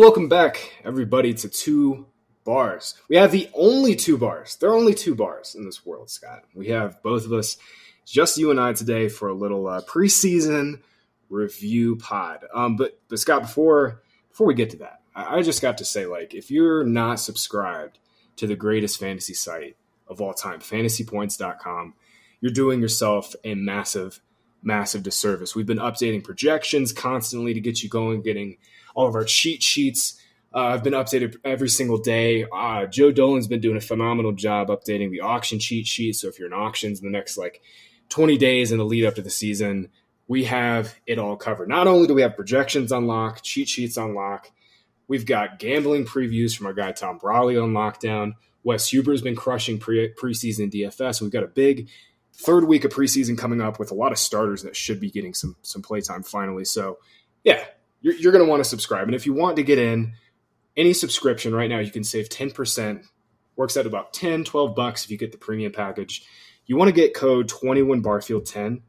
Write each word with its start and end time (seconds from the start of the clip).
Welcome 0.00 0.30
back, 0.30 0.72
everybody, 0.82 1.34
to 1.34 1.48
Two 1.50 2.06
Bars. 2.42 2.94
We 3.10 3.16
have 3.16 3.32
the 3.32 3.50
only 3.52 3.94
two 3.94 4.16
bars. 4.16 4.56
There 4.56 4.70
are 4.70 4.74
only 4.74 4.94
two 4.94 5.14
bars 5.14 5.54
in 5.54 5.66
this 5.66 5.84
world, 5.84 6.08
Scott. 6.08 6.44
We 6.54 6.68
have 6.68 7.02
both 7.02 7.26
of 7.26 7.34
us, 7.34 7.58
just 8.06 8.38
you 8.38 8.50
and 8.50 8.58
I 8.58 8.72
today, 8.72 9.10
for 9.10 9.28
a 9.28 9.34
little 9.34 9.66
uh, 9.66 9.82
preseason 9.82 10.80
review 11.28 11.96
pod. 11.96 12.46
Um, 12.54 12.76
but, 12.76 12.98
but 13.10 13.18
Scott, 13.18 13.42
before 13.42 14.00
before 14.30 14.46
we 14.46 14.54
get 14.54 14.70
to 14.70 14.78
that, 14.78 15.02
I, 15.14 15.36
I 15.36 15.42
just 15.42 15.60
got 15.60 15.76
to 15.76 15.84
say, 15.84 16.06
like, 16.06 16.32
if 16.32 16.50
you're 16.50 16.82
not 16.82 17.20
subscribed 17.20 17.98
to 18.36 18.46
the 18.46 18.56
greatest 18.56 18.98
fantasy 18.98 19.34
site 19.34 19.76
of 20.08 20.22
all 20.22 20.32
time, 20.32 20.60
fantasypoints.com, 20.60 21.92
you're 22.40 22.52
doing 22.52 22.80
yourself 22.80 23.34
a 23.44 23.54
massive, 23.54 24.22
massive 24.62 25.02
disservice. 25.02 25.54
We've 25.54 25.66
been 25.66 25.76
updating 25.76 26.24
projections 26.24 26.90
constantly 26.90 27.52
to 27.52 27.60
get 27.60 27.82
you 27.82 27.90
going, 27.90 28.22
getting 28.22 28.56
all 28.94 29.06
of 29.06 29.14
our 29.14 29.24
cheat 29.24 29.62
sheets. 29.62 30.20
Uh, 30.54 30.66
I've 30.66 30.84
been 30.84 30.94
updated 30.94 31.36
every 31.44 31.68
single 31.68 31.98
day. 31.98 32.44
Uh, 32.52 32.86
Joe 32.86 33.12
Dolan's 33.12 33.46
been 33.46 33.60
doing 33.60 33.76
a 33.76 33.80
phenomenal 33.80 34.32
job 34.32 34.68
updating 34.68 35.10
the 35.10 35.20
auction 35.20 35.58
cheat 35.58 35.86
sheet. 35.86 36.16
So 36.16 36.28
if 36.28 36.38
you're 36.38 36.48
in 36.48 36.54
auctions 36.54 37.00
in 37.00 37.04
the 37.04 37.16
next 37.16 37.36
like 37.36 37.62
20 38.08 38.36
days 38.36 38.72
in 38.72 38.78
the 38.78 38.84
lead 38.84 39.04
up 39.04 39.14
to 39.14 39.22
the 39.22 39.30
season, 39.30 39.88
we 40.26 40.44
have 40.44 40.94
it 41.06 41.18
all 41.18 41.36
covered. 41.36 41.68
Not 41.68 41.86
only 41.86 42.06
do 42.06 42.14
we 42.14 42.22
have 42.22 42.36
projections 42.36 42.92
on 42.92 43.06
lock, 43.06 43.42
cheat 43.42 43.68
sheets 43.68 43.96
on 43.96 44.14
lock, 44.14 44.50
we've 45.08 45.26
got 45.26 45.58
gambling 45.58 46.04
previews 46.04 46.56
from 46.56 46.66
our 46.66 46.72
guy 46.72 46.92
Tom 46.92 47.18
Brolley 47.18 47.60
on 47.62 47.72
lockdown. 47.72 48.34
Wes 48.62 48.88
Huber's 48.92 49.22
been 49.22 49.36
crushing 49.36 49.78
pre- 49.78 50.12
preseason 50.14 50.70
DFS. 50.70 51.20
We've 51.20 51.32
got 51.32 51.42
a 51.42 51.48
big 51.48 51.88
third 52.32 52.64
week 52.64 52.84
of 52.84 52.92
preseason 52.92 53.36
coming 53.36 53.60
up 53.60 53.78
with 53.78 53.90
a 53.90 53.94
lot 53.94 54.12
of 54.12 54.18
starters 54.18 54.62
that 54.62 54.76
should 54.76 55.00
be 55.00 55.10
getting 55.10 55.34
some 55.34 55.56
some 55.62 55.82
playtime 55.82 56.22
finally. 56.22 56.64
So 56.64 56.98
yeah, 57.44 57.64
you're, 58.00 58.14
you're 58.14 58.32
going 58.32 58.44
to 58.44 58.50
want 58.50 58.62
to 58.62 58.68
subscribe. 58.68 59.06
And 59.06 59.14
if 59.14 59.26
you 59.26 59.32
want 59.32 59.56
to 59.56 59.62
get 59.62 59.78
in 59.78 60.14
any 60.76 60.92
subscription 60.92 61.54
right 61.54 61.68
now, 61.68 61.78
you 61.78 61.90
can 61.90 62.04
save 62.04 62.28
10%. 62.28 63.04
Works 63.56 63.76
out 63.76 63.86
about 63.86 64.12
10, 64.12 64.44
12 64.44 64.74
bucks 64.74 65.04
if 65.04 65.10
you 65.10 65.18
get 65.18 65.32
the 65.32 65.38
premium 65.38 65.72
package. 65.72 66.24
You 66.66 66.76
want 66.76 66.88
to 66.88 66.94
get 66.94 67.14
code 67.14 67.48
21 67.48 68.00
Barfield 68.00 68.46
10. 68.46 68.82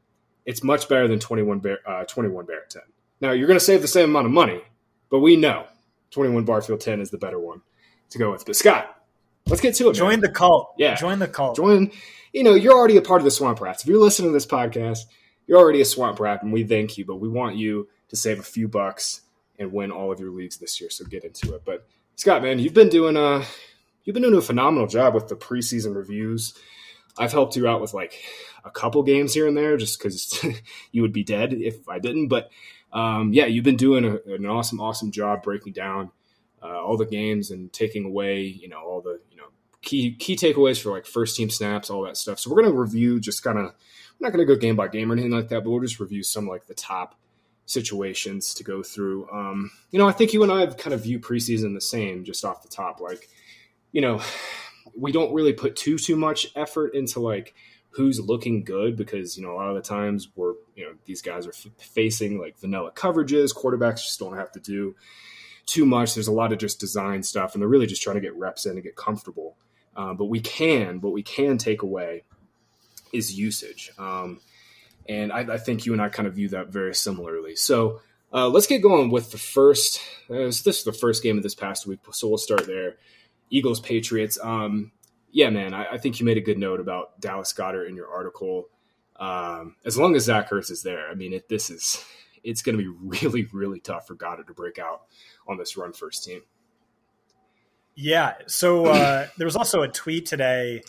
It's 0.46 0.62
much 0.62 0.88
better 0.88 1.08
than 1.08 1.18
21 1.18 1.58
Bear, 1.60 1.78
uh, 1.86 2.04
21 2.04 2.46
Barrett 2.46 2.70
10. 2.70 2.82
Now, 3.20 3.32
you're 3.32 3.46
going 3.46 3.58
to 3.58 3.64
save 3.64 3.82
the 3.82 3.88
same 3.88 4.10
amount 4.10 4.26
of 4.26 4.32
money, 4.32 4.62
but 5.10 5.20
we 5.20 5.36
know 5.36 5.66
21 6.10 6.44
Barfield 6.44 6.80
10 6.80 7.00
is 7.00 7.10
the 7.10 7.18
better 7.18 7.38
one 7.38 7.62
to 8.10 8.18
go 8.18 8.32
with. 8.32 8.46
But 8.46 8.56
Scott, 8.56 8.96
let's 9.46 9.60
get 9.60 9.74
to 9.76 9.90
it. 9.90 9.94
Join 9.94 10.10
man. 10.10 10.20
the 10.20 10.30
cult. 10.30 10.74
Yeah. 10.78 10.94
Join 10.94 11.18
the 11.18 11.28
cult. 11.28 11.56
Join, 11.56 11.90
you 12.32 12.42
know, 12.42 12.54
you're 12.54 12.74
already 12.74 12.96
a 12.96 13.02
part 13.02 13.20
of 13.20 13.24
the 13.24 13.30
Swamp 13.30 13.60
Rats. 13.60 13.82
If 13.82 13.88
you're 13.88 14.00
listening 14.00 14.30
to 14.30 14.32
this 14.32 14.46
podcast, 14.46 15.00
you're 15.46 15.58
already 15.58 15.80
a 15.80 15.84
Swamp 15.84 16.18
Rat, 16.20 16.42
and 16.42 16.52
we 16.52 16.64
thank 16.64 16.98
you, 16.98 17.04
but 17.04 17.16
we 17.16 17.28
want 17.28 17.56
you 17.56 17.88
to 18.12 18.16
save 18.16 18.38
a 18.38 18.42
few 18.42 18.68
bucks 18.68 19.22
and 19.58 19.72
win 19.72 19.90
all 19.90 20.12
of 20.12 20.20
your 20.20 20.30
leagues 20.30 20.58
this 20.58 20.80
year. 20.80 20.90
So 20.90 21.04
get 21.06 21.24
into 21.24 21.54
it. 21.54 21.62
But 21.64 21.86
Scott, 22.16 22.42
man, 22.42 22.58
you've 22.58 22.74
been 22.74 22.90
doing 22.90 23.16
a 23.16 23.42
you've 24.04 24.12
been 24.12 24.22
doing 24.22 24.36
a 24.36 24.42
phenomenal 24.42 24.86
job 24.86 25.14
with 25.14 25.28
the 25.28 25.34
preseason 25.34 25.96
reviews. 25.96 26.52
I've 27.18 27.32
helped 27.32 27.56
you 27.56 27.66
out 27.66 27.80
with 27.80 27.94
like 27.94 28.22
a 28.64 28.70
couple 28.70 29.02
games 29.02 29.32
here 29.32 29.46
and 29.46 29.56
there, 29.56 29.78
just 29.78 29.98
because 29.98 30.44
you 30.92 31.00
would 31.00 31.14
be 31.14 31.24
dead 31.24 31.54
if 31.54 31.88
I 31.88 31.98
didn't. 31.98 32.28
But 32.28 32.50
um, 32.92 33.32
yeah, 33.32 33.46
you've 33.46 33.64
been 33.64 33.76
doing 33.76 34.04
a, 34.04 34.34
an 34.34 34.44
awesome, 34.44 34.78
awesome 34.78 35.10
job 35.10 35.42
breaking 35.42 35.72
down 35.72 36.10
uh, 36.62 36.78
all 36.82 36.98
the 36.98 37.06
games 37.06 37.50
and 37.50 37.72
taking 37.72 38.04
away, 38.04 38.42
you 38.42 38.68
know, 38.68 38.80
all 38.80 39.00
the 39.00 39.20
you 39.30 39.38
know 39.38 39.48
key 39.80 40.14
key 40.16 40.36
takeaways 40.36 40.82
for 40.82 40.90
like 40.90 41.06
first 41.06 41.34
team 41.34 41.48
snaps, 41.48 41.88
all 41.88 42.02
that 42.02 42.18
stuff. 42.18 42.38
So 42.38 42.50
we're 42.50 42.62
gonna 42.62 42.74
review 42.74 43.20
just 43.20 43.42
kind 43.42 43.58
of. 43.58 43.72
We're 44.20 44.26
not 44.28 44.32
gonna 44.32 44.44
go 44.44 44.54
game 44.54 44.76
by 44.76 44.88
game 44.88 45.10
or 45.10 45.14
anything 45.14 45.32
like 45.32 45.48
that, 45.48 45.64
but 45.64 45.70
we'll 45.70 45.80
just 45.80 45.98
review 45.98 46.22
some 46.22 46.46
like 46.46 46.66
the 46.66 46.74
top 46.74 47.16
situations 47.66 48.54
to 48.54 48.64
go 48.64 48.82
through. 48.82 49.28
Um, 49.30 49.70
you 49.90 49.98
know, 49.98 50.08
I 50.08 50.12
think 50.12 50.32
you 50.32 50.42
and 50.42 50.52
I 50.52 50.60
have 50.60 50.76
kind 50.76 50.94
of 50.94 51.02
view 51.02 51.18
preseason 51.18 51.74
the 51.74 51.80
same, 51.80 52.24
just 52.24 52.44
off 52.44 52.62
the 52.62 52.68
top. 52.68 53.00
Like, 53.00 53.28
you 53.92 54.00
know, 54.00 54.20
we 54.96 55.12
don't 55.12 55.32
really 55.32 55.52
put 55.52 55.76
too 55.76 55.98
too 55.98 56.16
much 56.16 56.48
effort 56.56 56.94
into 56.94 57.20
like 57.20 57.54
who's 57.90 58.18
looking 58.20 58.64
good 58.64 58.96
because 58.96 59.36
you 59.36 59.42
know 59.42 59.52
a 59.52 59.56
lot 59.56 59.68
of 59.68 59.74
the 59.74 59.82
times 59.82 60.28
we're 60.34 60.54
you 60.74 60.84
know 60.84 60.92
these 61.04 61.22
guys 61.22 61.46
are 61.46 61.52
f- 61.52 61.66
facing 61.78 62.38
like 62.38 62.58
vanilla 62.58 62.90
coverages. 62.92 63.54
Quarterbacks 63.54 64.04
just 64.04 64.18
don't 64.18 64.36
have 64.36 64.52
to 64.52 64.60
do 64.60 64.94
too 65.66 65.86
much. 65.86 66.14
There's 66.14 66.28
a 66.28 66.32
lot 66.32 66.52
of 66.52 66.58
just 66.58 66.80
design 66.80 67.22
stuff, 67.22 67.54
and 67.54 67.62
they're 67.62 67.68
really 67.68 67.86
just 67.86 68.02
trying 68.02 68.16
to 68.16 68.20
get 68.20 68.34
reps 68.34 68.66
in 68.66 68.72
and 68.72 68.82
get 68.82 68.96
comfortable. 68.96 69.56
Um, 69.94 70.16
but 70.16 70.26
we 70.26 70.40
can, 70.40 71.00
what 71.00 71.12
we 71.12 71.22
can 71.22 71.58
take 71.58 71.82
away 71.82 72.24
is 73.12 73.38
usage. 73.38 73.92
Um, 73.98 74.40
and 75.08 75.32
I, 75.32 75.54
I, 75.54 75.58
think 75.58 75.86
you 75.86 75.92
and 75.92 76.02
I 76.02 76.08
kind 76.08 76.26
of 76.26 76.34
view 76.34 76.48
that 76.50 76.68
very 76.68 76.94
similarly. 76.94 77.56
So 77.56 78.00
uh, 78.32 78.48
let's 78.48 78.66
get 78.66 78.82
going 78.82 79.10
with 79.10 79.30
the 79.30 79.38
first. 79.38 80.00
Uh, 80.30 80.46
this 80.46 80.66
is 80.66 80.84
the 80.84 80.92
first 80.92 81.22
game 81.22 81.36
of 81.36 81.42
this 81.42 81.54
past 81.54 81.86
week, 81.86 82.00
so 82.12 82.28
we'll 82.28 82.38
start 82.38 82.66
there. 82.66 82.96
Eagles 83.50 83.80
Patriots. 83.80 84.38
Um, 84.42 84.92
yeah, 85.30 85.50
man, 85.50 85.74
I, 85.74 85.92
I, 85.92 85.98
think 85.98 86.20
you 86.20 86.26
made 86.26 86.36
a 86.36 86.42
good 86.42 86.58
note 86.58 86.80
about 86.80 87.20
Dallas 87.20 87.52
Goedert 87.52 87.88
in 87.88 87.96
your 87.96 88.08
article. 88.08 88.68
Um, 89.16 89.76
as 89.84 89.98
long 89.98 90.16
as 90.16 90.24
Zach 90.24 90.50
Ertz 90.50 90.70
is 90.70 90.82
there, 90.82 91.08
I 91.08 91.14
mean, 91.14 91.32
it, 91.32 91.48
this 91.48 91.70
is 91.70 92.04
it's 92.44 92.62
going 92.62 92.76
to 92.76 92.82
be 92.82 92.88
really, 93.22 93.48
really 93.52 93.80
tough 93.80 94.06
for 94.06 94.14
Goedert 94.14 94.46
to 94.46 94.54
break 94.54 94.78
out 94.78 95.02
on 95.46 95.58
this 95.58 95.76
run 95.76 95.92
first 95.92 96.24
team. 96.24 96.42
Yeah. 97.94 98.34
So 98.46 98.86
uh, 98.86 99.26
there 99.36 99.46
was 99.46 99.56
also 99.56 99.82
a 99.82 99.88
tweet 99.88 100.26
today 100.26 100.82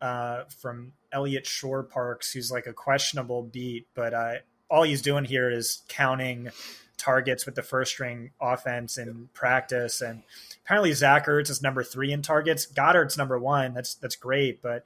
uh, 0.00 0.44
from 0.60 0.92
Eliot 1.12 1.46
Shorr-Parks, 1.46 2.32
who's 2.32 2.50
like 2.50 2.66
a 2.66 2.72
questionable 2.72 3.42
beat, 3.42 3.86
but 3.94 4.14
uh, 4.14 4.34
all 4.70 4.82
he's 4.82 5.02
doing 5.02 5.24
here 5.24 5.50
is 5.50 5.82
counting 5.88 6.50
targets 6.96 7.46
with 7.46 7.54
the 7.54 7.62
first 7.62 7.92
string 7.92 8.30
offense 8.40 8.98
in 8.98 9.28
practice. 9.32 10.00
And 10.00 10.22
apparently 10.64 10.92
Zach 10.92 11.26
Ertz 11.26 11.48
is 11.48 11.62
number 11.62 11.82
three 11.82 12.12
in 12.12 12.22
targets. 12.22 12.66
Goedert's 12.66 13.16
number 13.16 13.38
one. 13.38 13.72
That's 13.72 13.94
that's 13.94 14.16
great, 14.16 14.60
but 14.60 14.84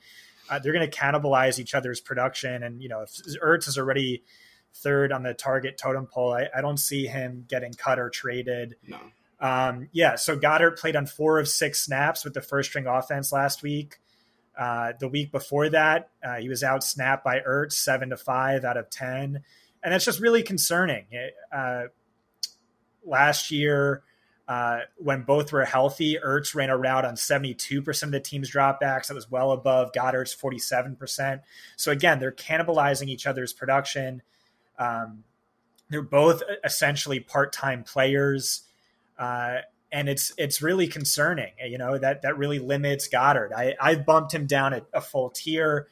uh, 0.50 0.58
they're 0.58 0.72
going 0.72 0.88
to 0.88 0.96
cannibalize 0.96 1.58
each 1.58 1.74
other's 1.74 2.00
production. 2.00 2.62
And 2.62 2.82
you 2.82 2.88
know, 2.88 3.02
if 3.02 3.10
Ertz 3.42 3.66
is 3.66 3.78
already 3.78 4.22
third 4.74 5.12
on 5.12 5.22
the 5.22 5.34
target 5.34 5.78
totem 5.78 6.06
pole, 6.06 6.32
I, 6.32 6.48
I 6.56 6.60
don't 6.60 6.78
see 6.78 7.06
him 7.06 7.46
getting 7.48 7.72
cut 7.72 7.98
or 7.98 8.10
traded. 8.10 8.76
No. 8.86 8.98
Um, 9.40 9.88
yeah, 9.90 10.14
so 10.14 10.36
Goddard 10.36 10.76
played 10.76 10.94
on 10.94 11.06
four 11.06 11.40
of 11.40 11.48
six 11.48 11.84
snaps 11.84 12.24
with 12.24 12.32
the 12.32 12.40
first 12.40 12.70
string 12.70 12.86
offense 12.86 13.32
last 13.32 13.62
week. 13.62 13.98
Uh, 14.58 14.92
the 15.00 15.08
week 15.08 15.32
before 15.32 15.70
that, 15.70 16.10
uh, 16.22 16.36
he 16.36 16.48
was 16.48 16.62
out 16.62 16.84
snapped 16.84 17.24
by 17.24 17.40
Ertz, 17.40 17.72
seven 17.72 18.10
to 18.10 18.16
five 18.16 18.64
out 18.64 18.76
of 18.76 18.90
ten, 18.90 19.42
and 19.82 19.92
that's 19.92 20.04
just 20.04 20.20
really 20.20 20.42
concerning. 20.42 21.06
Uh, 21.50 21.84
last 23.04 23.50
year, 23.50 24.02
uh, 24.46 24.80
when 24.98 25.22
both 25.22 25.52
were 25.52 25.64
healthy, 25.64 26.18
Ertz 26.22 26.54
ran 26.54 26.68
a 26.68 26.76
route 26.76 27.06
on 27.06 27.16
seventy-two 27.16 27.80
percent 27.80 28.14
of 28.14 28.22
the 28.22 28.28
team's 28.28 28.50
dropbacks. 28.50 29.06
That 29.06 29.14
was 29.14 29.30
well 29.30 29.52
above 29.52 29.92
Goedert's 29.92 30.34
forty-seven 30.34 30.96
percent. 30.96 31.40
So 31.76 31.90
again, 31.90 32.18
they're 32.18 32.30
cannibalizing 32.30 33.08
each 33.08 33.26
other's 33.26 33.54
production. 33.54 34.20
Um, 34.78 35.24
they're 35.88 36.02
both 36.02 36.42
essentially 36.62 37.20
part-time 37.20 37.84
players. 37.84 38.62
And 39.92 40.08
it's 40.08 40.32
it's 40.38 40.62
really 40.62 40.88
concerning. 40.88 41.52
You 41.62 41.76
know 41.76 41.98
that 41.98 42.22
that 42.22 42.38
really 42.38 42.58
limits 42.58 43.08
Goedert. 43.08 43.52
I 43.54 43.74
I've 43.78 44.06
bumped 44.06 44.32
him 44.32 44.46
down 44.46 44.72
a, 44.72 44.82
a 44.94 45.00
full 45.02 45.28
tier. 45.30 45.86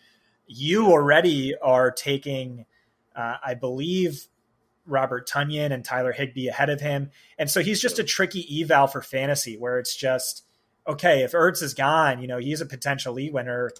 You 0.46 0.86
already 0.86 1.54
are 1.62 1.90
taking, 1.90 2.64
uh, 3.14 3.36
I 3.44 3.54
believe, 3.54 4.26
Robert 4.86 5.28
Tonyan 5.28 5.70
and 5.70 5.84
Tyler 5.84 6.12
Higbee 6.12 6.48
ahead 6.48 6.70
of 6.70 6.80
him, 6.80 7.10
and 7.38 7.50
so 7.50 7.62
he's 7.62 7.80
just 7.80 7.98
a 7.98 8.04
tricky 8.04 8.62
eval 8.62 8.86
for 8.86 9.02
fantasy, 9.02 9.58
where 9.58 9.78
it's 9.78 9.94
just 9.94 10.44
okay 10.88 11.22
if 11.22 11.32
Ertz 11.32 11.62
is 11.62 11.74
gone, 11.74 12.22
you 12.22 12.26
know 12.26 12.38
he's 12.38 12.62
a 12.62 12.66
potential 12.66 13.12
lead 13.12 13.34
winner, 13.34 13.70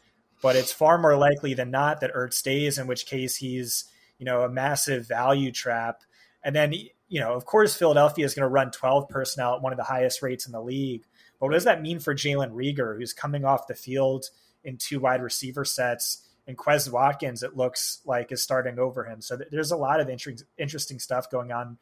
but 0.43 0.55
it's 0.55 0.73
far 0.73 0.99
more 0.99 1.17
likely 1.17 1.55
than 1.55 1.71
not 1.71 2.03
that 2.03 2.15
Ertz 2.15 2.35
stays, 2.35 2.79
in 2.79 2.87
which 2.87 3.07
case 3.07 3.37
he's 3.37 3.87
you 4.19 4.27
know 4.27 4.43
a 4.43 4.51
massive 4.51 5.09
value 5.09 5.51
trap, 5.51 6.03
and 6.45 6.55
then 6.55 6.75
you 7.11 7.19
know, 7.19 7.35
of 7.35 7.45
course, 7.45 7.75
Philadelphia 7.75 8.25
is 8.25 8.35
going 8.35 8.45
to 8.45 8.49
run 8.49 8.71
12 8.71 9.09
personnel 9.09 9.57
at 9.57 9.63
one 9.63 9.73
of 9.73 9.77
the 9.77 9.85
highest 9.85 10.23
rates 10.23 10.47
in 10.47 10.53
the 10.53 10.63
league. 10.63 11.05
But 11.39 11.47
what 11.47 11.53
does 11.53 11.65
that 11.65 11.83
mean 11.83 11.99
for 11.99 12.15
Jalen 12.15 12.53
Reagor, 12.53 12.97
who's 12.97 13.13
coming 13.13 13.45
off 13.45 13.67
the 13.67 13.75
field 13.75 14.27
in 14.63 14.77
two 14.77 15.01
wide 15.01 15.21
receiver 15.21 15.65
sets? 15.65 16.27
And 16.47 16.57
Quez 16.57 16.91
Watkins, 16.91 17.43
it 17.43 17.57
looks 17.57 18.01
like, 18.07 18.31
is 18.31 18.43
starting 18.43 18.79
over 18.79 19.05
him. 19.05 19.21
So 19.21 19.37
there's 19.51 19.73
a 19.73 19.77
lot 19.77 20.01
of 20.01 20.09
inter- 20.09 20.37
interesting 20.57 21.01
stuff 21.01 21.29
going 21.31 21.51
on 21.51 21.79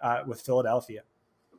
uh, 0.00 0.22
with 0.26 0.40
Philadelphia. 0.40 1.02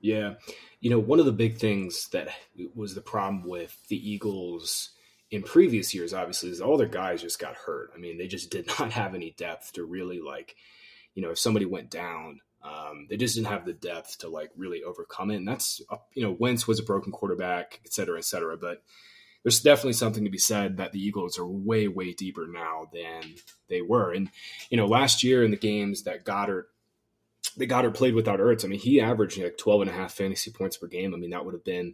Yeah. 0.02 0.34
You 0.81 0.90
know, 0.90 1.00
one 1.00 1.19
of 1.19 1.26
the 1.26 1.31
big 1.31 1.58
things 1.58 2.10
that 2.10 2.28
was 2.76 2.94
the 2.94 3.02
problem 3.02 3.48
with 3.48 3.76
the 3.88 4.12
Eagles 4.12 4.90
in 5.31 5.44
previous 5.44 5.94
years, 5.96 6.14
obviously, 6.14 6.50
is 6.50 6.60
all 6.60 6.78
their 6.78 6.88
guys 6.88 7.22
just 7.22 7.40
got 7.40 7.56
hurt. 7.56 7.92
I 7.96 8.00
mean, 8.00 8.18
they 8.18 8.28
just 8.28 8.52
did 8.52 8.68
not 8.80 8.92
have 8.92 9.16
any 9.16 9.31
depth 9.38 9.74
to 9.74 9.86
really, 9.86 10.19
like, 10.19 10.58
you 11.16 11.22
know, 11.22 11.30
if 11.30 11.40
somebody 11.40 11.66
went 11.66 11.90
down, 11.90 12.42
um, 12.63 13.07
they 13.10 13.18
just 13.18 13.36
didn't 13.36 13.48
have 13.48 13.65
the 13.65 13.74
depth 13.74 14.19
to 14.19 14.30
like 14.30 14.51
really 14.56 14.83
overcome 14.83 15.31
it. 15.31 15.36
And 15.36 15.48
that's, 15.48 15.81
uh, 15.89 15.98
you 16.13 16.24
know, 16.24 16.31
Wentz 16.31 16.68
was 16.68 16.80
a 16.80 16.83
broken 16.83 17.12
quarterback, 17.12 17.81
et 17.86 17.92
cetera, 17.92 18.18
et 18.18 18.25
cetera. 18.25 18.57
But 18.57 18.81
there's 19.44 19.62
definitely 19.62 19.94
something 19.94 20.24
to 20.24 20.30
be 20.30 20.38
said 20.38 20.77
that 20.77 20.94
the 20.94 21.04
Eagles 21.06 21.38
are 21.38 21.45
way, 21.45 21.89
way 21.89 22.13
deeper 22.13 22.48
now 22.48 22.89
than 22.94 23.36
they 23.68 23.81
were. 23.81 24.13
And, 24.13 24.30
you 24.69 24.77
know, 24.77 24.86
last 24.86 25.24
year 25.24 25.44
in 25.44 25.51
the 25.51 25.57
games 25.57 26.04
that 26.04 26.24
Goedert, 26.24 26.63
that 27.57 27.68
Goedert 27.68 27.94
played 27.94 28.15
without 28.15 28.39
Ertz. 28.39 28.63
I 28.63 28.69
mean, 28.69 28.80
he 28.80 29.01
averaged 29.01 29.38
like 29.38 29.57
12 29.57 29.81
and 29.81 29.89
a 29.89 29.94
half 29.94 30.13
fantasy 30.13 30.50
points 30.50 30.77
per 30.77 30.88
game. 30.88 31.13
I 31.13 31.18
mean, 31.18 31.31
that 31.31 31.44
would 31.44 31.54
have 31.54 31.66
been, 31.66 31.94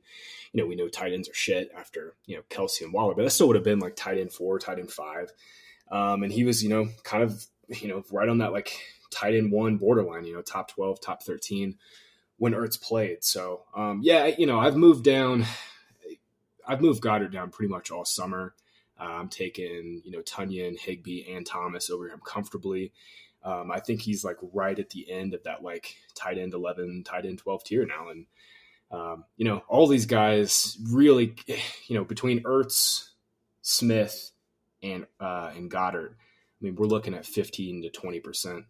you 0.54 0.62
know, 0.62 0.68
we 0.68 0.76
know 0.76 0.88
tight 0.88 1.14
ends 1.14 1.28
are 1.28 1.34
shit 1.34 1.72
after, 1.76 2.14
you 2.28 2.36
know, 2.36 2.44
Kelce 2.52 2.82
and 2.82 2.94
Waller, 2.94 3.16
but 3.16 3.24
that 3.24 3.32
still 3.32 3.48
would 3.48 3.56
have 3.56 3.66
been 3.66 3.80
like 3.80 3.96
tight 3.96 4.20
end 4.20 4.32
four, 4.32 4.60
tight 4.60 4.78
end 4.78 4.92
five. 4.92 5.32
Um, 5.92 6.22
and 6.22 6.32
he 6.32 6.44
was, 6.44 6.64
you 6.64 6.70
know, 6.70 6.90
kind 7.04 7.24
of, 7.24 7.44
you 7.68 7.88
know, 7.88 8.04
right 8.12 8.30
on 8.30 8.38
that 8.38 8.54
like 8.54 8.80
tight 9.10 9.36
end 9.36 9.52
one 9.52 9.78
borderline, 9.78 10.26
you 10.26 10.34
know, 10.34 10.42
top 10.42 10.70
12, 10.70 11.02
top 11.02 11.24
13 11.24 11.76
when 12.38 12.54
Ertz 12.54 12.82
played. 12.82 13.24
So, 13.24 13.64
um, 13.76 14.00
yeah, 14.02 14.28
you 14.28 14.46
know, 14.46 14.60
I've 14.60 14.78
moved 14.78 15.04
down, 15.04 15.46
I've 16.68 16.82
moved 16.82 17.02
Goedert 17.02 17.32
down 17.32 17.52
pretty 17.52 17.72
much 17.72 17.92
all 17.92 18.06
summer. 18.06 18.56
Uh, 19.00 19.04
I'm 19.04 19.30
taking, 19.30 20.02
you 20.04 20.12
know, 20.12 20.22
Tonyan, 20.22 20.78
Higbee, 20.78 21.32
and 21.34 21.46
Thomas 21.46 21.90
over 21.90 22.10
him 22.10 22.22
comfortably. 22.26 22.92
Um, 23.44 23.72
I 23.72 23.80
think 23.80 24.02
he's 24.02 24.26
like 24.26 24.38
right 24.54 24.78
at 24.78 24.90
the 24.90 25.10
end 25.10 25.34
of 25.34 25.44
that 25.44 25.64
like 25.64 25.96
tight 26.16 26.38
end 26.38 26.54
11, 26.54 27.04
tight 27.06 27.26
end 27.26 27.38
12 27.40 27.64
tier 27.64 27.86
now. 27.86 28.10
And, 28.10 28.26
um, 28.92 29.24
you 29.38 29.46
know, 29.46 29.62
all 29.68 29.88
these 29.88 30.06
guys 30.06 30.78
really, 30.92 31.36
you 31.88 31.96
know, 31.96 32.04
between 32.04 32.44
Ertz, 32.44 33.10
Smith, 33.62 34.32
and, 34.82 35.06
uh, 35.20 35.52
and 35.56 35.70
Goedert, 35.70 36.12
I 36.12 36.66
mean, 36.66 36.76
we're 36.76 36.88
looking 36.88 37.14
at 37.14 37.26
15 37.26 37.84
to 37.84 37.90
20% 37.90 38.66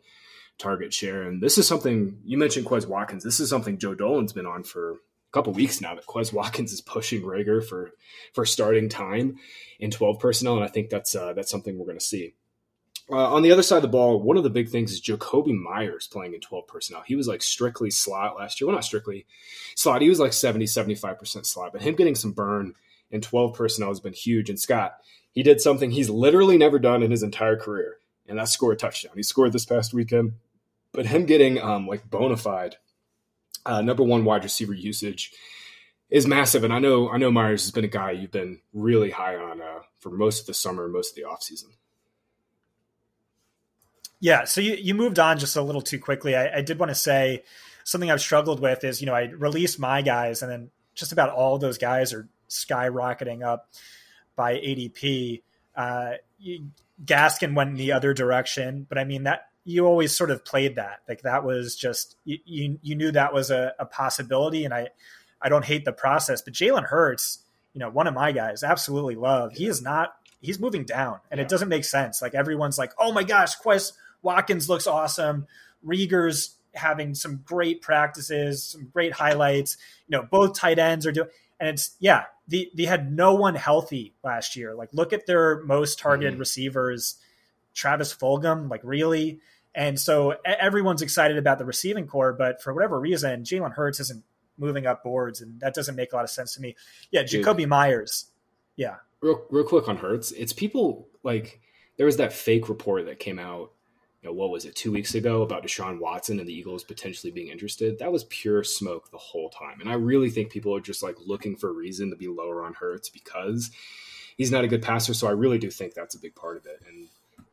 target 0.60 0.94
share. 0.94 1.24
And 1.24 1.42
this 1.42 1.58
is 1.58 1.68
something 1.68 2.20
you 2.24 2.38
mentioned 2.38 2.68
Quez 2.68 2.86
Watkins. 2.86 3.24
This 3.24 3.40
is 3.40 3.50
something 3.50 3.80
Joe 3.80 3.96
Dolan's 3.96 4.34
been 4.34 4.46
on 4.46 4.64
for 4.64 4.92
a 4.92 4.96
couple 5.32 5.54
weeks 5.54 5.82
now 5.82 5.96
that 5.96 6.06
Quez 6.06 6.32
Watkins 6.32 6.72
is 6.72 6.82
pushing 6.82 7.24
Reagor 7.24 7.66
for, 7.66 7.92
for 8.34 8.46
starting 8.46 8.90
time 8.90 9.38
in 9.80 9.90
12 9.90 10.20
personnel. 10.20 10.56
And 10.56 10.64
I 10.64 10.68
think 10.68 10.90
that's, 10.90 11.16
uh, 11.16 11.34
that's 11.34 11.50
something 11.50 11.78
we're 11.78 11.86
going 11.86 11.98
to 11.98 12.06
see. 12.06 12.36
Uh, 13.12 13.34
on 13.34 13.42
the 13.42 13.52
other 13.52 13.64
side 13.64 13.78
of 13.78 13.82
the 13.82 13.88
ball, 13.88 14.22
one 14.22 14.38
of 14.38 14.44
the 14.44 14.52
big 14.52 14.70
things 14.70 14.92
is 14.92 15.02
Jakobi 15.02 15.58
Meyers 15.58 16.08
playing 16.08 16.36
in 16.36 16.42
12 16.42 16.68
personnel. 16.68 17.02
He 17.08 17.16
was 17.16 17.28
like 17.28 17.42
strictly 17.42 17.90
slot 17.90 18.38
last 18.38 18.62
year. 18.62 18.68
Well, 18.68 18.76
not 18.76 18.84
strictly 18.84 19.26
slot. 19.76 20.04
He 20.04 20.10
was 20.10 20.20
like 20.20 20.34
70, 20.34 20.66
75% 20.66 21.46
slot, 21.46 21.72
but 21.74 21.82
him 21.82 21.96
getting 21.96 22.14
some 22.14 22.34
burn 22.34 22.76
in 23.10 23.22
12 23.22 23.56
personnel 23.56 23.90
has 23.90 24.00
been 24.00 24.14
huge. 24.14 24.50
And 24.50 24.60
Scott, 24.60 24.98
he 25.32 25.42
did 25.42 25.60
something 25.60 25.90
he's 25.90 26.10
literally 26.10 26.58
never 26.58 26.78
done 26.78 27.02
in 27.02 27.10
his 27.10 27.24
entire 27.24 27.58
career, 27.58 27.98
and 28.28 28.38
that's 28.38 28.52
score 28.52 28.74
a 28.74 28.76
touchdown. 28.76 29.14
He 29.16 29.24
scored 29.24 29.54
this 29.54 29.66
past 29.66 29.94
weekend, 29.94 30.34
but 30.92 31.06
him 31.06 31.26
getting 31.26 31.62
um, 31.62 31.88
like 31.88 32.10
bona 32.10 32.38
fide 32.38 32.76
uh, 33.66 33.82
number 33.82 34.04
one 34.04 34.26
wide 34.26 34.44
receiver 34.44 34.74
usage 34.74 35.32
is 36.10 36.26
massive. 36.26 36.64
And 36.64 36.74
I 36.74 36.80
know, 36.80 37.10
I 37.10 37.18
know 37.18 37.32
Meyers 37.32 37.64
has 37.64 37.72
been 37.72 37.86
a 37.86 37.90
guy 37.90 38.12
you've 38.12 38.32
been 38.32 38.60
really 38.74 39.12
high 39.12 39.36
on 39.36 39.62
uh, 39.62 39.80
for 40.00 40.10
most 40.10 40.42
of 40.42 40.48
the 40.48 40.54
summer, 40.54 40.88
most 40.88 41.12
of 41.12 41.16
the 41.16 41.30
offseason. 41.30 41.72
Yeah, 44.20 44.44
so 44.44 44.60
you, 44.60 44.74
you 44.74 44.96
moved 44.96 45.18
on 45.18 45.38
just 45.40 45.56
a 45.56 45.62
little 45.62 45.82
too 45.82 46.00
quickly. 46.00 46.36
I, 46.36 46.58
I 46.58 46.62
did 46.62 46.80
want 46.80 46.90
to 46.90 46.96
say 46.96 47.44
something 47.84 48.12
I've 48.12 48.22
struggled 48.22 48.60
with 48.60 48.84
is, 48.84 49.02
you 49.02 49.08
know, 49.08 49.14
I 49.14 49.26
released 49.26 49.80
my 49.80 50.02
guys 50.02 50.42
and 50.42 50.52
then 50.52 50.72
just 50.94 51.12
about 51.12 51.30
all 51.30 51.58
those 51.58 51.78
guys 51.78 52.12
are 52.12 52.28
skyrocketing 52.50 53.46
up 53.46 53.70
by 54.36 54.56
ADP. 54.56 55.44
Uh, 55.76 56.14
Gaskin 57.06 57.56
went 57.56 57.70
in 57.70 57.76
the 57.76 57.94
other 57.94 58.14
direction, 58.14 58.86
but 58.90 58.98
I 58.98 59.06
mean 59.06 59.24
that 59.24 59.50
you 59.70 59.86
always 59.86 60.16
sort 60.16 60.32
of 60.32 60.44
played 60.44 60.76
that 60.76 61.02
like 61.08 61.22
that 61.22 61.44
was 61.44 61.76
just 61.76 62.16
you 62.26 62.40
you, 62.46 62.80
you 62.82 62.96
knew 62.96 63.12
that 63.12 63.34
was 63.34 63.52
a, 63.52 63.74
a, 63.78 63.86
possibility, 63.86 64.66
and 64.66 64.74
I 64.74 64.88
I 65.42 65.50
don't 65.50 65.64
hate 65.64 65.86
the 65.86 65.94
process, 65.94 66.42
but 66.42 66.54
Jalen 66.54 66.86
Hurts, 66.86 67.40
you 67.74 67.80
know, 67.80 67.90
one 67.90 68.08
of 68.08 68.16
my 68.16 68.32
guys, 68.32 68.64
absolutely 68.64 69.16
love. 69.16 69.54
He 69.54 69.68
is 69.68 69.82
not 69.82 70.16
he's 70.42 70.60
moving 70.60 70.86
down, 70.86 71.20
and 71.30 71.38
yeah. 71.38 71.44
it 71.44 71.50
doesn't 71.50 71.70
make 71.70 71.86
sense. 71.86 72.22
Like 72.22 72.34
everyone's 72.34 72.80
like, 72.80 72.94
oh 72.98 73.12
my 73.12 73.24
gosh, 73.24 73.60
Quez 73.60 73.94
Watkins 74.24 74.70
looks 74.70 74.88
awesome. 74.88 75.46
Reagor's 75.86 76.56
having 76.74 77.14
some 77.14 77.42
great 77.46 77.82
practices, 77.82 78.64
some 78.64 78.90
great 78.92 79.14
highlights. 79.14 79.78
You 80.08 80.18
know, 80.18 80.24
both 80.24 80.58
tight 80.58 80.80
ends 80.80 81.06
are 81.06 81.12
doing, 81.12 81.30
and 81.60 81.70
it's 81.70 81.96
yeah, 82.00 82.24
the, 82.48 82.72
they 82.74 82.86
had 82.86 83.14
no 83.16 83.36
one 83.36 83.54
healthy 83.54 84.16
last 84.24 84.56
year. 84.56 84.74
Like, 84.74 84.90
look 84.94 85.14
at 85.14 85.28
their 85.28 85.62
most 85.62 86.00
targeted 86.00 86.34
mm-hmm. 86.34 86.40
receivers, 86.40 87.16
Travis 87.76 88.16
Fulgham. 88.16 88.68
Like, 88.68 88.82
really. 88.84 89.42
And 89.76 90.00
so 90.00 90.36
everyone's 90.46 91.02
excited 91.02 91.38
about 91.38 91.60
the 91.60 91.66
receiving 91.66 92.08
corps, 92.08 92.34
but 92.34 92.62
for 92.62 92.74
whatever 92.74 93.00
reason, 93.00 93.44
Jalen 93.44 93.74
Hurts 93.74 94.00
isn't 94.00 94.24
moving 94.58 94.86
up 94.86 95.04
boards, 95.04 95.42
and 95.42 95.60
that 95.62 95.74
doesn't 95.74 95.96
make 95.96 96.12
a 96.12 96.16
lot 96.16 96.26
of 96.26 96.32
sense 96.32 96.56
to 96.56 96.62
me. 96.62 96.76
Yeah, 97.12 97.24
Jakobi 97.24 97.68
Meyers. 97.68 98.26
Yeah. 98.76 98.96
Real, 99.22 99.46
real 99.50 99.64
quick 99.64 99.88
on 99.88 99.98
Hurts, 99.98 100.32
it's 100.32 100.54
people 100.54 101.08
like 101.24 101.62
there 101.98 102.06
was 102.06 102.18
that 102.18 102.34
fake 102.34 102.70
report 102.70 103.06
that 103.06 103.20
came 103.20 103.38
out 103.40 103.72
you 104.22 104.30
know, 104.30 104.34
what 104.34 104.50
was 104.50 104.66
it, 104.66 104.76
two 104.76 104.92
weeks 104.92 105.16
ago 105.16 105.44
about 105.44 105.64
Deshaun 105.64 106.00
Watson 106.00 106.40
and 106.40 106.48
the 106.48 106.54
Eagles 106.54 106.84
potentially 106.84 107.32
being 107.32 107.48
interested. 107.48 108.00
That 108.00 108.12
was 108.12 108.26
pure 108.26 108.64
smoke 108.66 109.12
the 109.12 109.18
whole 109.18 109.50
time. 109.50 109.80
And 109.80 109.90
I 109.90 109.94
really 109.94 110.30
think 110.30 110.52
people 110.52 110.76
are 110.76 110.82
just 110.82 111.02
like 111.02 111.16
looking 111.26 111.56
for 111.56 111.70
a 111.70 111.74
reason 111.74 112.10
to 112.10 112.18
be 112.18 112.28
lower 112.28 112.66
on 112.66 112.74
Hurts 112.74 113.10
because 113.10 113.72
he's 114.36 114.52
not 114.52 114.66
a 114.66 114.68
good 114.68 114.82
passer. 114.82 115.14
So 115.14 115.28
I 115.28 115.32
really 115.32 115.58
do 115.58 115.70
think 115.70 115.94
that's 115.94 116.16
a 116.16 116.20
big 116.20 116.36
part 116.36 116.58
of 116.58 116.66
it. 116.66 116.82
And 116.86 117.08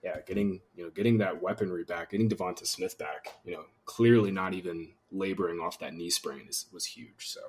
yeah, 0.06 0.20
getting, 0.25 0.61
you 0.76 0.85
know, 0.85 0.91
getting 0.91 1.19
that 1.19 1.43
weaponry 1.43 1.82
back, 1.82 2.11
getting 2.11 2.29
Devonta 2.29 2.64
Smith 2.64 2.97
back, 2.97 3.35
you 3.44 3.50
know, 3.50 3.64
clearly 3.87 4.31
not 4.31 4.55
even 4.55 4.93
laboring 5.11 5.58
off 5.58 5.81
that 5.81 5.94
knee 5.94 6.11
sprain 6.11 6.47
is, 6.49 6.67
was 6.73 6.87
huge. 6.87 7.26
So 7.26 7.41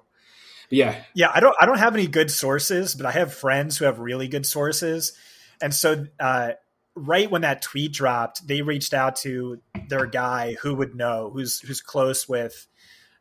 but 0.70 0.78
yeah. 0.78 0.96
Yeah. 1.14 1.30
I 1.32 1.40
don't, 1.40 1.56
I 1.62 1.68
don't 1.68 1.78
have 1.78 1.94
any 1.94 2.08
good 2.08 2.32
sources, 2.32 2.96
but 2.96 3.06
I 3.06 3.12
have 3.12 3.32
friends 3.32 3.78
who 3.78 3.86
have 3.86 4.00
really 4.00 4.28
good 4.28 4.44
sources. 4.48 5.14
And 5.62 5.72
so, 5.72 6.08
uh, 6.20 6.54
right 6.96 7.30
when 7.30 7.44
that 7.44 7.62
tweet 7.62 7.94
dropped, 7.94 8.48
they 8.48 8.64
reached 8.64 8.96
out 8.96 9.18
to 9.18 9.62
their 9.88 10.08
guy 10.08 10.56
who 10.64 10.74
would 10.74 10.96
know, 10.96 11.30
who's 11.32 11.60
who's 11.60 11.82
close 11.82 12.28
with 12.28 12.66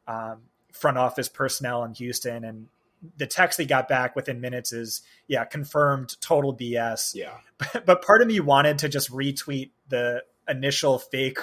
um, 0.09 0.45
front 0.73 0.97
office 0.97 1.29
personnel 1.29 1.85
in 1.85 1.93
Houston, 1.93 2.43
and 2.43 2.69
the 3.17 3.27
text 3.27 3.59
they 3.59 3.67
got 3.67 3.89
back 3.89 4.17
within 4.17 4.41
minutes 4.41 4.73
is, 4.73 5.03
yeah, 5.29 5.45
confirmed, 5.45 6.17
total 6.21 6.57
BS. 6.57 7.15
Yeah, 7.15 7.35
but, 7.59 7.85
but 7.87 8.03
part 8.03 8.23
of 8.23 8.29
me 8.29 8.41
wanted 8.41 8.79
to 8.81 8.89
just 8.89 9.11
retweet 9.11 9.71
the 9.89 10.23
initial 10.49 10.99
fake 10.99 11.39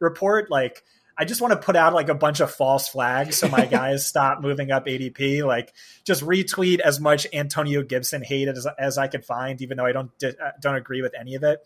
report, 0.00 0.50
like 0.50 0.82
I 1.16 1.24
just 1.24 1.40
want 1.40 1.52
to 1.52 1.58
put 1.58 1.76
out 1.76 1.94
like 1.94 2.08
a 2.08 2.14
bunch 2.14 2.40
of 2.40 2.50
false 2.50 2.88
flags 2.88 3.36
so 3.36 3.48
my 3.48 3.66
guys 3.70 4.06
stop 4.06 4.40
moving 4.40 4.70
up 4.70 4.86
ADP. 4.86 5.46
Like 5.46 5.72
just 6.04 6.22
retweet 6.22 6.80
as 6.80 7.00
much 7.00 7.26
Antonio 7.32 7.82
Gibson 7.82 8.22
hate 8.22 8.48
as, 8.48 8.66
as 8.78 8.98
I 8.98 9.08
could 9.08 9.24
find, 9.24 9.60
even 9.62 9.76
though 9.76 9.86
I 9.86 9.92
don't 9.92 10.10
uh, 10.22 10.30
don't 10.60 10.76
agree 10.76 11.02
with 11.02 11.14
any 11.18 11.34
of 11.34 11.42
it. 11.42 11.60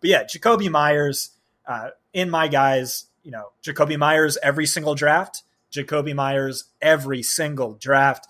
But 0.00 0.10
yeah, 0.10 0.24
Jakobi 0.24 0.70
Meyers 0.70 1.30
uh, 1.66 1.90
in 2.12 2.30
my 2.30 2.48
guys, 2.48 3.06
you 3.22 3.30
know, 3.30 3.50
Jakobi 3.64 3.98
Meyers 3.98 4.38
every 4.42 4.66
single 4.66 4.94
draft. 4.94 5.42
Jakobi 5.72 6.14
Meyers 6.14 6.64
every 6.82 7.22
single 7.22 7.74
draft. 7.74 8.26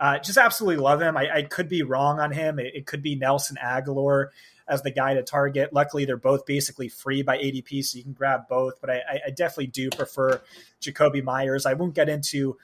Uh, 0.00 0.18
just 0.18 0.38
absolutely 0.38 0.82
love 0.82 1.00
him. 1.00 1.16
I, 1.16 1.36
I, 1.36 1.42
could 1.42 1.68
be 1.68 1.82
wrong 1.82 2.18
on 2.18 2.32
him. 2.32 2.58
It, 2.58 2.74
it 2.74 2.86
could 2.86 3.00
be 3.00 3.14
Nelson 3.14 3.56
Agholor 3.62 4.28
as 4.66 4.82
the 4.82 4.90
guy 4.90 5.14
to 5.14 5.22
target. 5.22 5.72
Luckily, 5.72 6.04
they're 6.04 6.16
both 6.16 6.46
basically 6.46 6.88
free 6.88 7.22
by 7.22 7.38
ADP, 7.38 7.84
so 7.84 7.98
you 7.98 8.04
can 8.04 8.12
grab 8.12 8.48
both. 8.48 8.80
But 8.80 8.90
I, 8.90 9.20
I 9.26 9.30
definitely 9.30 9.68
do 9.68 9.90
prefer 9.90 10.40
Jakobi 10.80 11.22
Meyers. 11.22 11.66
I 11.66 11.74
won't 11.74 11.94
get 11.94 12.08
into, 12.08 12.56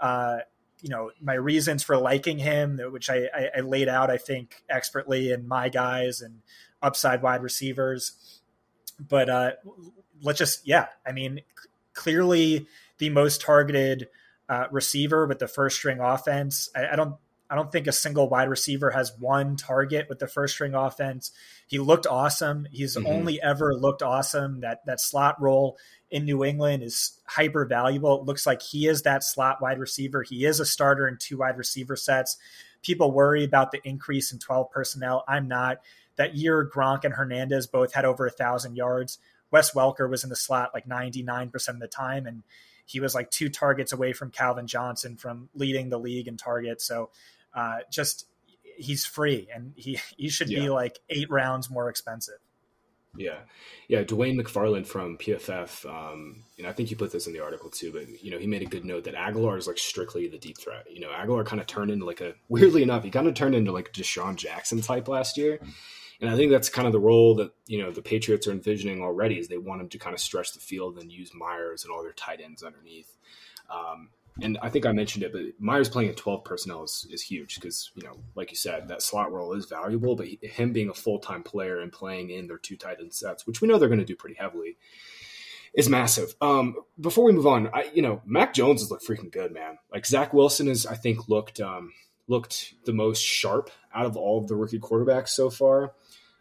uh, 0.00 0.38
you 0.80 0.88
know, 0.88 1.10
my 1.20 1.34
reasons 1.34 1.82
for 1.82 1.96
liking 1.96 2.38
him, 2.38 2.80
which 2.90 3.08
I, 3.08 3.28
I, 3.56 3.60
laid 3.60 3.88
out, 3.88 4.10
I 4.10 4.16
think, 4.16 4.62
expertly 4.68 5.30
in 5.30 5.46
my 5.46 5.68
guys 5.68 6.20
and 6.22 6.40
upside 6.82 7.22
wide 7.22 7.42
receivers. 7.42 8.40
But 8.98 9.28
uh, 9.28 9.50
let's 10.22 10.38
just, 10.38 10.66
yeah, 10.66 10.86
I 11.06 11.12
mean, 11.12 11.40
clearly 11.92 12.66
the 12.98 13.10
most 13.10 13.40
targeted 13.40 14.08
uh, 14.48 14.66
receiver 14.70 15.26
with 15.26 15.38
the 15.38 15.48
first 15.48 15.76
string 15.76 16.00
offense. 16.00 16.68
I, 16.74 16.88
I, 16.88 16.96
don't 16.96 17.16
I 17.50 17.54
don't 17.54 17.70
think 17.70 17.86
a 17.86 17.92
single 17.92 18.28
wide 18.28 18.48
receiver 18.48 18.90
has 18.90 19.12
one 19.18 19.56
target 19.56 20.08
with 20.08 20.18
the 20.18 20.26
first 20.26 20.54
string 20.54 20.74
offense. 20.74 21.30
He 21.66 21.78
looked 21.78 22.06
awesome. 22.06 22.66
He's 22.70 22.96
mm-hmm. 22.96 23.06
only 23.06 23.40
ever 23.42 23.74
looked 23.74 24.02
awesome. 24.02 24.60
That 24.60 24.84
that 24.86 25.00
slot 25.00 25.40
role 25.40 25.78
in 26.10 26.24
New 26.24 26.44
England 26.44 26.82
is 26.82 27.20
hyper 27.26 27.64
valuable. 27.64 28.20
It 28.20 28.24
looks 28.24 28.46
like 28.46 28.62
he 28.62 28.86
is 28.86 29.02
that 29.02 29.24
slot 29.24 29.60
wide 29.60 29.78
receiver. 29.78 30.22
He 30.22 30.44
is 30.44 30.60
a 30.60 30.66
starter 30.66 31.08
in 31.08 31.16
two 31.18 31.38
wide 31.38 31.58
receiver 31.58 31.96
sets. 31.96 32.36
People 32.82 33.12
worry 33.12 33.44
about 33.44 33.72
the 33.72 33.80
increase 33.84 34.32
in 34.32 34.38
12 34.38 34.70
personnel. 34.70 35.24
I'm 35.26 35.48
not. 35.48 35.78
That 36.16 36.36
year, 36.36 36.70
Gronk 36.72 37.04
and 37.04 37.14
Hernandez 37.14 37.66
both 37.66 37.92
had 37.92 38.04
over 38.04 38.26
a 38.26 38.30
thousand 38.30 38.76
yards. 38.76 39.18
Wes 39.54 39.70
Welker 39.70 40.10
was 40.10 40.24
in 40.24 40.30
the 40.30 40.36
slot 40.36 40.72
like 40.74 40.88
99% 40.88 41.68
of 41.68 41.78
the 41.78 41.86
time, 41.86 42.26
and 42.26 42.42
he 42.86 42.98
was 42.98 43.14
like 43.14 43.30
two 43.30 43.48
targets 43.48 43.92
away 43.92 44.12
from 44.12 44.32
Calvin 44.32 44.66
Johnson 44.66 45.16
from 45.16 45.48
leading 45.54 45.90
the 45.90 45.98
league 45.98 46.26
in 46.26 46.36
targets. 46.36 46.84
So 46.84 47.10
uh, 47.54 47.78
just 47.88 48.26
he's 48.76 49.04
free 49.04 49.46
and 49.54 49.72
he 49.76 50.00
he 50.16 50.28
should 50.28 50.50
yeah. 50.50 50.58
be 50.58 50.70
like 50.70 50.98
eight 51.08 51.30
rounds 51.30 51.70
more 51.70 51.88
expensive. 51.88 52.40
Yeah, 53.16 53.38
yeah. 53.86 54.02
Dwain 54.02 54.36
McFarland 54.36 54.88
from 54.88 55.18
PFF, 55.18 55.88
um, 55.88 56.42
and 56.58 56.66
I 56.66 56.72
think 56.72 56.90
you 56.90 56.96
put 56.96 57.12
this 57.12 57.28
in 57.28 57.32
the 57.32 57.38
article 57.38 57.70
too. 57.70 57.92
But 57.92 58.24
you 58.24 58.32
know, 58.32 58.38
he 58.38 58.48
made 58.48 58.62
a 58.62 58.66
good 58.66 58.84
note 58.84 59.04
that 59.04 59.14
Agholor 59.14 59.56
is 59.56 59.68
like 59.68 59.78
strictly 59.78 60.26
the 60.26 60.36
deep 60.36 60.58
threat. 60.58 60.84
You 60.90 60.98
know, 60.98 61.10
Agholor 61.10 61.46
kind 61.46 61.60
of 61.60 61.68
turned 61.68 61.92
into 61.92 62.04
like 62.04 62.20
a 62.20 62.34
weirdly 62.48 62.82
enough, 62.82 63.04
he 63.04 63.12
kind 63.12 63.28
of 63.28 63.34
turned 63.34 63.54
into 63.54 63.70
like 63.70 63.92
DeSean 63.92 64.34
Jackson 64.34 64.80
type 64.80 65.06
last 65.06 65.36
year, 65.38 65.60
And 66.20 66.30
I 66.30 66.36
think 66.36 66.50
that's 66.50 66.68
kind 66.68 66.86
of 66.86 66.92
the 66.92 67.00
role 67.00 67.34
that 67.36 67.52
you 67.66 67.82
know 67.82 67.90
the 67.90 68.02
Patriots 68.02 68.46
are 68.46 68.52
envisioning 68.52 69.02
already. 69.02 69.38
Is 69.38 69.48
they 69.48 69.58
want 69.58 69.80
him 69.80 69.88
to 69.90 69.98
kind 69.98 70.14
of 70.14 70.20
stretch 70.20 70.52
the 70.52 70.60
field 70.60 70.98
and 70.98 71.10
use 71.10 71.32
Meyers 71.34 71.84
and 71.84 71.92
all 71.92 72.02
their 72.02 72.12
tight 72.12 72.40
ends 72.42 72.62
underneath. 72.62 73.16
Um, 73.70 74.10
and 74.42 74.58
I 74.60 74.68
think 74.68 74.84
I 74.84 74.92
mentioned 74.92 75.24
it, 75.24 75.32
but 75.32 75.42
Meyers 75.60 75.88
playing 75.88 76.10
at 76.10 76.16
12 76.16 76.42
personnel 76.42 76.82
is, 76.82 77.06
is 77.08 77.22
huge 77.22 77.54
because, 77.54 77.92
you 77.94 78.02
know, 78.02 78.16
like 78.34 78.50
you 78.50 78.56
said, 78.56 78.88
that 78.88 79.00
slot 79.00 79.32
role 79.32 79.52
is 79.52 79.66
valuable, 79.66 80.16
but 80.16 80.26
he, 80.26 80.40
him 80.42 80.72
being 80.72 80.88
a 80.88 80.94
full 80.94 81.20
time 81.20 81.44
player 81.44 81.80
and 81.80 81.92
playing 81.92 82.30
in 82.30 82.48
their 82.48 82.58
two 82.58 82.76
tight 82.76 82.98
end 83.00 83.14
sets, 83.14 83.46
which 83.46 83.60
we 83.60 83.68
know 83.68 83.78
they're 83.78 83.88
going 83.88 84.00
to 84.00 84.04
do 84.04 84.16
pretty 84.16 84.34
heavily, 84.34 84.76
is 85.72 85.88
massive. 85.88 86.34
Um, 86.40 86.76
before 87.00 87.24
we 87.24 87.32
move 87.32 87.46
on, 87.46 87.68
I, 87.72 87.90
you 87.94 88.02
know, 88.02 88.22
Mac 88.24 88.54
Jones 88.54 88.80
has 88.80 88.90
looked 88.90 89.06
freaking 89.06 89.30
good, 89.30 89.52
man. 89.52 89.78
Like 89.92 90.04
Zach 90.04 90.32
Wilson 90.34 90.66
has, 90.66 90.84
I 90.84 90.96
think, 90.96 91.28
looked 91.28 91.60
um, 91.60 91.92
looked 92.26 92.74
the 92.86 92.92
most 92.92 93.20
sharp 93.20 93.70
out 93.94 94.06
of 94.06 94.16
all 94.16 94.38
of 94.38 94.48
the 94.48 94.56
rookie 94.56 94.80
quarterbacks 94.80 95.28
so 95.28 95.48
far. 95.48 95.92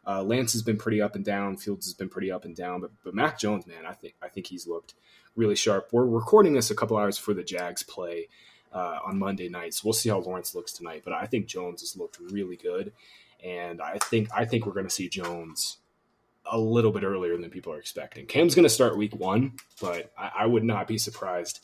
Uh, 0.06 0.22
Lance 0.24 0.54
has 0.54 0.62
been 0.62 0.78
pretty 0.78 1.02
up 1.02 1.16
and 1.16 1.24
down. 1.24 1.58
Fields 1.58 1.86
has 1.86 1.94
been 1.94 2.10
pretty 2.10 2.32
up 2.32 2.46
and 2.46 2.56
down, 2.56 2.82
but 2.82 2.92
but 3.04 3.14
Mac 3.14 3.40
Jones, 3.40 3.66
man, 3.66 3.86
I 3.86 3.94
think 3.94 4.16
I 4.22 4.28
think 4.28 4.48
he's 4.48 4.68
looked 4.68 4.94
really 5.36 5.56
sharp. 5.56 5.90
We're 5.92 6.06
recording 6.06 6.54
this 6.54 6.72
a 6.72 6.76
couple 6.76 6.98
hours 6.98 7.18
before 7.18 7.34
the 7.34 7.44
Jags 7.44 7.84
play 7.84 8.28
uh, 8.72 9.00
on 9.06 9.18
Monday 9.18 9.50
night, 9.50 9.74
so 9.74 9.82
we'll 9.86 9.94
see 9.94 10.10
how 10.10 10.20
Lawrence 10.20 10.54
looks 10.54 10.74
tonight. 10.74 11.04
But 11.06 11.14
I 11.14 11.26
think 11.26 11.48
Jones 11.48 11.82
has 11.82 11.96
looked 11.96 12.20
really 12.20 12.58
good, 12.58 12.92
and 13.44 13.82
I 13.82 13.98
think 13.98 14.30
I 14.36 14.46
think 14.46 14.66
we're 14.66 14.74
going 14.74 14.88
to 14.88 14.94
see 14.94 15.10
Jones 15.10 15.78
a 16.46 16.60
little 16.60 16.92
bit 16.92 17.04
earlier 17.04 17.38
than 17.38 17.50
people 17.50 17.72
are 17.72 17.80
expecting. 17.80 18.26
Cam's 18.26 18.56
going 18.56 18.64
to 18.64 18.70
start 18.70 18.98
week 18.98 19.16
one, 19.16 19.54
but 19.80 20.12
I, 20.18 20.32
I 20.40 20.46
would 20.46 20.64
not 20.64 20.88
be 20.88 20.98
surprised 20.98 21.62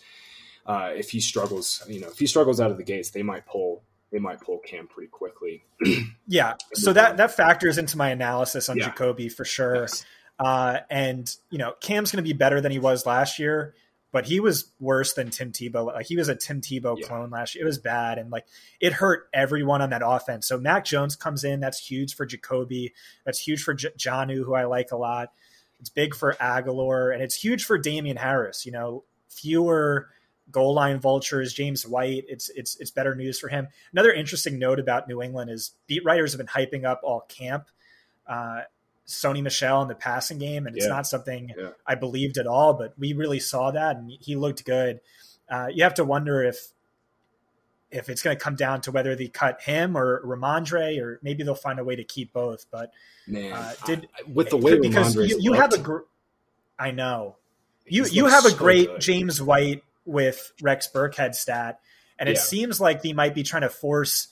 uh, 0.66 0.92
if 0.96 1.10
he 1.10 1.20
struggles. 1.20 1.84
You 1.90 2.00
know, 2.00 2.08
if 2.08 2.20
he 2.20 2.28
struggles 2.28 2.62
out 2.62 2.72
of 2.72 2.78
the 2.78 2.84
gates, 2.84 3.10
they 3.10 3.24
might 3.24 3.46
pull 3.46 3.84
they 4.12 4.20
might 4.20 4.42
pull 4.42 4.60
Cam 4.60 4.88
pretty 4.88 5.10
quickly. 5.10 5.64
yeah, 6.28 6.56
so 6.74 6.94
that 6.94 7.18
that 7.18 7.32
factors 7.36 7.78
into 7.78 7.98
my 7.98 8.10
analysis 8.10 8.70
on 8.70 8.78
Yeah. 8.78 8.90
Jakobi 8.92 9.32
for 9.32 9.46
sure. 9.46 9.76
Yes. 9.82 10.06
Uh, 10.40 10.80
and 10.90 11.36
you 11.50 11.58
know, 11.58 11.74
Cam's 11.82 12.12
going 12.12 12.24
to 12.24 12.28
be 12.28 12.34
better 12.38 12.62
than 12.62 12.72
he 12.72 12.80
was 12.80 13.06
last 13.06 13.40
year, 13.40 13.74
but 14.12 14.26
he 14.26 14.40
was 14.40 14.72
worse 14.80 15.14
than 15.14 15.30
Tim 15.32 15.52
Tebow. 15.52 15.86
Like 15.88 16.06
he 16.08 16.16
was 16.16 16.30
a 16.30 16.36
Tim 16.36 16.62
Tebow 16.62 16.98
Yeah. 16.98 17.08
clone 17.08 17.30
last 17.30 17.56
year. 17.56 17.64
It 17.64 17.68
was 17.68 17.78
bad, 17.78 18.18
and 18.18 18.32
like 18.32 18.46
it 18.80 18.94
hurt 18.94 19.30
everyone 19.34 19.82
on 19.82 19.90
that 19.92 20.02
offense. 20.04 20.48
So 20.48 20.58
Mac 20.58 20.86
Jones 20.86 21.16
comes 21.16 21.44
in. 21.44 21.60
That's 21.60 21.78
huge 21.86 22.16
for 22.16 22.26
Jakobi. 22.26 22.94
That's 23.26 23.40
huge 23.40 23.62
for 23.64 23.74
J- 23.74 23.90
Jonnu, 23.98 24.44
who 24.46 24.54
I 24.56 24.64
like 24.64 24.92
a 24.92 24.98
lot. 24.98 25.34
It's 25.82 25.90
big 25.90 26.16
for 26.16 26.34
Agholor, 26.42 27.14
and 27.14 27.22
it's 27.22 27.36
huge 27.36 27.64
for 27.66 27.78
Damien 27.78 28.18
Harris. 28.18 28.66
You 28.66 28.72
know, 28.72 29.04
fewer 29.30 30.10
goal 30.52 30.74
line 30.74 31.00
vultures. 31.00 31.54
James 31.54 31.88
White. 31.88 32.26
It's 32.28 32.50
it's 32.50 32.76
it's 32.80 32.92
better 32.92 33.16
news 33.16 33.40
for 33.40 33.48
him. 33.50 33.68
Another 33.92 34.12
interesting 34.12 34.60
note 34.60 34.80
about 34.80 35.08
New 35.08 35.22
England 35.22 35.50
is 35.52 35.72
beat 35.88 36.04
writers 36.06 36.32
have 36.34 36.38
been 36.40 36.48
hyping 36.48 36.86
up 36.86 37.02
all 37.04 37.22
camp. 37.22 37.66
Uh, 38.28 38.62
Sony 39.08 39.42
Michel 39.42 39.82
in 39.82 39.88
the 39.88 39.96
passing 39.96 40.38
game, 40.38 40.68
and 40.68 40.76
it's 40.76 40.86
Yeah. 40.86 40.92
not 40.92 41.08
something 41.08 41.52
Yeah. 41.58 41.70
I 41.88 41.96
believed 41.96 42.38
at 42.38 42.46
all, 42.46 42.74
but 42.76 42.94
we 43.00 43.14
really 43.14 43.40
saw 43.40 43.72
that, 43.72 43.96
and 43.98 44.12
he 44.12 44.36
looked 44.36 44.64
good. 44.66 45.02
Uh, 45.50 45.68
you 45.74 45.84
have 45.84 45.96
to 45.96 46.04
wonder 46.06 46.44
if 46.44 46.70
if 47.92 48.08
it's 48.08 48.22
going 48.22 48.38
to 48.38 48.44
come 48.44 48.56
down 48.56 48.82
to 48.82 48.92
whether 48.92 49.16
they 49.16 49.28
cut 49.28 49.62
him 49.62 49.98
or 49.98 50.22
Rhamondre, 50.24 51.02
or 51.02 51.20
maybe 51.24 51.42
they'll 51.42 51.56
find 51.56 51.80
a 51.80 51.84
way 51.84 51.96
to 51.96 52.04
keep 52.04 52.32
both. 52.32 52.68
But 52.70 52.92
Man, 53.26 53.52
Uh, 53.52 53.74
did- 53.88 54.08
I- 54.16 54.30
with 54.32 54.52
the 54.52 54.58
way 54.58 54.78
because 54.80 55.16
Rhamondre's 55.16 55.30
you, 55.32 55.40
you 55.40 55.54
have 55.54 55.74
a, 55.74 55.80
gr- 55.80 56.02
I 56.78 56.92
know 56.92 57.38
you 57.88 58.06
you 58.06 58.28
have 58.28 58.46
a 58.46 58.50
so 58.52 58.58
great 58.58 58.88
good. 58.90 59.02
James 59.02 59.42
White 59.42 59.84
with 60.10 60.52
Rex 60.62 60.90
Burkhead 60.94 61.36
stat, 61.36 61.80
and 62.18 62.28
it 62.28 62.36
Yeah. 62.36 62.42
seems 62.42 62.82
like 62.82 63.02
they 63.02 63.14
might 63.14 63.34
be 63.34 63.44
trying 63.44 63.62
to 63.62 63.70
force 63.70 64.28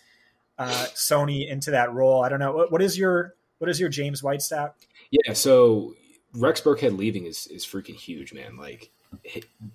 uh, 0.58 0.88
Sony 0.96 1.48
into 1.48 1.72
that 1.72 1.94
role. 1.94 2.24
I 2.24 2.30
don't 2.30 2.40
know 2.40 2.52
what, 2.52 2.72
what 2.72 2.82
is 2.82 2.98
your 2.98 3.36
what 3.60 3.70
is 3.70 3.80
your 3.80 3.90
James 3.90 4.24
White 4.24 4.42
stat? 4.42 4.74
Yeah, 5.12 5.34
so 5.34 5.96
Rex 6.34 6.62
Burkhead 6.62 6.98
leaving 6.98 7.26
is 7.26 7.48
is 7.48 7.66
freaking 7.66 7.96
huge, 7.96 8.34
man. 8.34 8.58
Like 8.58 8.92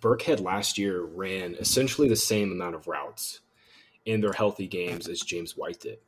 Burkhead 0.01 0.41
last 0.41 0.79
year 0.79 1.01
ran 1.03 1.55
essentially 1.55 2.09
the 2.09 2.17
same 2.17 2.53
amount 2.53 2.75
of 2.75 2.87
routes 2.89 3.41
in 4.05 4.21
their 4.21 4.33
healthy 4.33 4.67
games 4.67 5.09
as 5.09 5.21
James 5.21 5.57
White 5.57 5.81
did. 5.81 5.99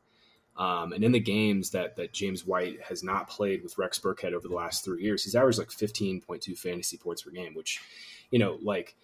Um, 0.57 0.93
and 0.93 1.03
in 1.03 1.11
the 1.11 1.19
games 1.19 1.71
that 1.71 1.95
that 1.97 2.13
James 2.13 2.45
White 2.45 2.81
has 2.83 3.03
not 3.03 3.29
played 3.29 3.63
with 3.63 3.77
Rex 3.77 3.99
Burkhead 3.99 4.33
over 4.33 4.47
the 4.47 4.55
last 4.55 4.83
three 4.85 5.03
years, 5.03 5.23
he's 5.23 5.35
averaged 5.35 5.57
like 5.59 5.69
15.2 5.69 6.57
fantasy 6.57 6.97
points 6.97 7.23
per 7.23 7.31
game, 7.31 7.53
which, 7.55 7.81
you 8.31 8.39
know, 8.39 8.57
like 8.61 8.95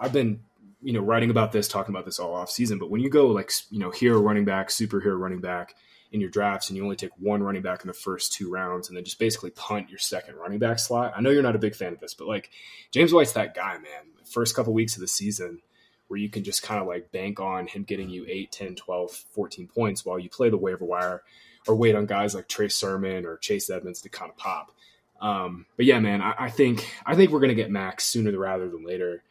I've 0.00 0.12
been, 0.12 0.40
you 0.82 0.92
know, 0.92 1.00
writing 1.00 1.30
about 1.30 1.52
this, 1.52 1.68
talking 1.68 1.94
about 1.94 2.04
this 2.04 2.18
all 2.18 2.34
off 2.34 2.50
season. 2.50 2.78
But 2.78 2.90
when 2.90 3.00
you 3.00 3.10
go 3.10 3.28
like, 3.28 3.52
you 3.70 3.78
know, 3.78 3.90
hero 3.90 4.20
running 4.20 4.44
back, 4.44 4.68
superhero 4.68 5.18
running 5.18 5.40
back, 5.40 5.74
in 6.12 6.20
your 6.20 6.30
drafts 6.30 6.68
and 6.68 6.76
you 6.76 6.82
only 6.82 6.96
take 6.96 7.10
one 7.18 7.42
running 7.42 7.62
back 7.62 7.82
in 7.82 7.88
the 7.88 7.94
first 7.94 8.32
two 8.32 8.50
rounds 8.50 8.88
and 8.88 8.96
then 8.96 9.04
just 9.04 9.18
basically 9.18 9.50
punt 9.50 9.88
your 9.88 9.98
second 9.98 10.34
running 10.36 10.58
back 10.58 10.78
slot. 10.78 11.12
I 11.14 11.20
know 11.20 11.30
you're 11.30 11.42
not 11.42 11.54
a 11.54 11.60
big 11.60 11.74
fan 11.74 11.92
of 11.92 12.00
this, 12.00 12.14
but 12.14 12.26
like 12.26 12.50
James 12.90 13.12
White's 13.12 13.32
that 13.32 13.54
guy, 13.54 13.74
man. 13.74 14.10
First 14.24 14.56
couple 14.56 14.72
weeks 14.72 14.96
of 14.96 15.00
the 15.00 15.08
season 15.08 15.60
where 16.08 16.18
you 16.18 16.28
can 16.28 16.42
just 16.42 16.62
kind 16.62 16.80
of 16.80 16.88
like 16.88 17.12
bank 17.12 17.38
on 17.38 17.68
him 17.68 17.84
getting 17.84 18.10
you 18.10 18.26
8, 18.28 18.50
10, 18.50 18.74
12, 18.74 19.12
14 19.12 19.68
points 19.68 20.04
while 20.04 20.18
you 20.18 20.28
play 20.28 20.50
the 20.50 20.56
waiver 20.56 20.84
wire 20.84 21.22
or 21.68 21.76
wait 21.76 21.94
on 21.94 22.06
guys 22.06 22.34
like 22.34 22.48
Trey 22.48 22.68
Sermon 22.68 23.24
or 23.24 23.36
Chase 23.36 23.70
Edmonds 23.70 24.00
to 24.00 24.08
kind 24.08 24.30
of 24.30 24.36
pop. 24.36 24.72
Um, 25.20 25.66
but 25.76 25.86
yeah, 25.86 26.00
man, 26.00 26.22
I, 26.22 26.34
I 26.38 26.50
think 26.50 26.90
I 27.06 27.14
think 27.14 27.30
we're 27.30 27.40
gonna 27.40 27.54
get 27.54 27.70
Mac 27.70 28.00
sooner 28.00 28.36
rather 28.36 28.68
than 28.68 28.84
later. 28.84 29.22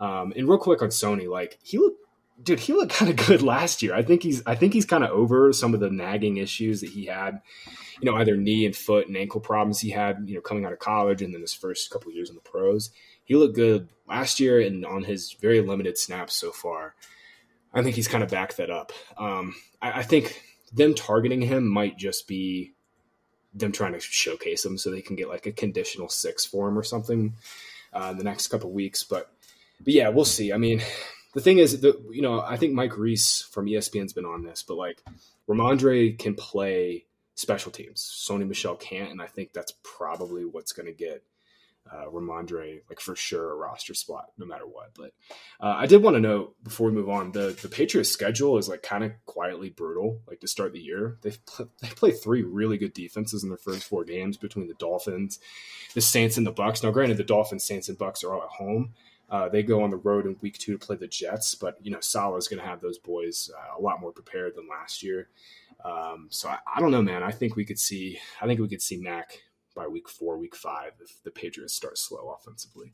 Um, 0.00 0.32
and 0.36 0.48
real 0.48 0.58
quick 0.58 0.82
on 0.82 0.88
Sony, 0.88 1.28
like 1.28 1.58
he 1.62 1.78
looked 1.78 2.04
dude, 2.42 2.60
he 2.60 2.72
looked 2.72 2.92
kind 2.94 3.10
of 3.10 3.26
good 3.26 3.42
last 3.42 3.82
year. 3.82 3.94
I 3.94 4.02
think 4.02 4.22
he's 4.22 4.42
I 4.46 4.54
think 4.54 4.72
he's 4.72 4.84
kind 4.84 5.04
of 5.04 5.10
over 5.10 5.52
some 5.52 5.74
of 5.74 5.80
the 5.80 5.90
nagging 5.90 6.36
issues 6.36 6.80
that 6.80 6.90
he 6.90 7.06
had, 7.06 7.40
you 8.00 8.10
know, 8.10 8.16
either 8.16 8.36
knee 8.36 8.66
and 8.66 8.76
foot 8.76 9.08
and 9.08 9.16
ankle 9.16 9.40
problems 9.40 9.80
he 9.80 9.90
had, 9.90 10.24
you 10.26 10.34
know, 10.34 10.40
coming 10.40 10.64
out 10.64 10.72
of 10.72 10.78
college 10.78 11.22
and 11.22 11.34
then 11.34 11.40
his 11.40 11.54
first 11.54 11.90
couple 11.90 12.12
years 12.12 12.30
in 12.30 12.36
the 12.36 12.42
pros. 12.42 12.90
He 13.24 13.36
looked 13.36 13.56
good 13.56 13.88
last 14.08 14.40
year 14.40 14.60
and 14.60 14.86
on 14.86 15.04
his 15.04 15.32
very 15.32 15.60
limited 15.60 15.98
snaps 15.98 16.34
so 16.34 16.50
far. 16.50 16.94
I 17.74 17.82
think 17.82 17.96
he's 17.96 18.08
kind 18.08 18.24
of 18.24 18.30
backed 18.30 18.56
that 18.56 18.70
up. 18.70 18.92
Um, 19.18 19.54
I, 19.82 20.00
I 20.00 20.02
think 20.02 20.42
them 20.72 20.94
targeting 20.94 21.42
him 21.42 21.68
might 21.68 21.98
just 21.98 22.26
be 22.26 22.72
them 23.54 23.72
trying 23.72 23.92
to 23.92 24.00
showcase 24.00 24.64
him 24.64 24.78
so 24.78 24.90
they 24.90 25.02
can 25.02 25.16
get 25.16 25.28
like 25.28 25.46
a 25.46 25.52
conditional 25.52 26.08
six 26.08 26.44
for 26.44 26.68
him 26.68 26.78
or 26.78 26.82
something 26.82 27.34
uh, 27.92 28.08
in 28.12 28.18
the 28.18 28.24
next 28.24 28.48
couple 28.48 28.70
weeks. 28.70 29.02
But 29.02 29.30
but 29.80 29.94
yeah, 29.94 30.08
we'll 30.08 30.24
see. 30.24 30.52
I 30.52 30.58
mean, 30.58 30.82
the 31.34 31.40
thing 31.40 31.58
is, 31.58 31.80
the, 31.80 32.00
you 32.10 32.22
know, 32.22 32.40
I 32.40 32.56
think 32.56 32.74
Mike 32.74 32.96
Reiss 32.96 33.42
from 33.42 33.66
ESPN's 33.66 34.12
been 34.12 34.24
on 34.24 34.42
this, 34.42 34.62
but 34.62 34.76
like 34.76 35.02
Rhamondre 35.48 36.18
can 36.18 36.34
play 36.34 37.06
special 37.34 37.70
teams. 37.70 38.00
Sony 38.00 38.46
Michel 38.46 38.76
can't, 38.76 39.10
and 39.10 39.22
I 39.22 39.26
think 39.26 39.52
that's 39.52 39.72
probably 39.82 40.44
what's 40.44 40.72
going 40.72 40.86
to 40.86 40.92
get 40.92 41.22
uh, 41.90 42.06
Rhamondre 42.06 42.82
like 42.88 43.00
for 43.00 43.16
sure 43.16 43.52
a 43.52 43.56
roster 43.56 43.94
spot 43.94 44.30
no 44.36 44.46
matter 44.46 44.66
what. 44.66 44.90
But 44.94 45.12
uh, 45.60 45.74
I 45.76 45.86
did 45.86 46.02
want 46.02 46.16
to 46.16 46.20
note 46.20 46.54
before 46.62 46.88
we 46.88 46.92
move 46.92 47.08
on, 47.08 47.32
the 47.32 47.56
the 47.62 47.68
Patriots 47.68 48.10
schedule 48.10 48.58
is 48.58 48.68
like 48.68 48.82
kind 48.82 49.04
of 49.04 49.12
quietly 49.26 49.70
brutal. 49.70 50.20
Like 50.26 50.40
to 50.40 50.48
start 50.48 50.72
the 50.72 50.80
year, 50.80 51.18
they 51.22 51.32
pl- 51.46 51.70
they 51.80 51.88
play 51.88 52.10
three 52.10 52.42
really 52.42 52.78
good 52.78 52.92
defenses 52.92 53.42
in 53.42 53.48
their 53.48 53.58
first 53.58 53.84
four 53.84 54.04
games 54.04 54.36
between 54.36 54.68
the 54.68 54.74
Dolphins, 54.74 55.38
the 55.94 56.00
Saints, 56.00 56.36
and 56.36 56.46
the 56.46 56.52
Bucs. 56.52 56.82
Now, 56.82 56.90
granted, 56.90 57.16
the 57.16 57.24
Dolphins, 57.24 57.64
Saints, 57.64 57.88
and 57.88 57.98
Bucs 57.98 58.24
are 58.24 58.34
all 58.34 58.42
at 58.42 58.48
home. 58.48 58.94
Uh, 59.30 59.48
they 59.48 59.62
go 59.62 59.82
on 59.82 59.90
the 59.90 59.96
road 59.96 60.24
in 60.24 60.36
week 60.40 60.56
two 60.58 60.72
to 60.72 60.78
play 60.78 60.96
the 60.96 61.06
Jets, 61.06 61.54
but 61.54 61.76
you 61.82 61.90
know 61.90 62.00
Salah 62.00 62.36
is 62.36 62.48
going 62.48 62.60
to 62.60 62.66
have 62.66 62.80
those 62.80 62.98
boys 62.98 63.50
uh, 63.56 63.78
a 63.78 63.80
lot 63.80 64.00
more 64.00 64.12
prepared 64.12 64.56
than 64.56 64.68
last 64.68 65.02
year. 65.02 65.28
Um, 65.84 66.28
so 66.30 66.48
I, 66.48 66.58
I 66.76 66.80
don't 66.80 66.90
know, 66.90 67.02
man. 67.02 67.22
I 67.22 67.30
think 67.30 67.54
we 67.54 67.64
could 67.64 67.78
see. 67.78 68.18
I 68.40 68.46
think 68.46 68.60
we 68.60 68.68
could 68.68 68.82
see 68.82 68.96
Mac 68.96 69.42
by 69.74 69.86
week 69.86 70.08
four, 70.08 70.38
week 70.38 70.56
five, 70.56 70.92
if 71.00 71.22
the 71.22 71.30
Patriots 71.30 71.74
start 71.74 71.98
slow 71.98 72.36
offensively. 72.38 72.92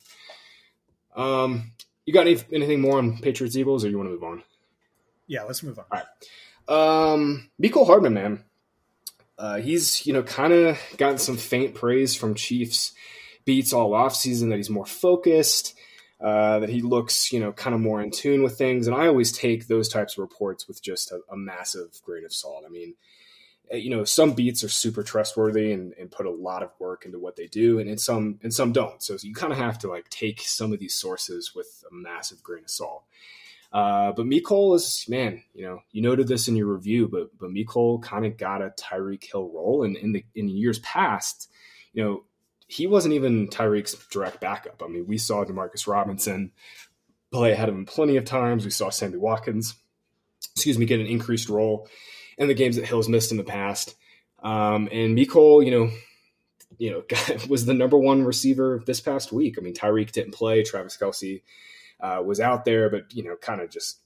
Um, 1.15 1.71
you 2.05 2.13
got 2.13 2.27
any, 2.27 2.39
anything 2.51 2.81
more 2.81 2.97
on 2.97 3.17
Patriots 3.19 3.55
Eagles, 3.55 3.85
or 3.85 3.89
you 3.89 3.97
want 3.97 4.07
to 4.07 4.13
move 4.13 4.23
on? 4.23 4.43
Yeah, 5.27 5.43
let's 5.43 5.63
move 5.63 5.79
on. 5.79 5.85
All 5.91 5.99
right. 5.99 7.13
Um, 7.13 7.49
Mecole 7.61 7.87
Hardman, 7.87 8.13
man. 8.13 8.43
Uh, 9.37 9.57
he's 9.57 10.05
you 10.05 10.13
know 10.13 10.23
kind 10.23 10.53
of 10.53 10.77
gotten 10.97 11.17
some 11.17 11.37
faint 11.37 11.75
praise 11.75 12.15
from 12.15 12.35
Chiefs 12.35 12.93
beats 13.45 13.73
all 13.73 13.91
offseason 13.91 14.49
that 14.49 14.57
he's 14.57 14.69
more 14.69 14.85
focused, 14.85 15.75
uh, 16.21 16.59
that 16.59 16.69
he 16.69 16.81
looks 16.81 17.31
you 17.31 17.39
know 17.39 17.51
kind 17.51 17.73
of 17.73 17.81
more 17.81 18.01
in 18.01 18.11
tune 18.11 18.43
with 18.43 18.57
things, 18.57 18.87
and 18.87 18.95
I 18.95 19.07
always 19.07 19.31
take 19.31 19.67
those 19.67 19.89
types 19.89 20.13
of 20.13 20.19
reports 20.19 20.67
with 20.67 20.81
just 20.81 21.11
a, 21.11 21.21
a 21.31 21.37
massive 21.37 21.99
grain 22.03 22.25
of 22.25 22.33
salt. 22.33 22.63
I 22.65 22.69
mean, 22.69 22.95
uh, 23.73 23.77
you 23.77 23.89
know, 23.89 24.03
some 24.03 24.33
beats 24.33 24.63
are 24.63 24.69
super 24.69 25.03
trustworthy 25.03 25.71
and, 25.71 25.93
and 25.99 26.11
put 26.11 26.25
a 26.25 26.31
lot 26.31 26.63
of 26.63 26.71
work 26.79 27.05
into 27.05 27.19
what 27.19 27.35
they 27.35 27.47
do, 27.47 27.79
and 27.79 27.89
in 27.89 27.97
some 27.97 28.39
and 28.43 28.53
some 28.53 28.71
don't. 28.71 29.01
So 29.01 29.17
you 29.21 29.33
kind 29.33 29.51
of 29.51 29.59
have 29.59 29.79
to 29.79 29.89
like 29.89 30.09
take 30.09 30.41
some 30.41 30.73
of 30.73 30.79
these 30.79 30.93
sources 30.93 31.53
with 31.55 31.83
a 31.89 31.93
massive 31.93 32.43
grain 32.43 32.63
of 32.63 32.69
salt. 32.69 33.03
Uh, 33.71 34.11
but 34.13 34.25
Mecole 34.25 34.75
is 34.75 35.05
man, 35.09 35.43
you 35.53 35.65
know, 35.65 35.79
you 35.91 36.01
noted 36.01 36.27
this 36.27 36.47
in 36.47 36.55
your 36.55 36.67
review, 36.67 37.07
but 37.07 37.37
but 37.37 37.49
Mecole 37.49 38.01
kind 38.01 38.25
of 38.25 38.37
got 38.37 38.61
a 38.61 38.69
Tyreek 38.69 39.23
Hill 39.23 39.49
role, 39.49 39.83
and 39.83 39.97
in 39.97 40.13
the 40.13 40.23
in 40.35 40.47
years 40.47 40.79
past, 40.79 41.49
you 41.93 42.03
know, 42.03 42.23
he 42.67 42.87
wasn't 42.87 43.13
even 43.13 43.47
Tyreek's 43.47 43.93
direct 44.09 44.41
backup. 44.41 44.81
I 44.83 44.87
mean, 44.87 45.07
we 45.07 45.17
saw 45.17 45.43
Demarcus 45.43 45.87
Robinson 45.87 46.51
play 47.31 47.51
ahead 47.51 47.69
of 47.69 47.75
him 47.75 47.85
plenty 47.85 48.17
of 48.17 48.25
times. 48.25 48.65
We 48.65 48.71
saw 48.71 48.89
Sammy 48.89 49.17
Watkins, 49.17 49.75
excuse 50.53 50.77
me, 50.77 50.85
get 50.85 50.99
an 50.99 51.05
increased 51.05 51.49
role 51.49 51.87
in 52.37 52.47
the 52.47 52.53
games 52.53 52.75
that 52.75 52.85
Hill's 52.85 53.09
missed 53.09 53.31
in 53.31 53.37
the 53.37 53.43
past. 53.43 53.95
Um, 54.41 54.89
and 54.91 55.17
Mecole, 55.17 55.65
you 55.65 55.71
know, 55.71 55.91
you 56.77 56.91
know, 56.91 57.03
was 57.49 57.65
the 57.65 57.73
number 57.73 57.97
one 57.97 58.23
receiver 58.23 58.81
this 58.85 59.01
past 59.01 59.31
week. 59.31 59.55
I 59.57 59.61
mean, 59.61 59.73
Tyreek 59.73 60.11
didn't 60.11 60.33
play. 60.33 60.63
Travis 60.63 60.97
Kelce 60.97 61.41
uh, 61.99 62.21
was 62.23 62.39
out 62.39 62.65
there, 62.65 62.89
but 62.89 63.13
you 63.13 63.23
know, 63.23 63.35
kind 63.35 63.61
of 63.61 63.69
just 63.69 63.99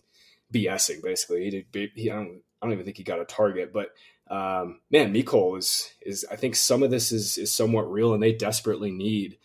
BSing 0.54 1.02
basically. 1.02 1.46
He 1.46 1.50
did. 1.50 1.92
He, 1.96 2.12
I 2.12 2.16
don't. 2.16 2.42
I 2.62 2.66
don't 2.66 2.74
even 2.74 2.84
think 2.84 2.98
he 2.98 3.04
got 3.04 3.22
a 3.22 3.26
target, 3.26 3.72
but 3.72 3.92
um, 4.30 4.80
man, 4.92 5.14
Mecole 5.14 5.58
is 5.58 5.92
is. 6.02 6.26
I 6.32 6.36
think 6.36 6.56
some 6.56 6.84
of 6.84 6.92
this 6.92 7.12
is 7.12 7.38
is 7.38 7.52
somewhat 7.52 7.92
real, 7.92 8.14
and 8.14 8.22
they 8.22 8.34
desperately 8.34 8.92
need. 8.92 9.38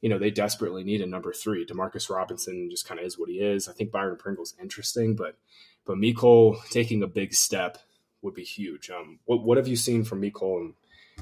You 0.00 0.08
know, 0.08 0.18
they 0.18 0.30
desperately 0.30 0.82
need 0.82 1.00
a 1.00 1.06
number 1.06 1.32
three. 1.32 1.64
Demarcus 1.64 2.10
Robinson 2.10 2.68
just 2.70 2.88
kind 2.88 2.98
of 2.98 3.06
is 3.06 3.18
what 3.18 3.28
he 3.28 3.36
is. 3.36 3.68
I 3.68 3.72
think 3.72 3.92
Byron 3.92 4.16
Pringle's 4.16 4.54
interesting, 4.60 5.14
but 5.14 5.36
but 5.84 5.96
Mecole 5.96 6.56
taking 6.70 7.02
a 7.02 7.06
big 7.06 7.34
step 7.34 7.78
would 8.22 8.34
be 8.34 8.44
huge. 8.44 8.90
Um, 8.90 9.18
what 9.26 9.42
what 9.42 9.58
have 9.58 9.68
you 9.68 9.76
seen 9.76 10.02
from 10.02 10.22
Mecole? 10.22 10.60
And 10.60 10.74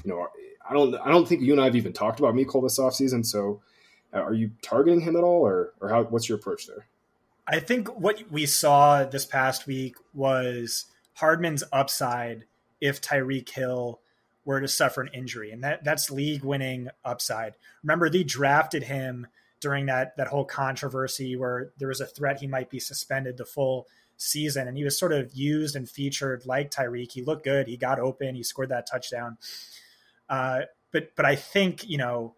you 0.03 0.11
know, 0.11 0.27
I 0.67 0.73
don't 0.73 0.95
I 0.95 1.09
don't 1.09 1.27
think 1.27 1.41
you 1.41 1.51
and 1.51 1.61
I 1.61 1.65
have 1.65 1.75
even 1.75 1.93
talked 1.93 2.19
about 2.19 2.33
Mecole 2.33 2.63
this 2.63 2.79
offseason. 2.79 3.25
So, 3.25 3.61
uh, 4.13 4.21
are 4.21 4.33
you 4.33 4.51
targeting 4.61 5.01
him 5.01 5.17
at 5.17 5.23
all, 5.23 5.45
or 5.45 5.73
or 5.81 5.89
how? 5.89 6.03
What's 6.03 6.29
your 6.29 6.37
approach 6.37 6.65
there? 6.65 6.87
I 7.45 7.59
think 7.59 7.99
what 7.99 8.31
we 8.31 8.45
saw 8.45 9.03
this 9.03 9.25
past 9.25 9.67
week 9.67 9.95
was 10.13 10.85
Hardman's 11.15 11.63
upside 11.73 12.45
if 12.81 12.99
Tyreek 12.99 13.49
Hill 13.49 14.01
were 14.43 14.59
to 14.59 14.67
suffer 14.67 15.01
an 15.01 15.09
injury, 15.13 15.51
and 15.51 15.63
that 15.63 15.83
that's 15.83 16.11
league 16.11 16.43
winning 16.43 16.89
upside. 17.05 17.53
Remember, 17.83 18.09
they 18.09 18.23
drafted 18.23 18.83
him 18.83 19.27
during 19.59 19.85
that 19.85 20.17
that 20.17 20.27
whole 20.27 20.45
controversy 20.45 21.35
where 21.35 21.71
there 21.77 21.87
was 21.87 22.01
a 22.01 22.05
threat 22.05 22.39
he 22.39 22.47
might 22.47 22.69
be 22.69 22.79
suspended 22.79 23.37
the 23.37 23.45
full 23.45 23.87
season, 24.17 24.67
and 24.67 24.75
he 24.75 24.83
was 24.83 24.97
sort 24.97 25.13
of 25.13 25.33
used 25.33 25.75
and 25.75 25.89
featured 25.89 26.45
like 26.45 26.71
Tyreek. 26.71 27.11
He 27.11 27.21
looked 27.21 27.43
good. 27.43 27.67
He 27.67 27.77
got 27.77 27.99
open. 27.99 28.35
He 28.35 28.43
scored 28.43 28.69
that 28.69 28.87
touchdown. 28.87 29.37
Uh, 30.27 30.61
but 30.91 31.15
but 31.15 31.25
I 31.25 31.35
think 31.35 31.87
you 31.87 31.97
know, 31.97 32.35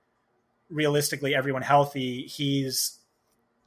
realistically, 0.70 1.34
everyone 1.34 1.62
healthy, 1.62 2.24
he's 2.24 3.00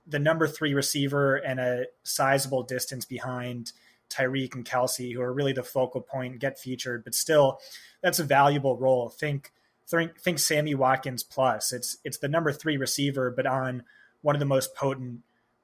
the 0.07 0.19
number 0.19 0.47
three 0.47 0.75
receiver 0.75 1.37
and 1.37 1.59
a 1.59 1.87
sizable 2.05 2.63
distance 2.63 3.05
behind 3.05 3.73
Tyreek 4.11 4.55
and 4.55 4.65
Kelce, 4.65 5.13
who 5.13 5.21
are 5.21 5.33
really 5.33 5.53
the 5.53 5.63
focal 5.63 6.01
point, 6.01 6.39
get 6.39 6.59
featured. 6.59 7.05
But 7.05 7.15
still, 7.15 7.59
that's 8.03 8.19
a 8.19 8.25
valuable 8.25 8.77
role. 8.77 9.09
Think 9.09 9.53
think, 9.87 10.19
think 10.19 10.39
Sammy 10.39 10.75
Watkins 10.75 11.23
plus. 11.23 11.73
It's 11.73 11.99
it's 12.05 12.19
the 12.19 12.29
number 12.29 12.53
three 12.53 12.77
receiver, 12.77 13.31
but 13.31 13.47
on 13.47 13.85
one 14.23 14.35
of 14.35 14.41
the 14.41 14.47
most 14.47 14.75
potent 14.75 15.21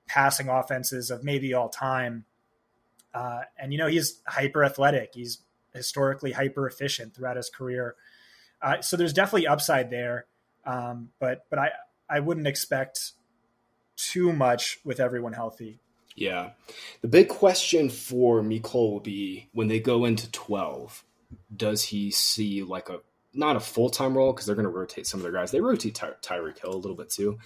passing 0.07 0.49
offenses 0.49 1.11
of 1.11 1.25
maybe 1.25 1.55
all 1.55 1.69
time. 1.69 2.25
Uh, 3.15 3.43
and 3.59 3.73
you 3.73 3.79
know 3.79 3.87
he's 3.87 4.21
hyper 4.27 4.65
athletic. 4.65 5.11
He's 5.15 5.39
historically 5.75 6.33
hyper 6.33 6.67
efficient 6.67 7.15
throughout 7.15 7.37
his 7.37 7.51
career. 7.51 7.95
Uh, 8.61 8.81
so 8.81 8.97
there's 8.97 9.13
definitely 9.13 9.47
upside 9.47 9.91
there, 9.91 10.27
um, 10.65 11.11
but 11.19 11.45
but 11.51 11.59
I 11.59 11.71
I 12.09 12.21
wouldn't 12.21 12.47
expect 12.47 13.13
too 13.97 14.33
much 14.33 14.79
with 14.85 15.01
everyone 15.01 15.33
healthy. 15.33 15.81
Yeah, 16.15 16.51
the 17.01 17.09
big 17.09 17.29
question 17.29 17.89
for 17.89 18.43
Mecole 18.43 18.93
will 18.93 19.01
be 19.01 19.49
when 19.53 19.69
they 19.69 19.81
go 19.81 20.05
into 20.05 20.31
twelve. 20.31 21.05
Does 21.55 21.85
he 21.85 22.11
see 22.11 22.63
like 22.63 22.89
a 22.91 23.01
not 23.35 23.57
a 23.57 23.61
full 23.61 23.91
time 23.91 24.17
role 24.17 24.33
because 24.33 24.47
they're 24.47 24.55
going 24.55 24.65
to 24.65 24.71
rotate 24.71 25.07
some 25.07 25.21
of 25.21 25.23
their 25.23 25.33
guys. 25.33 25.51
They 25.51 25.61
rotate 25.61 25.95
Ty- 25.95 26.15
Tyreek 26.23 26.59
Hill 26.61 26.75
a 26.75 26.77
little 26.77 26.97
bit 26.97 27.11
too, 27.11 27.39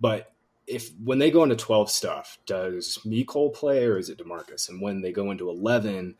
but 0.00 0.32
if 0.66 0.90
when 1.02 1.18
they 1.18 1.30
go 1.30 1.42
into 1.42 1.56
12 1.56 1.90
stuff, 1.90 2.38
does 2.46 2.98
Mecole 3.04 3.52
play 3.52 3.84
or 3.86 3.98
is 3.98 4.08
it 4.08 4.18
Demarcus? 4.18 4.68
And 4.68 4.80
when 4.80 5.02
they 5.02 5.10
go 5.10 5.30
into 5.30 5.50
11, 5.50 6.14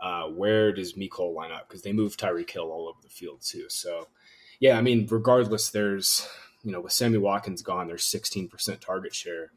uh, 0.00 0.24
where 0.24 0.72
does 0.72 0.94
Mecole 0.94 1.34
line 1.34 1.52
up? 1.52 1.68
Because 1.68 1.82
they 1.82 1.92
move 1.92 2.16
Tyreek 2.16 2.50
Hill 2.50 2.70
all 2.70 2.88
over 2.88 2.98
the 3.02 3.08
field 3.08 3.42
too. 3.42 3.66
So, 3.68 4.08
yeah, 4.58 4.76
I 4.76 4.82
mean, 4.82 5.06
regardless, 5.08 5.70
there's, 5.70 6.28
you 6.64 6.72
know, 6.72 6.80
with 6.80 6.92
Sammy 6.92 7.18
Watkins 7.18 7.62
gone, 7.62 7.86
there's 7.86 8.04
16% 8.04 8.80
target 8.80 9.14
share 9.14 9.52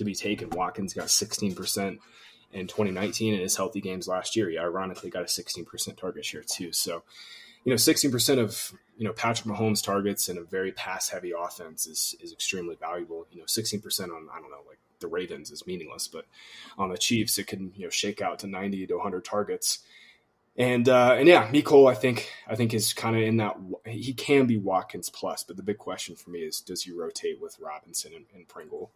to 0.00 0.04
be 0.04 0.14
taken. 0.14 0.48
Watkins 0.50 0.94
got 0.94 1.08
16% 1.08 1.98
in 2.52 2.66
2019 2.66 3.34
in 3.34 3.40
his 3.40 3.56
healthy 3.56 3.82
games 3.82 4.08
last 4.08 4.34
year. 4.34 4.48
He 4.48 4.58
ironically 4.58 5.10
got 5.10 5.22
a 5.22 5.26
16% 5.26 5.96
target 5.96 6.24
share 6.24 6.42
too. 6.42 6.72
So, 6.72 7.02
you 7.64 7.70
know, 7.70 7.76
16% 7.76 8.38
of, 8.38 8.72
you 8.96 9.06
know, 9.06 9.12
Patrick 9.12 9.46
Mahomes 9.46 9.84
targets 9.84 10.30
in 10.30 10.38
a 10.38 10.42
very 10.42 10.72
pass 10.72 11.10
heavy 11.10 11.32
offense 11.38 11.86
is, 11.86 12.16
is 12.20 12.32
extremely 12.32 12.76
valuable. 12.76 13.26
You 13.30 13.40
know, 13.40 13.44
16% 13.44 14.04
on, 14.04 14.28
I 14.32 14.40
don't 14.40 14.50
know, 14.50 14.64
like 14.66 14.78
the 15.00 15.06
Ravens 15.06 15.50
is 15.50 15.66
meaningless, 15.66 16.08
but 16.08 16.24
on 16.78 16.88
the 16.88 16.96
Chiefs, 16.98 17.38
it 17.38 17.46
can, 17.46 17.72
you 17.76 17.84
know, 17.84 17.90
shake 17.90 18.22
out 18.22 18.38
to 18.38 18.46
90 18.46 18.86
to 18.86 18.94
100 18.94 19.22
targets. 19.22 19.80
And, 20.56 20.88
uh, 20.88 21.16
and 21.18 21.28
yeah, 21.28 21.50
Mecole, 21.50 21.90
I 21.90 21.94
think, 21.94 22.30
I 22.48 22.56
think 22.56 22.72
is 22.72 22.94
kind 22.94 23.16
of 23.16 23.22
in 23.22 23.36
that, 23.36 23.56
he 23.86 24.14
can 24.14 24.46
be 24.46 24.56
Watkins 24.56 25.10
plus, 25.10 25.42
but 25.42 25.56
the 25.56 25.62
big 25.62 25.78
question 25.78 26.16
for 26.16 26.30
me 26.30 26.40
is, 26.40 26.60
does 26.60 26.82
he 26.82 26.90
rotate 26.90 27.40
with 27.40 27.58
Robinson 27.60 28.12
and, 28.14 28.24
and 28.34 28.48
Pringle? 28.48 28.90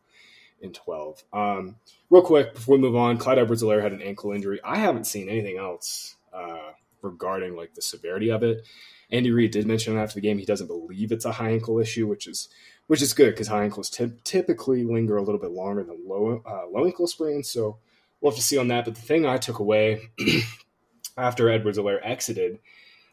In 0.60 0.72
12. 0.72 1.24
Um, 1.32 1.76
real 2.10 2.22
quick 2.22 2.54
before 2.54 2.76
we 2.76 2.82
move 2.82 2.96
on, 2.96 3.18
Clyde 3.18 3.38
Edwards-Helaire 3.38 3.82
had 3.82 3.92
an 3.92 4.02
ankle 4.02 4.32
injury. 4.32 4.60
I 4.64 4.78
haven't 4.78 5.06
seen 5.06 5.28
anything 5.28 5.58
else 5.58 6.16
uh, 6.32 6.72
regarding 7.02 7.56
like 7.56 7.74
the 7.74 7.82
severity 7.82 8.30
of 8.30 8.42
it. 8.42 8.66
Andy 9.10 9.30
Reid 9.30 9.50
did 9.50 9.66
mention 9.66 9.96
after 9.96 10.14
the 10.14 10.20
game 10.20 10.38
he 10.38 10.44
doesn't 10.44 10.66
believe 10.66 11.12
it's 11.12 11.24
a 11.24 11.32
high 11.32 11.50
ankle 11.50 11.78
issue, 11.78 12.06
which 12.06 12.26
is 12.26 12.48
which 12.86 13.00
is 13.00 13.14
good 13.14 13.30
because 13.30 13.48
high 13.48 13.64
ankles 13.64 13.88
t- 13.88 14.12
typically 14.24 14.84
linger 14.84 15.16
a 15.16 15.22
little 15.22 15.40
bit 15.40 15.50
longer 15.50 15.84
than 15.84 16.06
low 16.06 16.42
uh, 16.46 16.66
low 16.70 16.84
ankle 16.84 17.06
sprains. 17.06 17.48
So 17.48 17.78
we'll 18.20 18.32
have 18.32 18.36
to 18.36 18.42
see 18.42 18.58
on 18.58 18.68
that. 18.68 18.84
But 18.84 18.94
the 18.94 19.02
thing 19.02 19.26
I 19.26 19.36
took 19.36 19.58
away 19.58 20.10
after 21.16 21.48
Edwards-Helaire 21.48 22.00
exited, 22.02 22.58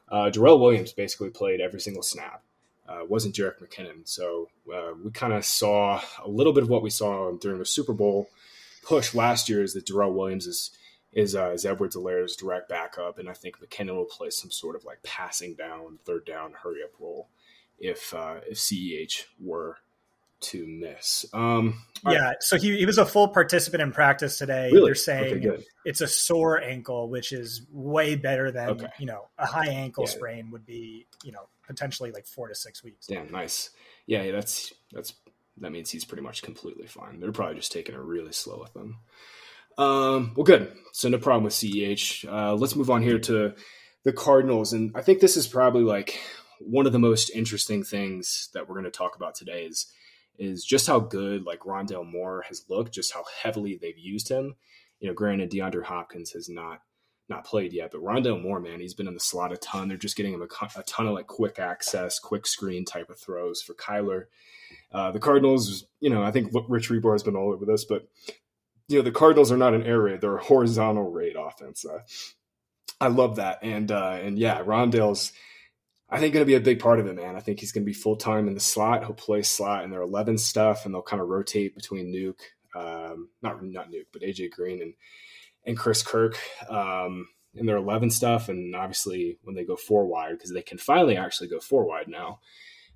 uh, 0.10 0.32
Williams 0.36 0.94
basically 0.94 1.30
played 1.30 1.62
every 1.62 1.80
single 1.80 2.04
snap. 2.04 2.44
Uh, 2.92 3.06
wasn't 3.06 3.36
Jerick 3.36 3.60
McKinnon. 3.62 4.08
So 4.08 4.50
uh, 4.74 4.94
we 5.04 5.12
kind 5.12 5.34
of 5.34 5.46
saw 5.46 6.02
a 6.24 6.28
little 6.28 6.54
bit 6.54 6.64
of 6.64 6.70
what 6.70 6.84
we 6.84 6.90
saw 6.90 7.32
during 7.32 7.60
the 7.60 7.66
Super 7.66 7.94
Bowl 7.94 8.28
push 8.84 9.14
last 9.14 9.48
year 9.48 9.64
is 9.64 9.74
that 9.74 9.86
Darrel 9.86 10.14
Williams 10.14 10.48
is 10.48 10.72
is, 11.14 11.36
uh, 11.36 11.52
is 11.52 11.66
Edwards-Helaire's 11.66 12.38
direct 12.38 12.70
backup, 12.70 13.20
and 13.20 13.30
I 13.30 13.34
think 13.34 13.60
McKinnon 13.60 13.96
will 13.96 14.06
play 14.06 14.30
some 14.30 14.50
sort 14.50 14.78
of 14.78 14.86
like 14.86 15.04
passing 15.04 15.56
down, 15.56 16.00
third 16.06 16.26
down, 16.26 16.54
hurry 16.64 16.84
up 16.84 16.92
role 17.00 17.28
if 17.80 18.14
uh, 18.14 18.36
if 18.50 18.58
CEH 18.58 19.26
were 19.40 19.78
to 20.42 20.66
miss. 20.66 21.26
Um, 21.34 21.84
yeah, 22.08 22.20
right. 22.20 22.36
so 22.40 22.58
he, 22.58 22.78
he 22.78 22.86
was 22.86 22.98
a 22.98 23.06
full 23.06 23.28
participant 23.28 23.84
in 23.84 23.92
practice 23.92 24.38
today. 24.38 24.70
Really? 24.72 24.86
They're 24.86 24.96
saying 24.96 25.48
okay, 25.48 25.64
it's 25.86 26.02
a 26.02 26.08
sore 26.08 26.62
ankle, 26.62 27.10
which 27.10 27.32
is 27.32 27.62
way 27.72 28.16
better 28.16 28.52
than 28.52 28.70
okay. 28.70 28.88
you 28.98 29.06
know 29.06 29.28
a 29.38 29.46
high 29.46 29.68
ankle 29.68 30.06
yeah. 30.06 30.12
sprain 30.12 30.52
would 30.52 30.66
be. 30.66 31.08
You 31.24 31.34
know, 31.34 31.48
potentially 31.72 32.12
like 32.12 32.26
four 32.26 32.48
to 32.48 32.56
six 32.56 32.84
weeks. 32.84 33.08
Damn, 33.08 33.32
nice. 33.32 33.70
Yeah, 34.06 34.32
that's 34.32 34.74
that's 34.92 35.14
that 35.58 35.72
means 35.72 35.90
he's 35.90 36.06
pretty 36.06 36.24
much 36.24 36.42
completely 36.42 36.88
fine. 36.88 37.20
They're 37.20 37.32
probably 37.32 37.56
just 37.56 37.72
taking 37.72 37.96
it 37.96 38.02
really 38.02 38.34
slow 38.34 38.60
with 38.60 38.76
him. 38.76 38.98
Um, 39.78 40.34
well, 40.36 40.44
good. 40.44 40.74
So 40.92 41.08
no 41.08 41.18
problem 41.18 41.46
with 41.46 41.54
CEH. 41.54 42.28
Uh, 42.30 42.56
let's 42.56 42.76
move 42.76 42.90
on 42.90 43.02
here 43.02 43.20
to 43.20 43.54
the 44.04 44.14
Cardinals, 44.14 44.74
and 44.74 44.92
I 44.96 45.02
think 45.02 45.20
this 45.20 45.38
is 45.38 45.48
probably 45.48 45.84
like 45.84 46.20
one 46.60 46.86
of 46.86 46.92
the 46.92 47.00
most 47.00 47.30
interesting 47.30 47.84
things 47.84 48.50
that 48.54 48.68
we're 48.68 48.76
going 48.76 48.86
to 48.86 48.92
talk 48.92 49.16
about 49.16 49.36
today 49.36 49.66
is 49.66 49.88
is 50.38 50.66
just 50.66 50.88
how 50.88 51.00
good 51.00 51.46
like 51.46 51.60
Rondale 51.62 52.10
Moore 52.10 52.44
has 52.48 52.66
looked, 52.70 52.94
just 52.94 53.14
how 53.14 53.24
heavily 53.44 53.78
they've 53.80 53.98
used 53.98 54.28
him. 54.30 54.56
You 55.00 55.08
know, 55.08 55.14
granted, 55.14 55.52
DeAndre 55.52 55.84
Hopkins 55.84 56.32
has 56.32 56.50
not 56.50 56.82
not 57.32 57.46
played 57.46 57.74
yet, 57.74 57.90
but 57.92 58.04
Rondale 58.04 58.42
Moore, 58.42 58.60
man, 58.60 58.80
he's 58.80 58.94
been 58.94 59.08
in 59.08 59.16
the 59.16 59.20
slot 59.20 59.52
a 59.52 59.58
ton. 59.58 59.88
They're 59.88 59.98
just 59.98 60.16
getting 60.16 60.34
him 60.34 60.44
a, 60.44 60.80
a 60.80 60.84
ton 60.84 61.08
of 61.08 61.14
like 61.14 61.28
quick 61.28 61.58
access, 61.58 62.20
quick 62.20 62.46
screen 62.46 62.86
type 62.86 63.10
of 63.10 63.18
throws 63.18 63.62
for 63.62 63.74
Kyler. 63.74 64.26
Uh, 64.92 65.12
the 65.12 65.20
Cardinals, 65.20 65.86
you 66.00 66.10
know, 66.10 66.22
I 66.22 66.32
think 66.32 66.54
Rich 66.70 66.90
Hribar 66.90 67.14
has 67.14 67.24
been 67.24 67.36
all 67.36 67.52
over 67.52 67.66
this, 67.66 67.86
but 67.86 68.08
you 68.88 68.98
know 68.98 69.04
the 69.04 69.12
Cardinals 69.12 69.52
are 69.52 69.58
not 69.58 69.74
an 69.74 69.84
air 69.84 70.02
raid; 70.02 70.22
they're 70.22 70.38
a 70.38 70.44
horizontal 70.44 71.10
raid 71.10 71.36
offense. 71.38 71.86
Uh, 71.86 72.00
I 73.00 73.08
love 73.08 73.38
that, 73.38 73.60
and 73.64 73.92
uh, 73.92 74.20
and 74.22 74.38
yeah, 74.38 74.62
Rondale's. 74.62 75.32
I 76.14 76.20
think 76.20 76.34
going 76.34 76.42
to 76.42 76.50
be 76.50 76.56
a 76.56 76.60
big 76.60 76.80
part 76.80 77.00
of 77.00 77.08
it, 77.08 77.16
man. 77.16 77.38
I 77.38 77.40
think 77.40 77.62
he's 77.62 77.72
going 77.72 77.84
to 77.84 77.90
be 77.90 77.94
full 77.94 78.18
time 78.18 78.50
in 78.50 78.54
the 78.54 78.60
slot. 78.60 79.06
He'll 79.06 79.14
play 79.14 79.44
slot 79.44 79.86
in 79.86 79.92
their 79.92 80.02
eleven 80.02 80.38
stuff, 80.38 80.86
and 80.86 80.94
they'll 80.94 81.02
kind 81.02 81.22
of 81.22 81.30
rotate 81.30 81.74
between 81.74 82.14
Nuke, 82.14 82.42
um, 82.76 83.30
not 83.42 83.64
not 83.64 83.92
Nuke, 83.92 84.08
but 84.12 84.22
AJ 84.22 84.52
Green 84.52 84.82
and 84.82 84.94
and 85.66 85.78
Chris 85.78 86.04
Kirk 86.04 86.38
um, 86.70 87.28
in 87.54 87.66
their 87.66 87.78
eleven 87.78 88.10
stuff, 88.10 88.50
and 88.50 88.76
obviously 88.76 89.38
when 89.44 89.56
they 89.56 89.64
go 89.64 89.76
four 89.76 90.06
wide 90.06 90.34
because 90.34 90.52
they 90.54 90.62
can 90.62 90.78
finally 90.78 91.18
actually 91.18 91.50
go 91.50 91.60
four 91.60 91.86
wide 91.86 92.08
now. 92.08 92.40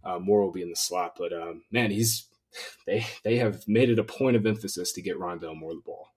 Uh, 0.03 0.19
Moore 0.19 0.41
will 0.41 0.51
be 0.51 0.61
in 0.61 0.69
the 0.69 0.75
slot, 0.75 1.15
but 1.17 1.33
um, 1.33 1.63
man, 1.71 1.89
he's 1.89 2.27
they 2.87 3.05
they 3.23 3.37
have 3.37 3.67
made 3.67 3.89
it 3.89 3.99
a 3.99 4.03
point 4.03 4.35
of 4.35 4.45
emphasis 4.45 4.93
to 4.93 5.01
get 5.01 5.19
Rondale 5.19 5.57
Moore 5.57 5.73
the 5.73 5.81
ball. 5.85 6.09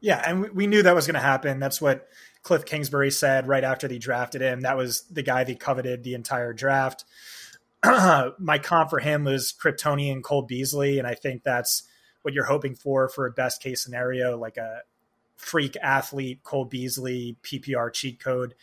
Yeah, 0.00 0.22
and 0.26 0.50
we 0.50 0.66
knew 0.66 0.82
that 0.82 0.94
was 0.94 1.06
going 1.06 1.14
to 1.14 1.20
happen. 1.20 1.58
That's 1.58 1.80
what 1.80 2.08
Cliff 2.42 2.66
Kingsbury 2.66 3.10
said 3.10 3.48
right 3.48 3.64
after 3.64 3.88
they 3.88 3.96
drafted 3.96 4.42
him. 4.42 4.60
That 4.60 4.76
was 4.76 5.00
the 5.10 5.22
guy 5.22 5.44
they 5.44 5.54
coveted 5.54 6.04
the 6.04 6.12
entire 6.12 6.52
draft. 6.52 7.06
My 7.82 8.58
comp 8.62 8.90
for 8.90 8.98
him 8.98 9.24
was 9.24 9.54
Kryptonian 9.58 10.22
Cole 10.22 10.42
Beasley, 10.42 10.98
and 10.98 11.08
I 11.08 11.14
think 11.14 11.42
that's 11.42 11.84
what 12.20 12.34
you're 12.34 12.44
hoping 12.44 12.74
for 12.74 13.08
for 13.08 13.24
a 13.24 13.32
best 13.32 13.62
case 13.62 13.82
scenario, 13.82 14.36
like 14.36 14.58
a 14.58 14.80
freak 15.36 15.76
athlete 15.82 16.42
Cole 16.42 16.64
Beasley 16.64 17.36
PPR 17.42 17.92
cheat 17.92 18.20
code. 18.20 18.54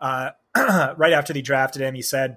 Uh, 0.00 0.30
right 0.96 1.12
after 1.12 1.32
they 1.32 1.42
drafted 1.42 1.82
him, 1.82 1.94
he 1.94 2.02
said 2.02 2.36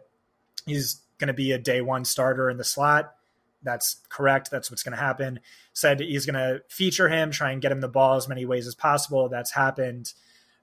he's 0.66 1.02
going 1.18 1.28
to 1.28 1.34
be 1.34 1.52
a 1.52 1.58
day 1.58 1.82
one 1.82 2.06
starter 2.06 2.50
in 2.50 2.58
the 2.58 2.64
slot. 2.64 3.16
That's 3.64 3.98
correct. 4.10 4.52
That's 4.52 4.70
what's 4.70 4.84
going 4.84 4.96
to 4.96 5.02
happen. 5.04 5.40
Said 5.74 6.00
he's 6.00 6.26
going 6.26 6.36
to 6.36 6.62
feature 6.70 7.10
him, 7.10 7.32
try 7.32 7.52
and 7.52 7.62
get 7.62 7.72
him 7.72 7.82
the 7.82 7.88
ball 7.88 8.16
as 8.16 8.28
many 8.28 8.46
ways 8.46 8.68
as 8.68 8.76
possible. 8.76 9.28
That's 9.28 9.52
happened. 9.52 10.14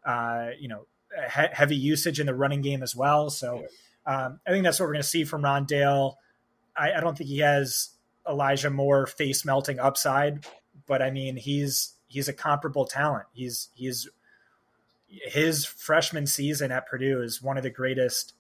Uh, 0.05 0.51
you 0.59 0.69
know, 0.69 0.87
he- 1.13 1.53
heavy 1.53 1.77
usage 1.77 2.21
in 2.21 2.27
the 2.27 2.35
running 2.35 2.61
game 2.61 2.83
as 2.83 2.95
well. 2.95 3.29
So 3.31 3.67
um, 4.07 4.41
I 4.47 4.51
think 4.51 4.65
that's 4.65 4.79
what 4.79 4.87
we're 4.87 4.95
going 4.95 5.03
to 5.03 5.09
see 5.09 5.25
from 5.25 5.43
Rondale. 5.43 6.15
I, 6.77 6.93
I 6.93 7.01
don't 7.01 7.19
think 7.19 7.29
he 7.29 7.39
has 7.39 7.91
Elijah 8.29 8.71
Moore 8.71 9.07
face 9.07 9.45
melting 9.45 9.79
upside, 9.79 10.47
but 10.87 11.03
I 11.03 11.11
mean 11.11 11.37
he's 11.37 11.95
he's 12.13 12.29
a 12.29 12.33
comparable 12.33 12.85
talent. 12.85 13.25
He's 13.33 13.71
he's 13.75 14.09
his 15.07 15.65
freshman 15.65 16.27
season 16.27 16.71
at 16.71 16.87
Purdue 16.87 17.23
is 17.23 17.43
one 17.43 17.57
of 17.57 17.63
the 17.63 17.71
greatest, 17.71 18.35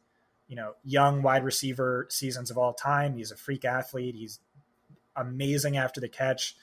you 0.46 0.56
know, 0.56 0.74
young 0.85 1.22
wide 1.22 1.44
receiver 1.44 2.06
seasons 2.11 2.50
of 2.50 2.58
all 2.58 2.74
time. 2.74 3.16
He's 3.16 3.30
a 3.30 3.37
freak 3.37 3.64
athlete. 3.64 4.14
He's 4.14 4.40
amazing 5.16 5.76
after 5.76 6.00
the 6.00 6.08
catch. 6.08 6.54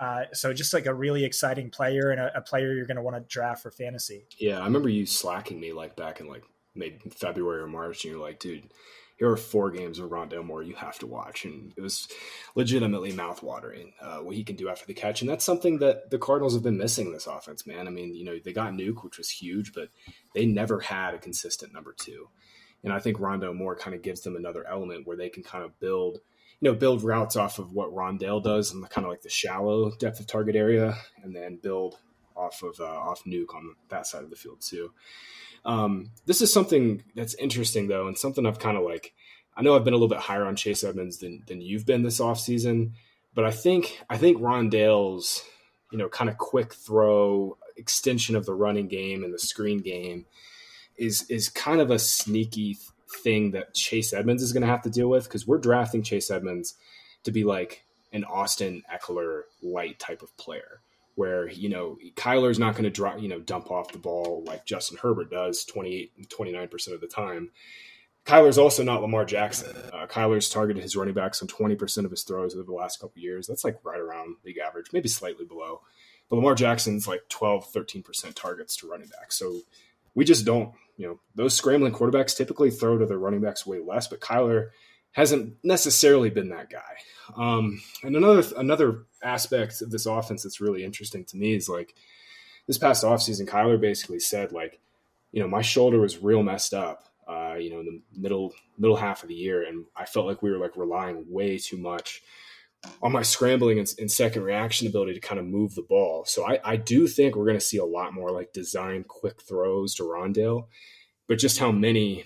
Uh, 0.00 0.24
so 0.32 0.52
just 0.52 0.72
like 0.72 0.86
a 0.86 0.94
really 0.94 1.24
exciting 1.24 1.70
player 1.70 2.10
and 2.10 2.20
a, 2.20 2.38
a 2.38 2.40
player 2.40 2.72
you're 2.72 2.86
going 2.86 2.96
to 2.96 3.02
want 3.02 3.16
to 3.16 3.20
draft 3.28 3.62
for 3.62 3.70
fantasy. 3.70 4.26
Yeah, 4.38 4.60
I 4.60 4.64
remember 4.64 4.88
you 4.88 5.06
slacking 5.06 5.58
me 5.58 5.72
like 5.72 5.96
back 5.96 6.20
in 6.20 6.28
like 6.28 6.44
maybe 6.74 6.98
February 7.10 7.62
or 7.62 7.66
March, 7.66 8.04
and 8.04 8.12
you're 8.12 8.22
like, 8.22 8.38
dude, 8.38 8.70
here 9.18 9.30
are 9.30 9.36
four 9.36 9.70
games 9.70 9.98
of 9.98 10.10
Rondale 10.10 10.44
Moore 10.44 10.62
you 10.62 10.74
have 10.74 10.98
to 11.00 11.06
watch, 11.06 11.44
and 11.44 11.72
it 11.76 11.80
was 11.80 12.08
legitimately 12.54 13.12
mouthwatering 13.12 13.92
uh, 14.00 14.18
what 14.18 14.36
he 14.36 14.44
can 14.44 14.56
do 14.56 14.68
after 14.68 14.86
the 14.86 14.94
catch, 14.94 15.20
and 15.20 15.28
that's 15.28 15.44
something 15.44 15.78
that 15.78 16.10
the 16.10 16.18
Cardinals 16.18 16.54
have 16.54 16.62
been 16.62 16.78
missing 16.78 17.12
this 17.12 17.26
offense, 17.26 17.66
man. 17.66 17.86
I 17.88 17.90
mean, 17.90 18.14
you 18.14 18.24
know, 18.24 18.38
they 18.42 18.52
got 18.52 18.72
Nuke, 18.72 19.02
which 19.02 19.18
was 19.18 19.28
huge, 19.28 19.72
but 19.72 19.88
they 20.34 20.46
never 20.46 20.80
had 20.80 21.14
a 21.14 21.18
consistent 21.18 21.72
number 21.72 21.92
two, 21.92 22.28
and 22.84 22.92
I 22.92 23.00
think 23.00 23.18
Rondale 23.18 23.56
Moore 23.56 23.76
kind 23.76 23.94
of 23.94 24.02
gives 24.02 24.20
them 24.20 24.36
another 24.36 24.66
element 24.66 25.06
where 25.06 25.16
they 25.16 25.28
can 25.28 25.42
kind 25.42 25.64
of 25.64 25.78
build 25.80 26.20
you 26.60 26.68
know, 26.68 26.76
build 26.76 27.04
routes 27.04 27.36
off 27.36 27.60
of 27.60 27.72
what 27.72 27.94
Rondale 27.94 28.42
does 28.42 28.72
and 28.72 28.88
kind 28.90 29.04
of 29.04 29.10
like 29.10 29.22
the 29.22 29.28
shallow 29.28 29.92
depth 29.96 30.18
of 30.18 30.26
target 30.26 30.56
area, 30.56 30.96
and 31.22 31.34
then 31.34 31.58
build 31.62 31.98
off 32.36 32.62
of 32.62 32.80
uh, 32.80 32.84
off 32.84 33.24
Nuke 33.24 33.54
on 33.54 33.74
that 33.88 34.06
side 34.06 34.24
of 34.24 34.30
the 34.30 34.36
field 34.36 34.60
too. 34.60 34.92
Um, 35.64 36.10
this 36.26 36.40
is 36.40 36.52
something 36.52 37.02
that's 37.14 37.34
interesting 37.34 37.88
though, 37.88 38.06
and 38.06 38.16
something 38.16 38.46
I've 38.46 38.58
kind 38.58 38.76
of 38.76 38.84
like. 38.84 39.14
I 39.56 39.62
know 39.62 39.74
I've 39.74 39.84
been 39.84 39.94
a 39.94 39.96
little 39.96 40.08
bit 40.08 40.20
higher 40.20 40.46
on 40.46 40.56
Chase 40.56 40.84
Edmonds 40.84 41.18
than 41.18 41.42
than 41.46 41.60
you've 41.60 41.86
been 41.86 42.02
this 42.02 42.20
offseason, 42.20 42.92
but 43.34 43.44
I 43.44 43.50
think 43.50 44.00
I 44.08 44.16
think 44.16 44.38
Rondale's 44.38 45.42
you 45.90 45.98
know 45.98 46.08
kind 46.08 46.30
of 46.30 46.38
quick 46.38 46.74
throw 46.74 47.58
extension 47.76 48.36
of 48.36 48.46
the 48.46 48.54
running 48.54 48.88
game 48.88 49.24
and 49.24 49.32
the 49.32 49.38
screen 49.38 49.78
game 49.78 50.26
is 50.96 51.22
is 51.30 51.48
kind 51.48 51.80
of 51.80 51.90
a 51.90 51.98
sneaky 51.98 52.76
thing 53.22 53.52
that 53.52 53.74
Chase 53.74 54.12
Edmonds 54.12 54.42
is 54.42 54.52
going 54.52 54.62
to 54.62 54.68
have 54.68 54.82
to 54.82 54.90
deal 54.90 55.08
with 55.08 55.24
because 55.24 55.46
we're 55.46 55.58
drafting 55.58 56.02
Chase 56.02 56.30
Edmonds 56.30 56.74
to 57.24 57.32
be 57.32 57.44
like 57.44 57.84
an 58.12 58.24
Austin 58.24 58.82
Ekeler 58.92 59.42
light 59.62 59.98
type 59.98 60.22
of 60.22 60.36
player 60.36 60.80
where, 61.18 61.48
you 61.48 61.68
know, 61.68 61.98
Kyler's 62.14 62.58
not 62.58 62.74
going 62.74 62.84
to 62.84 62.90
drop, 62.90 63.20
you 63.20 63.28
know, 63.28 63.40
dump 63.40 63.70
off 63.70 63.92
the 63.92 63.98
ball 63.98 64.42
like 64.46 64.64
Justin 64.64 64.98
Herbert 65.02 65.30
does 65.30 65.64
28, 65.64 66.28
29% 66.28 66.94
of 66.94 67.00
the 67.00 67.06
time. 67.06 67.50
Kyler's 68.24 68.58
also 68.58 68.82
not 68.82 69.02
Lamar 69.02 69.24
Jackson. 69.24 69.74
Uh, 69.92 70.06
Kyler's 70.06 70.50
targeted 70.50 70.82
his 70.82 70.96
running 70.96 71.14
backs 71.14 71.42
on 71.42 71.48
20% 71.48 72.04
of 72.04 72.10
his 72.10 72.22
throws 72.22 72.54
over 72.54 72.62
the 72.62 72.72
last 72.72 73.00
couple 73.00 73.20
years. 73.20 73.46
That's 73.46 73.64
like 73.64 73.78
right 73.84 74.00
around 74.00 74.36
league 74.44 74.58
average, 74.58 74.86
maybe 74.92 75.08
slightly 75.08 75.44
below. 75.44 75.80
But 76.28 76.36
Lamar 76.36 76.54
Jackson's 76.54 77.08
like 77.08 77.22
12, 77.28 77.72
13% 77.72 78.34
targets 78.34 78.76
to 78.76 78.88
running 78.88 79.08
backs. 79.08 79.38
So 79.38 79.60
we 80.14 80.24
just 80.24 80.44
don't 80.44 80.74
you 80.98 81.06
know, 81.06 81.20
those 81.36 81.54
scrambling 81.54 81.92
quarterbacks 81.92 82.36
typically 82.36 82.70
throw 82.70 82.98
to 82.98 83.06
their 83.06 83.18
running 83.18 83.40
backs 83.40 83.64
way 83.64 83.78
less, 83.78 84.08
but 84.08 84.20
Kyler 84.20 84.70
hasn't 85.12 85.54
necessarily 85.62 86.28
been 86.28 86.50
that 86.50 86.68
guy. 86.68 86.96
Um, 87.36 87.80
and 88.02 88.16
another 88.16 88.42
another 88.56 89.04
aspect 89.22 89.82
of 89.82 89.90
this 89.90 90.06
offense 90.06 90.42
that's 90.42 90.60
really 90.60 90.84
interesting 90.84 91.24
to 91.26 91.36
me 91.36 91.54
is 91.54 91.68
like 91.68 91.94
this 92.66 92.78
past 92.78 93.04
offseason, 93.04 93.48
Kyler 93.48 93.80
basically 93.80 94.20
said 94.20 94.52
like, 94.52 94.80
you 95.32 95.42
know, 95.42 95.48
my 95.48 95.62
shoulder 95.62 96.00
was 96.00 96.22
real 96.22 96.42
messed 96.42 96.74
up, 96.74 97.04
uh, 97.26 97.54
you 97.58 97.70
know, 97.70 97.80
in 97.80 97.86
the 97.86 98.02
middle 98.20 98.54
middle 98.78 98.96
half 98.96 99.22
of 99.22 99.28
the 99.28 99.34
year, 99.34 99.66
and 99.66 99.84
I 99.96 100.04
felt 100.04 100.26
like 100.26 100.42
we 100.42 100.50
were 100.50 100.58
like 100.58 100.76
relying 100.76 101.24
way 101.28 101.58
too 101.58 101.76
much 101.76 102.22
on 103.02 103.12
my 103.12 103.22
scrambling 103.22 103.78
and, 103.78 103.92
and, 103.98 104.10
second 104.10 104.42
reaction 104.42 104.86
ability 104.86 105.14
to 105.14 105.20
kind 105.20 105.40
of 105.40 105.46
move 105.46 105.74
the 105.74 105.82
ball. 105.82 106.24
So 106.24 106.46
I, 106.46 106.60
I 106.64 106.76
do 106.76 107.08
think 107.08 107.34
we're 107.34 107.44
going 107.44 107.58
to 107.58 107.64
see 107.64 107.78
a 107.78 107.84
lot 107.84 108.14
more 108.14 108.30
like 108.30 108.52
design 108.52 109.04
quick 109.04 109.42
throws 109.42 109.94
to 109.96 110.04
Rondale, 110.04 110.66
but 111.26 111.38
just 111.38 111.58
how 111.58 111.72
many, 111.72 112.24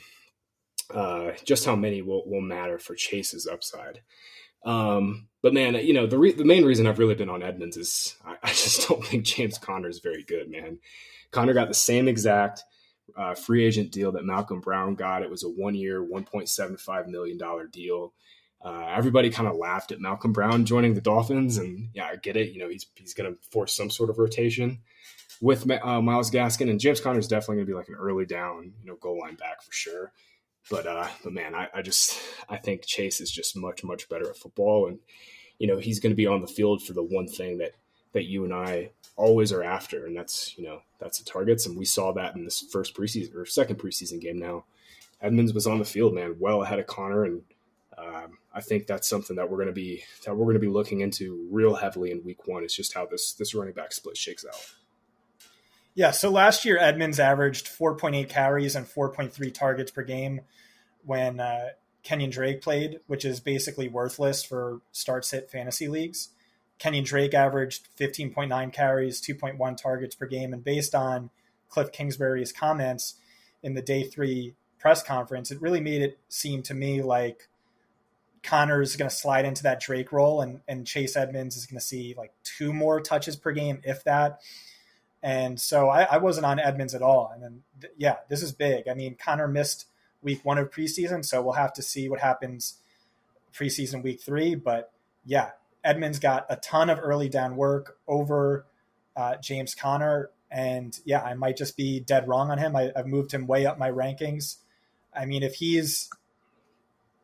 uh, 0.92 1.30
just 1.44 1.64
how 1.64 1.74
many 1.74 2.02
will, 2.02 2.28
will 2.28 2.42
matter 2.42 2.78
for 2.78 2.94
Chase's 2.94 3.46
upside. 3.46 4.02
Um, 4.64 5.28
but 5.42 5.54
man, 5.54 5.74
you 5.74 5.92
know, 5.92 6.06
the, 6.06 6.18
re- 6.18 6.32
the 6.32 6.44
main 6.44 6.64
reason 6.64 6.86
I've 6.86 6.98
really 6.98 7.14
been 7.14 7.28
on 7.28 7.42
Edmonds 7.42 7.76
is 7.76 8.16
I, 8.24 8.36
I 8.42 8.48
just 8.48 8.88
don't 8.88 9.04
think 9.04 9.24
James 9.24 9.58
Conner 9.58 9.88
is 9.88 9.98
very 10.00 10.22
good, 10.22 10.50
man. 10.50 10.78
Conner 11.30 11.54
got 11.54 11.68
the 11.68 11.74
same 11.74 12.08
exact 12.08 12.62
uh, 13.16 13.34
free 13.34 13.64
agent 13.64 13.90
deal 13.90 14.12
that 14.12 14.24
Malcolm 14.24 14.60
Brown 14.60 14.94
got. 14.94 15.22
It 15.22 15.30
was 15.30 15.44
a 15.44 15.48
one 15.48 15.74
year, 15.74 16.02
$1.75 16.02 17.08
million 17.08 17.38
deal. 17.70 18.12
Uh, 18.64 18.86
everybody 18.94 19.28
kind 19.30 19.48
of 19.48 19.56
laughed 19.56 19.90
at 19.90 20.00
Malcolm 20.00 20.32
Brown 20.32 20.64
joining 20.64 20.94
the 20.94 21.00
Dolphins, 21.00 21.58
and 21.58 21.88
yeah, 21.94 22.06
I 22.06 22.16
get 22.16 22.36
it. 22.36 22.52
You 22.52 22.60
know, 22.60 22.68
he's 22.68 22.86
he's 22.94 23.12
going 23.12 23.32
to 23.32 23.38
force 23.50 23.74
some 23.74 23.90
sort 23.90 24.08
of 24.08 24.18
rotation 24.18 24.78
with 25.40 25.68
uh, 25.68 26.00
Myles 26.00 26.30
Gaskin, 26.30 26.70
and 26.70 26.78
James 26.78 27.00
Conner 27.00 27.18
is 27.18 27.26
definitely 27.26 27.56
going 27.56 27.66
to 27.66 27.72
be 27.72 27.76
like 27.76 27.88
an 27.88 27.96
early 27.96 28.24
down, 28.24 28.72
you 28.80 28.86
know, 28.86 28.94
goal 28.94 29.18
line 29.18 29.34
back 29.34 29.62
for 29.62 29.72
sure. 29.72 30.12
But 30.70 30.86
uh, 30.86 31.08
but 31.22 31.32
man, 31.32 31.54
I, 31.54 31.68
I 31.74 31.82
just 31.82 32.18
I 32.48 32.56
think 32.56 32.86
Chase 32.86 33.20
is 33.20 33.30
just 33.30 33.56
much 33.56 33.84
much 33.84 34.08
better 34.08 34.30
at 34.30 34.36
football, 34.36 34.86
and 34.86 34.98
you 35.58 35.66
know 35.66 35.78
he's 35.78 36.00
going 36.00 36.12
to 36.12 36.16
be 36.16 36.26
on 36.26 36.40
the 36.40 36.46
field 36.46 36.82
for 36.82 36.92
the 36.92 37.02
one 37.02 37.26
thing 37.26 37.58
that 37.58 37.72
that 38.12 38.24
you 38.24 38.44
and 38.44 38.54
I 38.54 38.90
always 39.16 39.52
are 39.52 39.62
after, 39.62 40.06
and 40.06 40.16
that's 40.16 40.56
you 40.56 40.64
know 40.64 40.82
that's 40.98 41.18
the 41.18 41.24
targets, 41.24 41.66
and 41.66 41.76
we 41.76 41.84
saw 41.84 42.12
that 42.12 42.36
in 42.36 42.44
this 42.44 42.60
first 42.60 42.94
preseason 42.94 43.34
or 43.34 43.44
second 43.44 43.76
preseason 43.76 44.20
game. 44.20 44.38
Now, 44.38 44.64
Edmonds 45.20 45.52
was 45.52 45.66
on 45.66 45.78
the 45.78 45.84
field, 45.84 46.14
man, 46.14 46.36
well 46.38 46.62
ahead 46.62 46.78
of 46.78 46.86
Conner, 46.86 47.24
and 47.24 47.42
um, 47.98 48.38
I 48.54 48.60
think 48.60 48.86
that's 48.86 49.08
something 49.08 49.36
that 49.36 49.50
we're 49.50 49.58
going 49.58 49.68
to 49.68 49.72
be 49.72 50.04
that 50.24 50.34
we're 50.34 50.44
going 50.44 50.54
to 50.54 50.60
be 50.60 50.68
looking 50.68 51.00
into 51.00 51.46
real 51.50 51.74
heavily 51.74 52.10
in 52.10 52.24
week 52.24 52.46
one. 52.46 52.64
Is 52.64 52.74
just 52.74 52.94
how 52.94 53.06
this 53.06 53.32
this 53.32 53.54
running 53.54 53.74
back 53.74 53.92
split 53.92 54.16
shakes 54.16 54.44
out. 54.46 54.74
Yeah. 55.94 56.10
So 56.10 56.30
last 56.30 56.64
year 56.64 56.78
Edmonds 56.78 57.20
averaged 57.20 57.66
4.8 57.66 58.28
carries 58.28 58.74
and 58.74 58.86
4.3 58.86 59.52
targets 59.52 59.90
per 59.90 60.02
game 60.02 60.40
when 61.04 61.40
uh, 61.40 61.70
Kenyon 62.02 62.30
Drake 62.30 62.62
played, 62.62 63.00
which 63.06 63.24
is 63.24 63.40
basically 63.40 63.88
worthless 63.88 64.42
for 64.42 64.80
start 64.92 65.24
sit 65.24 65.50
fantasy 65.50 65.88
leagues. 65.88 66.30
Kenyon 66.78 67.04
Drake 67.04 67.34
averaged 67.34 67.88
15.9 67.96 68.72
carries, 68.72 69.20
2.1 69.20 69.76
targets 69.76 70.14
per 70.14 70.26
game, 70.26 70.52
and 70.52 70.64
based 70.64 70.94
on 70.94 71.30
Cliff 71.68 71.92
Kingsbury's 71.92 72.52
comments 72.52 73.14
in 73.62 73.74
the 73.74 73.82
day 73.82 74.02
three 74.02 74.54
press 74.78 75.02
conference, 75.02 75.52
it 75.52 75.60
really 75.60 75.80
made 75.80 76.02
it 76.02 76.18
seem 76.28 76.62
to 76.62 76.74
me 76.74 77.00
like 77.00 77.48
Conner 78.42 78.82
is 78.82 78.96
going 78.96 79.08
to 79.08 79.14
slide 79.14 79.44
into 79.44 79.62
that 79.62 79.80
Drake 79.80 80.10
role, 80.10 80.40
and 80.40 80.60
and 80.66 80.86
Chase 80.86 81.16
Edmonds 81.16 81.56
is 81.56 81.66
going 81.66 81.78
to 81.78 81.84
see 81.84 82.14
like 82.18 82.32
two 82.42 82.72
more 82.72 83.00
touches 83.00 83.36
per 83.36 83.52
game, 83.52 83.80
if 83.84 84.02
that. 84.04 84.40
And 85.22 85.60
so 85.60 85.88
I, 85.88 86.02
I 86.02 86.18
wasn't 86.18 86.46
on 86.46 86.58
Edmonds 86.58 86.94
at 86.94 87.02
all. 87.02 87.30
And 87.32 87.42
then 87.42 87.62
th- 87.80 87.92
yeah, 87.96 88.16
this 88.28 88.42
is 88.42 88.52
big. 88.52 88.88
I 88.88 88.94
mean, 88.94 89.14
Conner 89.14 89.46
missed 89.46 89.86
week 90.20 90.44
one 90.44 90.58
of 90.58 90.70
preseason, 90.70 91.24
so 91.24 91.40
we'll 91.42 91.52
have 91.54 91.72
to 91.74 91.82
see 91.82 92.08
what 92.08 92.20
happens 92.20 92.78
preseason 93.54 94.02
week 94.02 94.20
three. 94.20 94.54
But 94.54 94.92
yeah, 95.24 95.50
Edmonds 95.84 96.18
got 96.18 96.46
a 96.48 96.56
ton 96.56 96.90
of 96.90 96.98
early 97.00 97.28
down 97.28 97.56
work 97.56 97.98
over 98.08 98.66
uh, 99.16 99.36
James 99.36 99.74
Conner. 99.74 100.30
and 100.50 100.98
yeah, 101.04 101.22
I 101.22 101.34
might 101.34 101.56
just 101.56 101.76
be 101.76 102.00
dead 102.00 102.28
wrong 102.28 102.50
on 102.50 102.58
him. 102.58 102.74
I, 102.76 102.92
I've 102.96 103.06
moved 103.06 103.32
him 103.32 103.46
way 103.46 103.64
up 103.66 103.78
my 103.78 103.90
rankings. 103.90 104.56
I 105.14 105.26
mean, 105.26 105.42
if 105.42 105.54
he's 105.54 106.10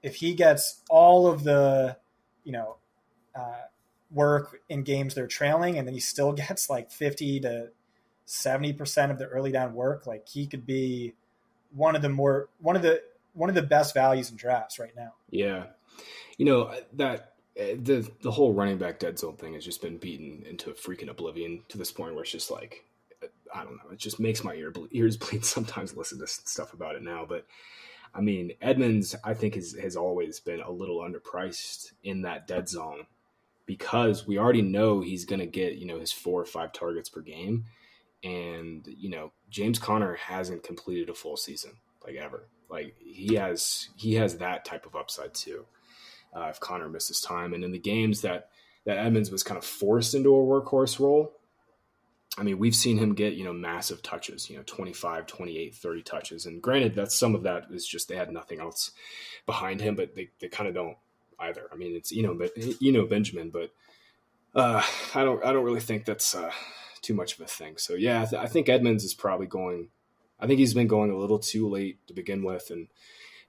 if 0.02 0.16
he 0.16 0.34
gets 0.34 0.82
all 0.88 1.26
of 1.26 1.42
the, 1.44 1.96
you 2.44 2.52
know, 2.52 2.76
uh, 3.34 3.62
work 4.10 4.60
in 4.68 4.82
games 4.82 5.14
they're 5.14 5.26
trailing, 5.26 5.76
and 5.76 5.86
then 5.86 5.94
he 5.94 6.00
still 6.00 6.32
gets 6.48 6.70
like 6.70 6.90
fifty 6.90 7.40
to 7.40 7.70
seventy 8.28 8.72
percent 8.72 9.10
of 9.10 9.18
the 9.18 9.26
early 9.26 9.50
down 9.50 9.74
work, 9.74 10.06
like 10.06 10.28
he 10.28 10.46
could 10.46 10.66
be 10.66 11.14
one 11.74 11.96
of 11.96 12.02
the 12.02 12.08
more 12.08 12.48
one 12.60 12.76
of 12.76 12.82
the 12.82 13.02
one 13.32 13.48
of 13.48 13.54
the 13.54 13.62
best 13.62 13.94
values 13.94 14.30
in 14.30 14.36
drafts 14.36 14.78
right 14.78 14.94
now. 14.96 15.14
Yeah, 15.30 15.66
you 16.36 16.44
know 16.44 16.74
that 16.94 17.34
eh, 17.56 17.76
the 17.80 18.08
the 18.22 18.30
whole 18.30 18.52
running 18.52 18.78
back 18.78 18.98
dead 18.98 19.18
zone 19.18 19.36
thing 19.36 19.54
has 19.54 19.64
just 19.64 19.82
been 19.82 19.98
beaten 19.98 20.44
into 20.48 20.70
freaking 20.70 21.08
oblivion 21.08 21.62
to 21.68 21.78
this 21.78 21.90
point 21.92 22.14
where 22.14 22.22
it's 22.22 22.32
just 22.32 22.50
like 22.50 22.84
eh, 23.22 23.26
I 23.54 23.64
don't 23.64 23.76
know, 23.76 23.90
it 23.92 23.98
just 23.98 24.20
makes 24.20 24.44
my 24.44 24.54
ear 24.54 24.72
ears 24.90 25.16
bleed 25.18 25.44
sometimes 25.44 25.96
listen 25.96 26.18
to 26.18 26.26
stuff 26.26 26.72
about 26.72 26.96
it 26.96 27.02
now, 27.02 27.24
but 27.28 27.46
I 28.14 28.20
mean, 28.20 28.52
Edmonds, 28.60 29.14
I 29.22 29.34
think, 29.34 29.56
is, 29.56 29.76
has 29.78 29.96
always 29.96 30.40
been 30.40 30.60
a 30.60 30.70
little 30.70 30.98
underpriced 30.98 31.92
in 32.02 32.22
that 32.22 32.46
dead 32.46 32.68
zone 32.68 33.06
because 33.66 34.26
we 34.26 34.38
already 34.38 34.62
know 34.62 35.00
he's 35.00 35.24
going 35.24 35.40
to 35.40 35.46
get, 35.46 35.74
you 35.74 35.86
know, 35.86 36.00
his 36.00 36.12
four 36.12 36.40
or 36.40 36.46
five 36.46 36.72
targets 36.72 37.08
per 37.08 37.20
game. 37.20 37.66
And, 38.24 38.86
you 38.86 39.10
know, 39.10 39.32
James 39.48 39.78
Conner 39.78 40.14
hasn't 40.14 40.64
completed 40.64 41.08
a 41.08 41.14
full 41.14 41.36
season. 41.36 41.72
like 42.04 42.16
ever. 42.16 42.48
Like 42.68 42.96
he 42.98 43.34
has 43.36 43.88
he 43.96 44.14
has 44.14 44.38
that 44.38 44.64
type 44.64 44.86
of 44.86 44.94
upside 44.94 45.34
too. 45.34 45.64
Uh, 46.36 46.48
if 46.50 46.60
Conner 46.60 46.88
misses 46.88 47.20
time, 47.20 47.54
and 47.54 47.64
in 47.64 47.72
the 47.72 47.78
games 47.78 48.20
that 48.22 48.50
that 48.84 48.98
Edmonds 48.98 49.30
was 49.30 49.42
kind 49.42 49.56
of 49.56 49.64
forced 49.64 50.14
into 50.14 50.34
a 50.34 50.38
workhorse 50.38 51.00
role, 51.00 51.32
I 52.38 52.42
mean, 52.42 52.58
we've 52.58 52.74
seen 52.74 52.98
him 52.98 53.14
get, 53.14 53.34
you 53.34 53.44
know, 53.44 53.52
massive 53.52 54.02
touches, 54.02 54.48
you 54.48 54.56
know, 54.56 54.62
25, 54.64 55.26
28, 55.26 55.74
30 55.74 56.02
touches. 56.02 56.46
And 56.46 56.62
granted, 56.62 56.94
that 56.94 57.10
some 57.10 57.34
of 57.34 57.42
that 57.42 57.64
is 57.70 57.86
just 57.86 58.08
they 58.08 58.16
had 58.16 58.32
nothing 58.32 58.60
else 58.60 58.92
behind 59.44 59.80
him, 59.80 59.96
but 59.96 60.14
they, 60.14 60.28
they 60.40 60.48
kind 60.48 60.68
of 60.68 60.74
don't 60.74 60.96
either. 61.40 61.68
I 61.72 61.76
mean, 61.76 61.96
it's, 61.96 62.12
you 62.12 62.22
know, 62.22 62.34
but, 62.34 62.52
you 62.80 62.92
know, 62.92 63.06
Benjamin, 63.06 63.50
but 63.50 63.70
uh, 64.54 64.82
I 65.14 65.24
don't, 65.24 65.44
I 65.44 65.52
don't 65.52 65.64
really 65.64 65.80
think 65.80 66.04
that's 66.04 66.34
uh, 66.34 66.52
too 67.02 67.14
much 67.14 67.34
of 67.34 67.40
a 67.40 67.46
thing. 67.46 67.76
So, 67.76 67.94
yeah, 67.94 68.22
I, 68.22 68.24
th- 68.24 68.42
I 68.42 68.46
think 68.46 68.68
Edmonds 68.68 69.04
is 69.04 69.14
probably 69.14 69.46
going, 69.46 69.88
I 70.40 70.46
think 70.46 70.58
he's 70.58 70.74
been 70.74 70.86
going 70.86 71.10
a 71.10 71.18
little 71.18 71.38
too 71.38 71.68
late 71.68 71.98
to 72.06 72.14
begin 72.14 72.42
with. 72.42 72.70
And 72.70 72.88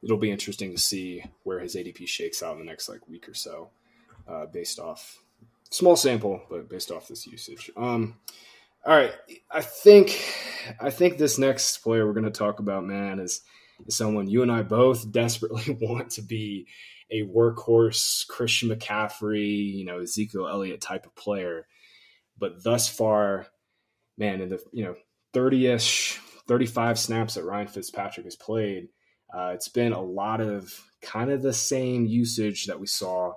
it'll 0.01 0.17
be 0.17 0.31
interesting 0.31 0.71
to 0.71 0.81
see 0.81 1.23
where 1.43 1.59
his 1.59 1.75
ADP 1.75 2.07
shakes 2.07 2.41
out 2.41 2.53
in 2.53 2.59
the 2.59 2.65
next 2.65 2.89
like 2.89 3.07
week 3.07 3.27
or 3.27 3.33
so, 3.33 3.69
uh, 4.27 4.45
based 4.45 4.79
off 4.79 5.21
small 5.69 5.95
sample, 5.95 6.41
but 6.49 6.69
based 6.69 6.91
off 6.91 7.07
this 7.07 7.27
usage. 7.27 7.69
Um, 7.75 8.17
all 8.85 8.95
right, 8.95 9.13
I 9.51 9.61
think 9.61 10.23
I 10.79 10.89
think 10.89 11.17
this 11.17 11.37
next 11.37 11.77
player 11.79 12.05
we're 12.05 12.13
going 12.13 12.23
to 12.23 12.31
talk 12.31 12.59
about, 12.59 12.85
man, 12.85 13.19
is, 13.19 13.41
is 13.85 13.95
someone 13.95 14.29
you 14.29 14.41
and 14.41 14.51
I 14.51 14.61
both 14.61 15.11
desperately 15.11 15.77
want 15.81 16.11
to 16.11 16.21
be 16.21 16.67
a 17.11 17.23
workhorse 17.23 18.27
Christian 18.27 18.69
McCaffrey, 18.69 19.73
you 19.73 19.83
know, 19.83 19.99
Ezekiel 19.99 20.47
Elliott 20.47 20.79
type 20.79 21.05
of 21.05 21.15
player. 21.15 21.67
But 22.39 22.63
thus 22.63 22.87
far, 22.87 23.47
man, 24.17 24.41
in 24.41 24.49
the 24.49 24.63
you 24.71 24.83
know 24.83 24.95
30ish, 25.33 26.17
35 26.47 26.97
snaps 26.97 27.35
that 27.35 27.43
Ryan 27.43 27.67
Fitzpatrick 27.67 28.25
has 28.25 28.35
played, 28.35 28.89
uh, 29.33 29.51
it's 29.53 29.67
been 29.67 29.93
a 29.93 30.01
lot 30.01 30.41
of 30.41 30.73
kind 31.01 31.29
of 31.31 31.41
the 31.41 31.53
same 31.53 32.05
usage 32.05 32.65
that 32.65 32.79
we 32.79 32.87
saw 32.87 33.33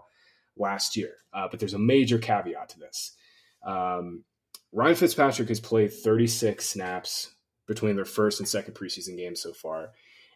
last 0.56 0.96
year. 0.96 1.14
Uh, 1.32 1.48
but 1.50 1.60
there's 1.60 1.74
a 1.74 1.78
major 1.78 2.18
caveat 2.18 2.70
to 2.70 2.78
this. 2.78 3.12
Um, 3.64 4.24
Ryan 4.72 4.96
Fitzpatrick 4.96 5.48
has 5.48 5.60
played 5.60 5.92
36 5.92 6.66
snaps 6.66 7.34
between 7.66 7.96
their 7.96 8.04
first 8.04 8.40
and 8.40 8.48
second 8.48 8.74
preseason 8.74 9.16
games 9.16 9.40
so 9.40 9.52
far, 9.52 9.90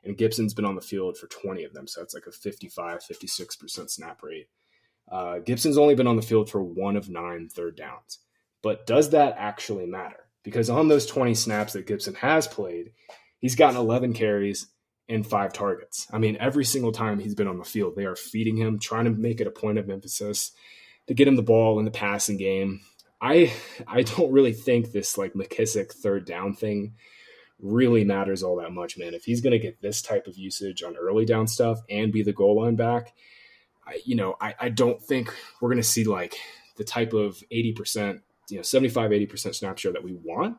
and 0.04 0.16
Gibson's 0.16 0.54
been 0.54 0.64
on 0.64 0.76
the 0.76 0.80
field 0.80 1.16
for 1.16 1.26
20 1.26 1.64
of 1.64 1.72
them, 1.72 1.86
so 1.86 2.02
it's 2.02 2.14
like 2.14 2.26
a 2.26 2.32
55, 2.32 3.00
56% 3.00 3.90
snap 3.90 4.22
rate. 4.22 4.48
Uh, 5.10 5.38
Gibson's 5.38 5.78
only 5.78 5.94
been 5.94 6.06
on 6.06 6.16
the 6.16 6.22
field 6.22 6.50
for 6.50 6.62
one 6.62 6.96
of 6.96 7.08
nine 7.08 7.48
third 7.48 7.76
downs. 7.76 8.18
But 8.66 8.84
does 8.84 9.10
that 9.10 9.36
actually 9.38 9.86
matter? 9.86 10.26
Because 10.42 10.68
on 10.68 10.88
those 10.88 11.06
20 11.06 11.36
snaps 11.36 11.74
that 11.74 11.86
Gibson 11.86 12.14
has 12.16 12.48
played, 12.48 12.90
he's 13.38 13.54
gotten 13.54 13.76
11 13.76 14.12
carries 14.12 14.66
and 15.08 15.24
five 15.24 15.52
targets. 15.52 16.08
I 16.12 16.18
mean, 16.18 16.36
every 16.40 16.64
single 16.64 16.90
time 16.90 17.20
he's 17.20 17.36
been 17.36 17.46
on 17.46 17.58
the 17.58 17.64
field, 17.64 17.94
they 17.94 18.06
are 18.06 18.16
feeding 18.16 18.56
him, 18.56 18.80
trying 18.80 19.04
to 19.04 19.12
make 19.12 19.40
it 19.40 19.46
a 19.46 19.52
point 19.52 19.78
of 19.78 19.88
emphasis 19.88 20.50
to 21.06 21.14
get 21.14 21.28
him 21.28 21.36
the 21.36 21.42
ball 21.42 21.78
in 21.78 21.84
the 21.84 21.92
passing 21.92 22.38
game. 22.38 22.80
I 23.22 23.52
I 23.86 24.02
don't 24.02 24.32
really 24.32 24.52
think 24.52 24.90
this 24.90 25.16
like 25.16 25.34
McKissic 25.34 25.92
third 25.92 26.24
down 26.24 26.56
thing 26.56 26.94
really 27.60 28.02
matters 28.02 28.42
all 28.42 28.56
that 28.56 28.72
much, 28.72 28.98
man. 28.98 29.14
If 29.14 29.22
he's 29.22 29.42
going 29.42 29.52
to 29.52 29.60
get 29.60 29.80
this 29.80 30.02
type 30.02 30.26
of 30.26 30.36
usage 30.36 30.82
on 30.82 30.96
early 30.96 31.24
down 31.24 31.46
stuff 31.46 31.78
and 31.88 32.12
be 32.12 32.24
the 32.24 32.32
goal 32.32 32.62
line 32.62 32.74
back, 32.74 33.12
I, 33.86 34.00
you 34.04 34.16
know, 34.16 34.34
I, 34.40 34.56
I 34.58 34.68
don't 34.70 35.00
think 35.00 35.32
we're 35.60 35.68
going 35.68 35.76
to 35.76 35.84
see 35.84 36.02
like 36.02 36.34
the 36.76 36.84
type 36.84 37.12
of 37.12 37.42
80%, 37.52 38.22
you 38.48 38.56
know, 38.56 38.62
75, 38.62 39.10
80% 39.10 39.54
snap 39.54 39.78
share 39.78 39.92
that 39.92 40.04
we 40.04 40.12
want. 40.12 40.58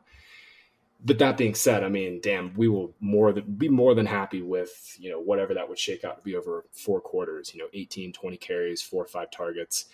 But 1.04 1.18
that 1.20 1.36
being 1.36 1.54
said, 1.54 1.84
I 1.84 1.88
mean, 1.88 2.20
damn, 2.20 2.54
we 2.54 2.66
will 2.66 2.92
more 2.98 3.32
than 3.32 3.44
be 3.44 3.68
more 3.68 3.94
than 3.94 4.06
happy 4.06 4.42
with, 4.42 4.96
you 4.98 5.10
know, 5.10 5.20
whatever 5.20 5.54
that 5.54 5.68
would 5.68 5.78
shake 5.78 6.04
out 6.04 6.16
to 6.16 6.22
be 6.22 6.34
over 6.34 6.64
four 6.72 7.00
quarters, 7.00 7.54
you 7.54 7.60
know, 7.60 7.68
18, 7.72 8.12
20 8.12 8.36
carries, 8.36 8.82
four 8.82 9.04
or 9.04 9.06
five 9.06 9.30
targets 9.30 9.84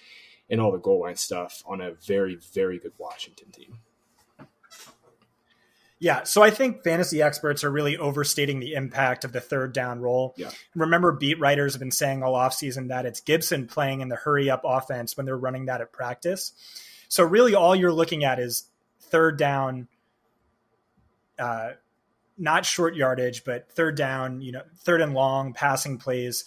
and 0.49 0.61
all 0.61 0.73
the 0.73 0.79
goal 0.79 1.01
line 1.01 1.17
stuff 1.17 1.63
on 1.67 1.81
a 1.81 1.93
very, 1.93 2.37
very 2.55 2.79
good 2.79 2.93
Washington 2.99 3.51
team. 3.51 3.79
Yeah, 6.01 6.25
so 6.25 6.43
I 6.43 6.51
think 6.51 6.83
fantasy 6.83 7.23
experts 7.23 7.65
are 7.65 7.71
really 7.71 7.97
overstating 7.97 8.61
the 8.61 8.75
impact 8.75 9.25
of 9.25 9.33
the 9.33 9.41
third 9.41 9.73
down 9.73 10.01
role. 10.01 10.35
Yeah. 10.37 10.51
Remember, 10.75 11.13
beat 11.13 11.41
writers 11.41 11.73
have 11.73 11.81
been 11.81 11.91
saying 11.91 12.23
all 12.23 12.35
offseason 12.35 12.89
that 12.89 13.07
it's 13.07 13.21
Gibson 13.21 13.67
playing 13.67 14.01
in 14.01 14.09
the 14.09 14.17
hurry 14.17 14.51
up 14.51 14.63
offense 14.65 15.17
when 15.17 15.25
they're 15.25 15.37
running 15.37 15.67
that 15.67 15.81
at 15.81 15.93
practice. 15.93 16.53
So, 17.09 17.25
really, 17.25 17.55
all 17.55 17.75
you're 17.75 17.93
looking 17.93 18.25
at 18.25 18.39
is 18.39 18.69
third 19.01 19.39
down, 19.39 19.89
uh, 21.39 21.71
not 22.37 22.65
short 22.65 22.97
yardage, 22.97 23.45
but 23.45 23.71
third 23.71 23.97
down, 23.97 24.41
you 24.41 24.53
know, 24.53 24.63
third 24.79 25.01
and 25.01 25.15
long 25.15 25.53
passing 25.53 25.99
plays. 25.99 26.45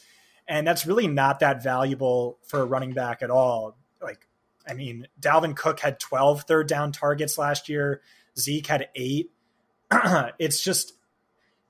And 0.47 0.65
that's 0.65 0.85
really 0.85 1.07
not 1.07 1.41
that 1.41 1.61
valuable 1.61 2.39
for 2.47 2.61
a 2.61 2.65
running 2.65 2.93
back 2.93 3.21
at 3.21 3.29
all 3.29 3.75
like 4.01 4.27
I 4.69 4.73
mean, 4.73 5.07
Dalvin 5.19 5.55
Cook 5.55 5.79
had 5.79 5.99
12 5.99 6.43
third 6.43 6.67
down 6.67 6.91
targets 6.91 7.37
last 7.37 7.69
year. 7.69 8.01
Zeke 8.37 8.67
had 8.67 8.89
eight. 8.95 9.31
it's 10.39 10.61
just 10.61 10.93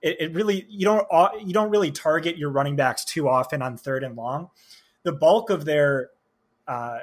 it, 0.02 0.18
it, 0.20 0.34
really 0.34 0.66
you 0.70 0.86
don't 0.86 1.08
you 1.46 1.54
don't 1.54 1.70
really 1.70 1.92
target 1.92 2.38
your 2.38 2.50
running 2.50 2.76
backs 2.76 3.06
too 3.06 3.30
often 3.30 3.62
on 3.62 3.78
third 3.78 4.04
and 4.04 4.16
long. 4.16 4.50
The 5.04 5.12
bulk 5.12 5.50
of 5.50 5.66
their 5.66 6.10
uh, 6.68 7.00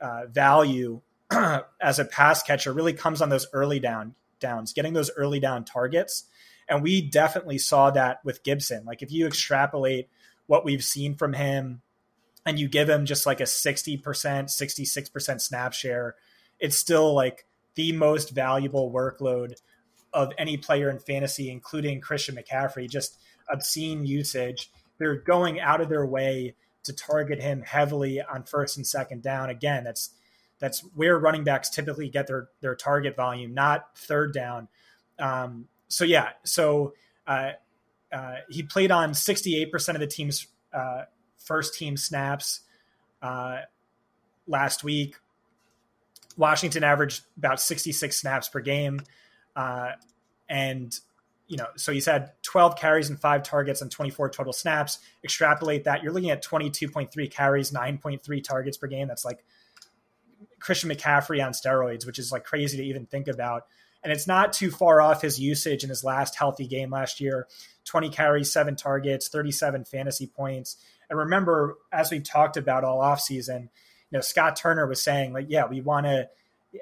uh, 0.00 0.26
value 0.30 1.00
as 1.80 1.98
a 1.98 2.04
pass 2.04 2.42
catcher 2.42 2.72
really 2.72 2.92
comes 2.92 3.22
on 3.22 3.28
those 3.28 3.46
early 3.52 3.80
down 3.80 4.14
downs, 4.40 4.72
getting 4.72 4.92
those 4.92 5.10
early 5.16 5.40
down 5.40 5.64
targets. 5.64 6.24
And 6.68 6.82
we 6.82 7.00
definitely 7.00 7.58
saw 7.58 7.90
that 7.90 8.24
with 8.24 8.42
Gibson. 8.42 8.84
Like 8.84 9.02
if 9.02 9.10
you 9.10 9.26
extrapolate 9.26 10.08
what 10.46 10.64
we've 10.64 10.84
seen 10.84 11.14
from 11.14 11.32
him 11.32 11.82
and 12.44 12.58
you 12.58 12.68
give 12.68 12.88
him 12.88 13.06
just 13.06 13.26
like 13.26 13.40
a 13.40 13.44
60%, 13.44 14.02
66% 14.02 15.40
snap 15.40 15.72
share, 15.72 16.16
it's 16.58 16.76
still 16.76 17.14
like 17.14 17.46
the 17.74 17.92
most 17.92 18.30
valuable 18.30 18.92
workload 18.92 19.54
of 20.12 20.32
any 20.38 20.56
player 20.56 20.90
in 20.90 20.98
fantasy, 20.98 21.50
including 21.50 22.00
Christian 22.00 22.36
McCaffrey, 22.36 22.88
just 22.88 23.16
obscene 23.48 24.04
usage. 24.04 24.70
They're 24.98 25.16
going 25.16 25.60
out 25.60 25.80
of 25.80 25.88
their 25.88 26.06
way 26.06 26.54
to 26.84 26.92
target 26.92 27.40
him 27.40 27.62
heavily 27.62 28.20
on 28.20 28.44
first 28.44 28.76
and 28.76 28.86
second 28.86 29.22
down. 29.22 29.48
Again, 29.50 29.84
that's 29.84 30.10
that's 30.62 30.78
where 30.94 31.18
running 31.18 31.42
backs 31.42 31.68
typically 31.68 32.08
get 32.08 32.28
their 32.28 32.48
their 32.60 32.76
target 32.76 33.16
volume, 33.16 33.52
not 33.52 33.98
third 33.98 34.32
down. 34.32 34.68
Um, 35.18 35.66
so 35.88 36.04
yeah, 36.04 36.28
so 36.44 36.94
uh, 37.26 37.50
uh, 38.12 38.36
he 38.48 38.62
played 38.62 38.92
on 38.92 39.10
68% 39.10 39.94
of 39.94 40.00
the 40.00 40.06
team's 40.06 40.46
uh, 40.72 41.02
first 41.36 41.74
team 41.74 41.96
snaps 41.96 42.60
uh, 43.22 43.62
last 44.46 44.84
week. 44.84 45.16
Washington 46.36 46.84
averaged 46.84 47.24
about 47.36 47.60
66 47.60 48.16
snaps 48.16 48.48
per 48.48 48.60
game. 48.60 49.00
Uh, 49.56 49.90
and, 50.48 50.96
you 51.48 51.56
know, 51.56 51.66
so 51.76 51.90
he's 51.92 52.06
had 52.06 52.30
12 52.42 52.76
carries 52.78 53.10
and 53.10 53.20
five 53.20 53.42
targets 53.42 53.82
and 53.82 53.90
24 53.90 54.30
total 54.30 54.52
snaps. 54.52 55.00
Extrapolate 55.24 55.84
that, 55.84 56.04
you're 56.04 56.12
looking 56.12 56.30
at 56.30 56.44
22.3 56.44 57.30
carries, 57.32 57.72
9.3 57.72 58.44
targets 58.44 58.76
per 58.76 58.86
game. 58.86 59.08
That's 59.08 59.24
like 59.24 59.44
Christian 60.62 60.90
McCaffrey 60.90 61.44
on 61.44 61.52
steroids, 61.52 62.06
which 62.06 62.18
is 62.18 62.32
like 62.32 62.44
crazy 62.44 62.78
to 62.78 62.84
even 62.84 63.06
think 63.06 63.28
about. 63.28 63.66
And 64.04 64.12
it's 64.12 64.26
not 64.26 64.52
too 64.52 64.70
far 64.70 65.00
off 65.00 65.22
his 65.22 65.38
usage 65.38 65.84
in 65.84 65.88
his 65.88 66.04
last 66.04 66.36
healthy 66.36 66.66
game 66.66 66.90
last 66.90 67.20
year 67.20 67.46
20 67.84 68.10
carries, 68.10 68.52
seven 68.52 68.76
targets, 68.76 69.28
37 69.28 69.84
fantasy 69.84 70.26
points. 70.26 70.76
And 71.10 71.18
remember, 71.18 71.76
as 71.92 72.10
we've 72.10 72.22
talked 72.22 72.56
about 72.56 72.84
all 72.84 73.00
offseason, 73.00 73.62
you 73.62 74.18
know, 74.18 74.20
Scott 74.20 74.56
Turner 74.56 74.86
was 74.86 75.02
saying, 75.02 75.32
like, 75.32 75.46
yeah, 75.48 75.66
we 75.66 75.80
want 75.80 76.06
to 76.06 76.28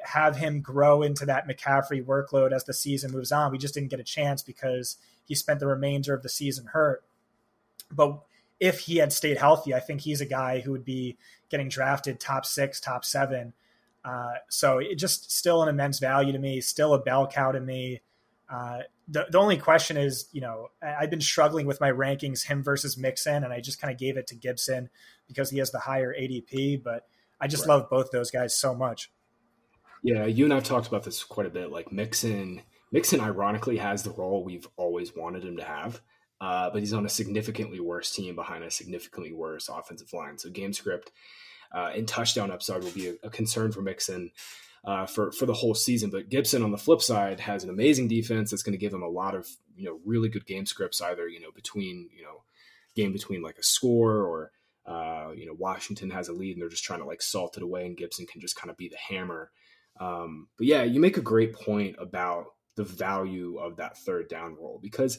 have 0.04 0.36
him 0.36 0.60
grow 0.60 1.02
into 1.02 1.24
that 1.26 1.48
McCaffrey 1.48 2.04
workload 2.04 2.52
as 2.52 2.64
the 2.64 2.74
season 2.74 3.12
moves 3.12 3.32
on. 3.32 3.50
We 3.50 3.58
just 3.58 3.74
didn't 3.74 3.90
get 3.90 3.98
a 4.00 4.04
chance 4.04 4.42
because 4.42 4.96
he 5.26 5.34
spent 5.34 5.58
the 5.58 5.66
remainder 5.66 6.14
of 6.14 6.22
the 6.22 6.28
season 6.28 6.66
hurt. 6.66 7.02
But 7.90 8.20
if 8.60 8.80
he 8.80 8.98
had 8.98 9.12
stayed 9.12 9.38
healthy, 9.38 9.74
I 9.74 9.80
think 9.80 10.02
he's 10.02 10.20
a 10.20 10.26
guy 10.26 10.60
who 10.60 10.70
would 10.72 10.84
be 10.84 11.16
getting 11.48 11.68
drafted 11.68 12.20
top 12.20 12.44
six, 12.44 12.78
top 12.78 13.04
seven. 13.04 13.54
Uh, 14.04 14.34
so 14.48 14.78
it 14.78 14.96
just 14.96 15.30
still 15.30 15.62
an 15.62 15.68
immense 15.68 15.98
value 15.98 16.32
to 16.32 16.38
me, 16.38 16.60
still 16.60 16.94
a 16.94 16.98
bell 16.98 17.26
cow 17.26 17.52
to 17.52 17.60
me. 17.60 18.00
Uh, 18.48 18.80
the, 19.08 19.26
the 19.30 19.38
only 19.38 19.56
question 19.56 19.96
is, 19.96 20.28
you 20.32 20.40
know, 20.40 20.68
I've 20.82 21.10
been 21.10 21.20
struggling 21.20 21.66
with 21.66 21.80
my 21.80 21.90
rankings, 21.90 22.44
him 22.44 22.62
versus 22.62 22.96
Mixon, 22.96 23.44
and 23.44 23.52
I 23.52 23.60
just 23.60 23.80
kind 23.80 23.92
of 23.92 23.98
gave 23.98 24.16
it 24.16 24.26
to 24.28 24.34
Gibson 24.34 24.88
because 25.28 25.50
he 25.50 25.58
has 25.58 25.70
the 25.70 25.78
higher 25.78 26.14
ADP. 26.14 26.82
But 26.82 27.06
I 27.40 27.46
just 27.46 27.66
right. 27.66 27.76
love 27.76 27.90
both 27.90 28.10
those 28.10 28.30
guys 28.30 28.54
so 28.54 28.74
much. 28.74 29.10
Yeah, 30.02 30.24
you 30.24 30.44
and 30.44 30.54
I've 30.54 30.64
talked 30.64 30.88
about 30.88 31.04
this 31.04 31.22
quite 31.22 31.46
a 31.46 31.50
bit. 31.50 31.70
Like 31.70 31.92
Mixon, 31.92 32.62
Mixon 32.90 33.20
ironically 33.20 33.76
has 33.76 34.02
the 34.02 34.12
role 34.12 34.44
we've 34.44 34.66
always 34.76 35.14
wanted 35.14 35.44
him 35.44 35.58
to 35.58 35.64
have, 35.64 36.00
uh, 36.40 36.70
but 36.70 36.80
he's 36.80 36.94
on 36.94 37.04
a 37.04 37.10
significantly 37.10 37.80
worse 37.80 38.10
team 38.10 38.34
behind 38.34 38.64
a 38.64 38.70
significantly 38.70 39.32
worse 39.32 39.68
offensive 39.68 40.12
line. 40.12 40.38
So 40.38 40.48
game 40.48 40.72
script 40.72 41.12
uh, 41.72 41.92
and 41.94 42.06
touchdown 42.08 42.50
upside 42.50 42.82
will 42.82 42.90
be 42.90 43.08
a, 43.08 43.14
a 43.24 43.30
concern 43.30 43.72
for 43.72 43.82
Mixon. 43.82 44.30
uh, 44.84 45.06
for 45.06 45.32
for 45.32 45.46
the 45.46 45.54
whole 45.54 45.74
season. 45.74 46.10
But 46.10 46.28
Gibson, 46.30 46.62
on 46.62 46.70
the 46.70 46.78
flip 46.78 47.02
side, 47.02 47.40
has 47.40 47.64
an 47.64 47.70
amazing 47.70 48.08
defense 48.08 48.50
that's 48.50 48.62
going 48.62 48.72
to 48.72 48.78
give 48.78 48.94
him 48.94 49.02
a 49.02 49.08
lot 49.08 49.34
of 49.34 49.46
you 49.76 49.84
know 49.84 49.98
really 50.04 50.28
good 50.28 50.46
game 50.46 50.66
scripts, 50.66 51.00
either 51.00 51.28
you 51.28 51.40
know 51.40 51.50
between 51.54 52.08
you 52.16 52.22
know 52.22 52.42
game 52.96 53.12
between 53.12 53.42
like 53.42 53.58
a 53.58 53.62
score 53.62 54.22
or 54.22 54.52
uh, 54.86 55.30
you 55.36 55.46
know 55.46 55.54
Washington 55.58 56.10
has 56.10 56.28
a 56.28 56.32
lead 56.32 56.52
and 56.52 56.62
they're 56.62 56.68
just 56.68 56.84
trying 56.84 57.00
to 57.00 57.06
like 57.06 57.22
salt 57.22 57.56
it 57.56 57.62
away, 57.62 57.86
and 57.86 57.96
Gibson 57.96 58.26
can 58.26 58.40
just 58.40 58.56
kind 58.56 58.70
of 58.70 58.76
be 58.76 58.88
the 58.88 58.96
hammer. 58.96 59.50
Um, 60.00 60.48
but 60.56 60.66
yeah, 60.66 60.82
you 60.82 61.00
make 61.00 61.18
a 61.18 61.22
great 61.22 61.52
point 61.52 61.96
about 61.98 62.46
the 62.76 62.84
value 62.84 63.58
of 63.58 63.76
that 63.76 63.98
third 63.98 64.28
down 64.28 64.54
role 64.54 64.78
because 64.82 65.18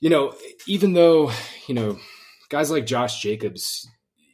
you 0.00 0.10
know 0.10 0.34
even 0.66 0.92
though 0.92 1.30
you 1.68 1.74
know 1.74 1.98
guys 2.48 2.70
like 2.70 2.86
Josh 2.86 3.22
Jacobs 3.22 3.88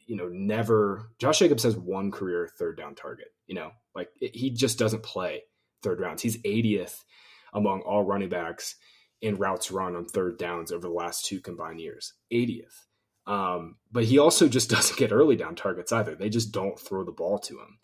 you 0.09 0.15
know, 0.15 0.27
never. 0.27 1.11
Josh 1.19 1.37
Jacobs 1.37 1.61
has 1.63 1.77
one 1.77 2.09
career 2.09 2.49
third 2.57 2.77
down 2.77 2.95
target. 2.95 3.27
You 3.45 3.53
know, 3.53 3.71
like 3.93 4.09
it, 4.19 4.35
he 4.35 4.49
just 4.49 4.79
doesn't 4.79 5.03
play 5.03 5.43
third 5.83 5.99
rounds. 5.99 6.23
He's 6.23 6.41
80th 6.41 7.03
among 7.53 7.81
all 7.81 8.03
running 8.03 8.29
backs 8.29 8.75
in 9.21 9.35
routes 9.35 9.69
run 9.69 9.95
on 9.95 10.05
third 10.05 10.39
downs 10.39 10.71
over 10.71 10.87
the 10.87 10.93
last 10.93 11.25
two 11.25 11.39
combined 11.39 11.79
years. 11.79 12.13
80th. 12.33 12.73
Um, 13.27 13.75
but 13.91 14.05
he 14.05 14.17
also 14.17 14.47
just 14.47 14.69
doesn't 14.71 14.97
get 14.97 15.11
early 15.11 15.35
down 15.35 15.55
targets 15.55 15.91
either. 15.91 16.15
They 16.15 16.29
just 16.29 16.51
don't 16.51 16.79
throw 16.79 17.03
the 17.03 17.11
ball 17.11 17.37
to 17.39 17.59
him. 17.59 17.77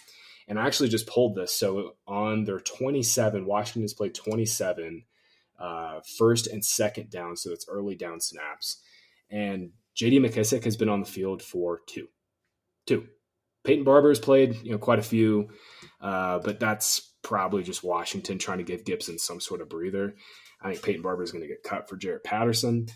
And 0.48 0.60
I 0.60 0.66
actually 0.66 0.90
just 0.90 1.08
pulled 1.08 1.36
this. 1.36 1.54
So 1.54 1.96
on 2.08 2.46
their 2.46 2.60
27, 2.60 3.46
Washington's 3.46 3.94
played 3.94 4.16
27 4.16 5.04
uh, 5.60 6.00
first 6.18 6.48
and 6.48 6.66
second 6.66 7.12
down. 7.12 7.36
So 7.38 7.52
it's 7.52 7.68
early 7.70 7.96
down 7.96 8.20
snaps. 8.20 8.82
And 9.30 9.72
JD 9.96 10.26
McKissic 10.26 10.64
has 10.64 10.76
been 10.76 10.90
on 10.90 11.02
the 11.02 11.06
field 11.06 11.44
for 11.44 11.82
two 11.88 12.08
two. 12.86 13.08
Peyton 13.63 13.84
Barber's 13.84 14.19
played, 14.19 14.56
you 14.63 14.71
know, 14.71 14.78
quite 14.78 15.00
a 15.00 15.04
few, 15.04 15.50
uh, 16.00 16.39
but 16.39 16.60
that's 16.60 17.13
probably 17.24 17.63
just 17.63 17.84
Washington 17.84 18.38
trying 18.38 18.60
to 18.60 18.63
give 18.63 18.86
Gibson 18.86 19.17
some 19.17 19.39
sort 19.39 19.62
of 19.62 19.69
breather. 19.69 20.15
I 20.62 20.71
think 20.71 20.84
Peyton 20.84 21.02
Barber 21.02 21.24
is 21.24 21.32
going 21.32 21.41
to 21.41 21.48
get 21.48 21.63
cut 21.63 21.89
for 21.89 21.98
Jaret 21.98 22.24
Patterson. 22.24 22.88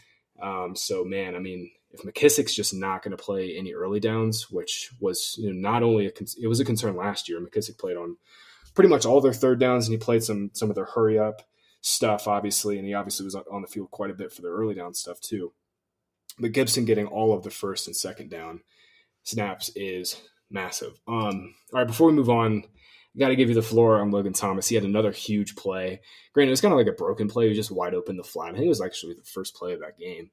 Um, 0.41 0.75
so, 0.75 1.03
man, 1.03 1.35
I 1.35 1.39
mean, 1.39 1.71
if 1.91 2.01
McKissic's 2.01 2.53
just 2.53 2.73
not 2.73 3.01
going 3.01 3.15
to 3.15 3.21
play 3.21 3.57
any 3.57 3.73
early 3.73 3.99
downs, 3.99 4.49
which 4.49 4.91
was 4.99 5.35
you 5.37 5.51
know, 5.51 5.69
not 5.69 5.83
only 5.83 6.05
a 6.05 6.11
it 6.41 6.47
was 6.47 6.59
a 6.59 6.65
concern 6.65 6.95
last 6.95 7.27
year. 7.27 7.39
McKissic 7.39 7.77
played 7.77 7.97
on 7.97 8.17
pretty 8.75 8.89
much 8.89 9.05
all 9.05 9.21
their 9.21 9.33
third 9.33 9.59
downs, 9.59 9.87
and 9.87 9.93
he 9.93 9.97
played 9.97 10.23
some 10.23 10.51
some 10.53 10.69
of 10.69 10.75
their 10.75 10.85
hurry 10.85 11.17
up 11.17 11.41
stuff, 11.81 12.27
obviously, 12.27 12.77
and 12.77 12.87
he 12.87 12.93
obviously 12.93 13.25
was 13.25 13.35
on 13.35 13.61
the 13.61 13.67
field 13.67 13.91
quite 13.91 14.11
a 14.11 14.15
bit 14.15 14.31
for 14.31 14.41
their 14.41 14.51
early 14.51 14.75
down 14.75 14.93
stuff 14.93 15.19
too. 15.19 15.53
But 16.37 16.51
Gibson 16.51 16.85
getting 16.85 17.07
all 17.07 17.33
of 17.33 17.43
the 17.43 17.49
first 17.49 17.87
and 17.87 17.95
second 17.95 18.29
down 18.29 18.61
snaps 19.29 19.71
is 19.75 20.21
massive. 20.49 20.99
Um, 21.07 21.53
all 21.73 21.79
right, 21.79 21.87
before 21.87 22.07
we 22.07 22.13
move 22.13 22.29
on, 22.29 22.63
I 23.15 23.19
got 23.19 23.29
to 23.29 23.35
give 23.35 23.49
you 23.49 23.55
the 23.55 23.61
floor 23.61 23.99
on 23.99 24.11
Logan 24.11 24.33
Thomas. 24.33 24.67
He 24.67 24.75
had 24.75 24.83
another 24.83 25.11
huge 25.11 25.55
play. 25.55 26.01
Granted, 26.33 26.49
it 26.49 26.51
was 26.51 26.61
kind 26.61 26.73
of 26.73 26.77
like 26.77 26.87
a 26.87 26.91
broken 26.91 27.27
play. 27.27 27.45
He 27.45 27.49
was 27.49 27.57
just 27.57 27.71
wide 27.71 27.93
open 27.93 28.17
the 28.17 28.23
flat. 28.23 28.49
I 28.49 28.53
think 28.53 28.65
it 28.65 28.69
was 28.69 28.81
actually 28.81 29.15
the 29.15 29.23
first 29.23 29.55
play 29.55 29.73
of 29.73 29.79
that 29.79 29.97
game. 29.97 30.31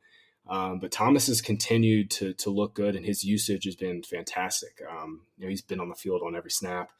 Um, 0.48 0.78
but 0.78 0.92
Thomas 0.92 1.26
has 1.26 1.40
continued 1.40 2.10
to 2.12 2.32
to 2.34 2.50
look 2.50 2.74
good, 2.74 2.94
and 2.94 3.04
his 3.04 3.24
usage 3.24 3.64
has 3.64 3.74
been 3.74 4.02
fantastic. 4.02 4.80
Um, 4.88 5.22
you 5.36 5.44
know, 5.44 5.50
he's 5.50 5.62
been 5.62 5.80
on 5.80 5.88
the 5.88 5.94
field 5.94 6.22
on 6.24 6.36
every 6.36 6.50
snap. 6.50 6.90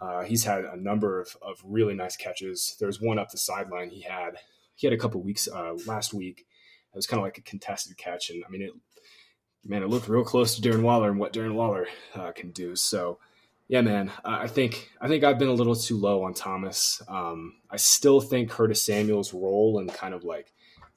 Uh, 0.00 0.22
he's 0.22 0.44
had 0.44 0.64
a 0.64 0.76
number 0.76 1.20
of, 1.20 1.36
of 1.42 1.60
really 1.64 1.94
nice 1.94 2.16
catches. 2.16 2.76
There's 2.78 3.00
one 3.00 3.18
up 3.18 3.30
the 3.30 3.36
sideline 3.36 3.90
he 3.90 4.02
had. 4.02 4.36
He 4.76 4.86
had 4.86 4.94
a 4.94 4.98
couple 4.98 5.20
weeks 5.20 5.48
uh, 5.48 5.74
last 5.86 6.14
week. 6.14 6.46
It 6.92 6.96
was 6.96 7.06
kind 7.06 7.18
of 7.18 7.24
like 7.24 7.36
a 7.36 7.42
contested 7.42 7.98
catch, 7.98 8.30
and 8.30 8.42
I 8.46 8.48
mean, 8.48 8.62
it 8.62 8.72
man, 9.64 9.82
it 9.82 9.88
looked 9.88 10.08
real 10.08 10.24
close 10.24 10.56
to 10.56 10.62
Darren 10.62 10.82
Waller 10.82 11.10
and 11.10 11.18
what 11.18 11.32
Darren 11.32 11.54
Waller 11.54 11.86
uh, 12.14 12.32
can 12.32 12.50
do. 12.50 12.76
So, 12.76 13.18
yeah, 13.68 13.82
man, 13.82 14.10
I 14.24 14.46
think 14.46 14.90
I 15.00 15.08
think 15.08 15.24
I've 15.24 15.38
been 15.38 15.48
a 15.48 15.52
little 15.54 15.76
too 15.76 15.96
low 15.96 16.24
on 16.24 16.34
Thomas. 16.34 17.02
Um, 17.06 17.56
I 17.70 17.76
still 17.76 18.20
think 18.20 18.50
Curtis 18.50 18.82
Samuel's 18.82 19.34
role 19.34 19.78
and 19.78 19.92
kind 19.92 20.14
of 20.14 20.24
like 20.24 20.52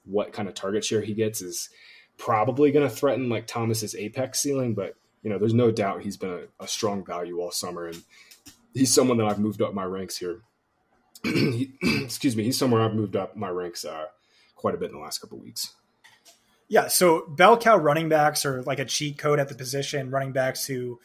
what 0.05 0.33
kind 0.33 0.47
of 0.47 0.55
target 0.55 0.83
share 0.83 1.01
he 1.01 1.13
gets 1.13 1.41
is 1.41 1.69
probably 2.17 2.71
going 2.71 2.87
to 2.87 2.95
threaten 2.95 3.29
like 3.29 3.47
Thomas's 3.47 3.95
apex 3.95 4.39
ceiling. 4.39 4.73
But 4.73 4.95
you 5.21 5.29
know, 5.29 5.37
there's 5.37 5.53
no 5.53 5.71
doubt 5.71 6.01
he's 6.01 6.17
been 6.17 6.47
a, 6.59 6.63
a 6.63 6.67
strong 6.67 7.03
value 7.03 7.39
all 7.39 7.51
summer, 7.51 7.87
and 7.87 8.01
he's 8.73 8.93
someone 8.93 9.17
that 9.17 9.27
I've 9.27 9.39
moved 9.39 9.61
up 9.61 9.73
my 9.73 9.83
ranks 9.83 10.17
here. 10.17 10.41
excuse 11.25 12.35
me, 12.35 12.43
he's 12.43 12.57
somewhere 12.57 12.81
I've 12.81 12.95
moved 12.95 13.15
up 13.15 13.35
my 13.35 13.49
ranks 13.49 13.83
uh, 13.83 14.05
quite 14.55 14.75
a 14.75 14.77
bit 14.77 14.91
in 14.91 14.95
the 14.95 15.01
last 15.01 15.19
couple 15.19 15.39
weeks. 15.39 15.75
Yeah, 16.71 16.87
so 16.87 17.25
bell 17.27 17.57
cow 17.57 17.75
running 17.75 18.07
backs 18.07 18.45
are 18.45 18.61
like 18.61 18.79
a 18.79 18.85
cheat 18.85 19.17
code 19.17 19.41
at 19.41 19.49
the 19.49 19.55
position. 19.55 20.09
Running 20.09 20.31
backs 20.31 20.65
who 20.65 21.01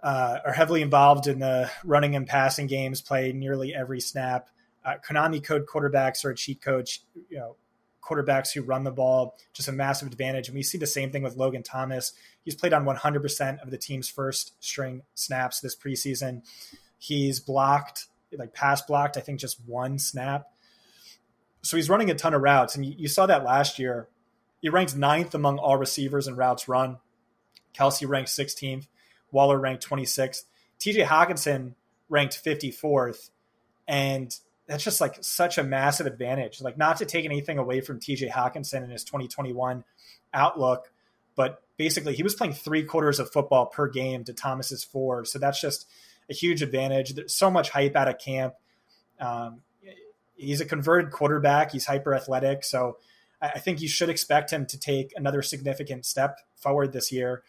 uh, 0.00 0.38
are 0.44 0.52
heavily 0.52 0.82
involved 0.82 1.26
in 1.26 1.40
the 1.40 1.68
running 1.82 2.14
and 2.14 2.28
passing 2.28 2.68
games, 2.68 3.00
play 3.00 3.32
nearly 3.32 3.74
every 3.74 3.98
snap. 3.98 4.50
Uh, 4.84 4.94
Konami 5.04 5.42
code 5.42 5.66
quarterbacks 5.66 6.24
are 6.24 6.30
a 6.30 6.36
cheat 6.36 6.62
code. 6.62 6.88
You 7.28 7.38
know, 7.38 7.56
quarterbacks 8.04 8.52
who 8.52 8.62
run 8.62 8.84
the 8.84 8.92
ball, 8.92 9.36
just 9.52 9.68
a 9.68 9.72
massive 9.72 10.06
advantage. 10.06 10.46
And 10.46 10.54
we 10.54 10.62
see 10.62 10.78
the 10.78 10.86
same 10.86 11.10
thing 11.10 11.24
with 11.24 11.34
Logan 11.34 11.64
Thomas. 11.64 12.12
He's 12.44 12.54
played 12.54 12.72
on 12.72 12.84
100% 12.84 13.62
of 13.64 13.72
the 13.72 13.78
team's 13.78 14.08
first 14.08 14.52
string 14.62 15.02
snaps 15.16 15.58
this 15.58 15.74
preseason. 15.74 16.42
He's 16.98 17.40
blocked, 17.40 18.06
like 18.38 18.54
pass 18.54 18.80
blocked, 18.80 19.16
I 19.16 19.22
think 19.22 19.40
just 19.40 19.58
one 19.66 19.98
snap. 19.98 20.46
So 21.62 21.76
he's 21.76 21.90
running 21.90 22.12
a 22.12 22.14
ton 22.14 22.32
of 22.32 22.42
routes. 22.42 22.76
And 22.76 22.86
you, 22.86 22.94
you 22.96 23.08
saw 23.08 23.26
that 23.26 23.42
last 23.42 23.80
year 23.80 24.06
he 24.62 24.68
ranks 24.68 24.94
ninth 24.94 25.34
among 25.34 25.58
all 25.58 25.76
receivers 25.76 26.28
in 26.28 26.36
routes 26.36 26.68
run. 26.68 26.98
Kelce 27.74 28.08
ranked 28.08 28.30
16th. 28.30 28.86
Waller 29.32 29.58
ranked 29.58 29.86
26th. 29.86 30.44
TJ 30.78 31.04
Hockenson 31.04 31.74
ranked 32.08 32.42
54th. 32.42 33.30
And 33.88 34.34
that's 34.68 34.84
just 34.84 35.00
like 35.00 35.18
such 35.20 35.58
a 35.58 35.64
massive 35.64 36.06
advantage. 36.06 36.60
Like, 36.60 36.78
not 36.78 36.98
to 36.98 37.04
take 37.04 37.24
anything 37.24 37.58
away 37.58 37.80
from 37.80 37.98
TJ 37.98 38.30
Hockenson 38.30 38.84
and 38.84 38.92
his 38.92 39.02
2021 39.02 39.82
outlook, 40.32 40.92
but 41.34 41.62
basically 41.76 42.14
he 42.14 42.22
was 42.22 42.34
playing 42.34 42.52
three 42.52 42.84
quarters 42.84 43.18
of 43.18 43.32
football 43.32 43.66
per 43.66 43.88
game 43.88 44.22
to 44.24 44.32
Thomas's 44.32 44.84
four. 44.84 45.24
So 45.24 45.40
that's 45.40 45.60
just 45.60 45.88
a 46.30 46.34
huge 46.34 46.62
advantage. 46.62 47.14
There's 47.14 47.34
so 47.34 47.50
much 47.50 47.70
hype 47.70 47.96
out 47.96 48.08
of 48.08 48.18
camp. 48.18 48.54
Um, 49.18 49.62
he's 50.36 50.60
a 50.60 50.64
converted 50.64 51.10
quarterback. 51.10 51.72
He's 51.72 51.86
hyper 51.86 52.14
athletic. 52.14 52.62
So 52.62 52.98
I 53.42 53.58
think 53.58 53.80
you 53.80 53.88
should 53.88 54.08
expect 54.08 54.52
him 54.52 54.66
to 54.66 54.78
take 54.78 55.12
another 55.16 55.42
significant 55.42 56.06
step 56.06 56.38
forward 56.54 56.92
this 56.92 57.10
year, 57.10 57.42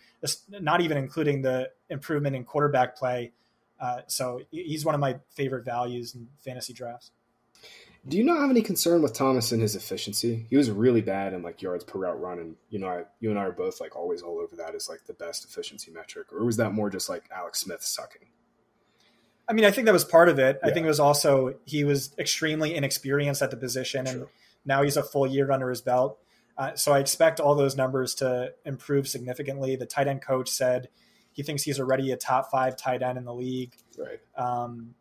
not 0.49 0.82
even 0.82 0.97
including 0.97 1.43
the 1.43 1.69
improvement 1.89 2.36
in 2.36 2.43
quarterback 2.43 2.97
play. 2.97 3.32
Uh, 3.79 4.01
so 4.08 4.41
he's 4.49 4.84
one 4.84 4.95
of 4.95 5.01
my 5.01 5.17
favorite 5.29 5.65
values 5.65 6.15
in 6.15 6.27
fantasy 6.43 6.73
drafts. 6.73 7.12
Do 8.08 8.17
you 8.17 8.23
not 8.23 8.39
have 8.39 8.49
any 8.49 8.62
concern 8.62 9.01
with 9.01 9.13
Thomas 9.13 9.51
and 9.53 9.62
his 9.62 9.75
efficiency? 9.75 10.45
He 10.49 10.58
was 10.58 10.69
really 10.69 11.01
bad 11.01 11.34
in 11.34 11.41
like 11.41 11.62
yards 11.62 11.86
per 11.86 11.99
route 11.99 12.19
run, 12.19 12.39
and 12.39 12.56
you 12.69 12.79
know, 12.79 12.88
I, 12.88 13.03
you 13.21 13.29
and 13.29 13.39
I 13.39 13.43
are 13.43 13.51
both 13.51 13.79
like 13.79 13.95
always 13.95 14.21
all 14.21 14.39
over 14.39 14.56
that 14.58 14.75
as 14.75 14.89
like 14.89 15.06
the 15.06 15.13
best 15.13 15.45
efficiency 15.45 15.89
metric. 15.89 16.34
Or 16.34 16.43
was 16.43 16.58
that 16.58 16.73
more 16.73 16.89
just 16.89 17.08
like 17.08 17.23
Alex 17.34 17.62
Smith 17.62 17.82
sucking? 17.82 18.27
I 19.47 19.53
mean, 19.53 19.63
I 19.63 19.71
think 19.71 19.86
that 19.86 19.93
was 19.93 20.03
part 20.03 20.27
of 20.27 20.38
it. 20.39 20.60
Yeah. 20.62 20.69
I 20.69 20.73
think 20.73 20.86
it 20.86 20.89
was 20.89 20.99
also 20.99 21.56
he 21.65 21.86
was 21.86 22.13
extremely 22.17 22.75
inexperienced 22.75 23.41
at 23.41 23.51
the 23.51 23.58
position, 23.58 24.06
True. 24.06 24.13
and 24.13 24.27
now 24.65 24.84
he's 24.84 24.97
a 24.97 25.04
full 25.04 25.28
year 25.28 25.52
under 25.52 25.69
his 25.69 25.82
belt. 25.82 26.19
Uh, 26.58 26.76
so 26.76 26.93
I 26.93 26.99
expect 26.99 27.39
all 27.39 27.56
those 27.56 27.76
numbers 27.76 28.13
to 28.15 28.54
improve 28.65 29.08
significantly. 29.08 29.76
The 29.76 29.86
tight 29.86 30.08
end 30.08 30.21
coach 30.21 30.49
said 30.49 30.89
he 31.32 31.41
thinks 31.41 31.63
he's 31.63 31.80
already 31.80 32.12
a 32.12 32.17
top 32.17 32.52
five 32.52 32.78
tight 32.78 33.02
end 33.02 33.18
in 33.18 33.26
the 33.26 33.34
league. 33.34 33.74
Right. 33.97 34.20
Um, 34.38 34.93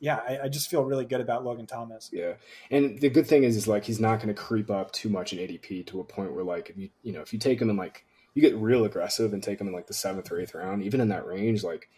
yeah, 0.00 0.18
I, 0.28 0.40
I, 0.44 0.48
just 0.48 0.68
feel 0.68 0.82
really 0.82 1.04
good 1.04 1.20
about 1.20 1.44
Logan 1.44 1.68
Thomas. 1.68 2.10
Yeah, 2.12 2.32
and 2.72 3.00
the 3.00 3.08
good 3.08 3.28
thing 3.28 3.44
is, 3.44 3.56
is 3.56 3.68
like 3.68 3.84
he's 3.84 4.00
not 4.00 4.16
going 4.16 4.34
to 4.34 4.34
creep 4.34 4.68
up 4.68 4.90
too 4.90 5.08
much 5.08 5.32
in 5.32 5.38
ADP 5.38 5.86
to 5.86 6.00
a 6.00 6.04
point 6.04 6.34
where 6.34 6.42
like 6.42 6.70
if 6.70 6.76
you 6.76 6.90
you 7.02 7.12
know 7.12 7.20
if 7.20 7.32
you 7.32 7.38
take 7.38 7.62
him 7.62 7.70
in 7.70 7.76
like 7.76 8.04
you 8.34 8.42
get 8.42 8.56
real 8.56 8.84
aggressive 8.84 9.32
and 9.32 9.44
take 9.44 9.60
him 9.60 9.68
in 9.68 9.72
like 9.72 9.86
the 9.86 9.94
seventh 9.94 10.32
or 10.32 10.40
eighth 10.40 10.56
round, 10.56 10.82
even 10.82 11.00
in 11.00 11.08
that 11.10 11.24
range, 11.24 11.62
like 11.62 11.88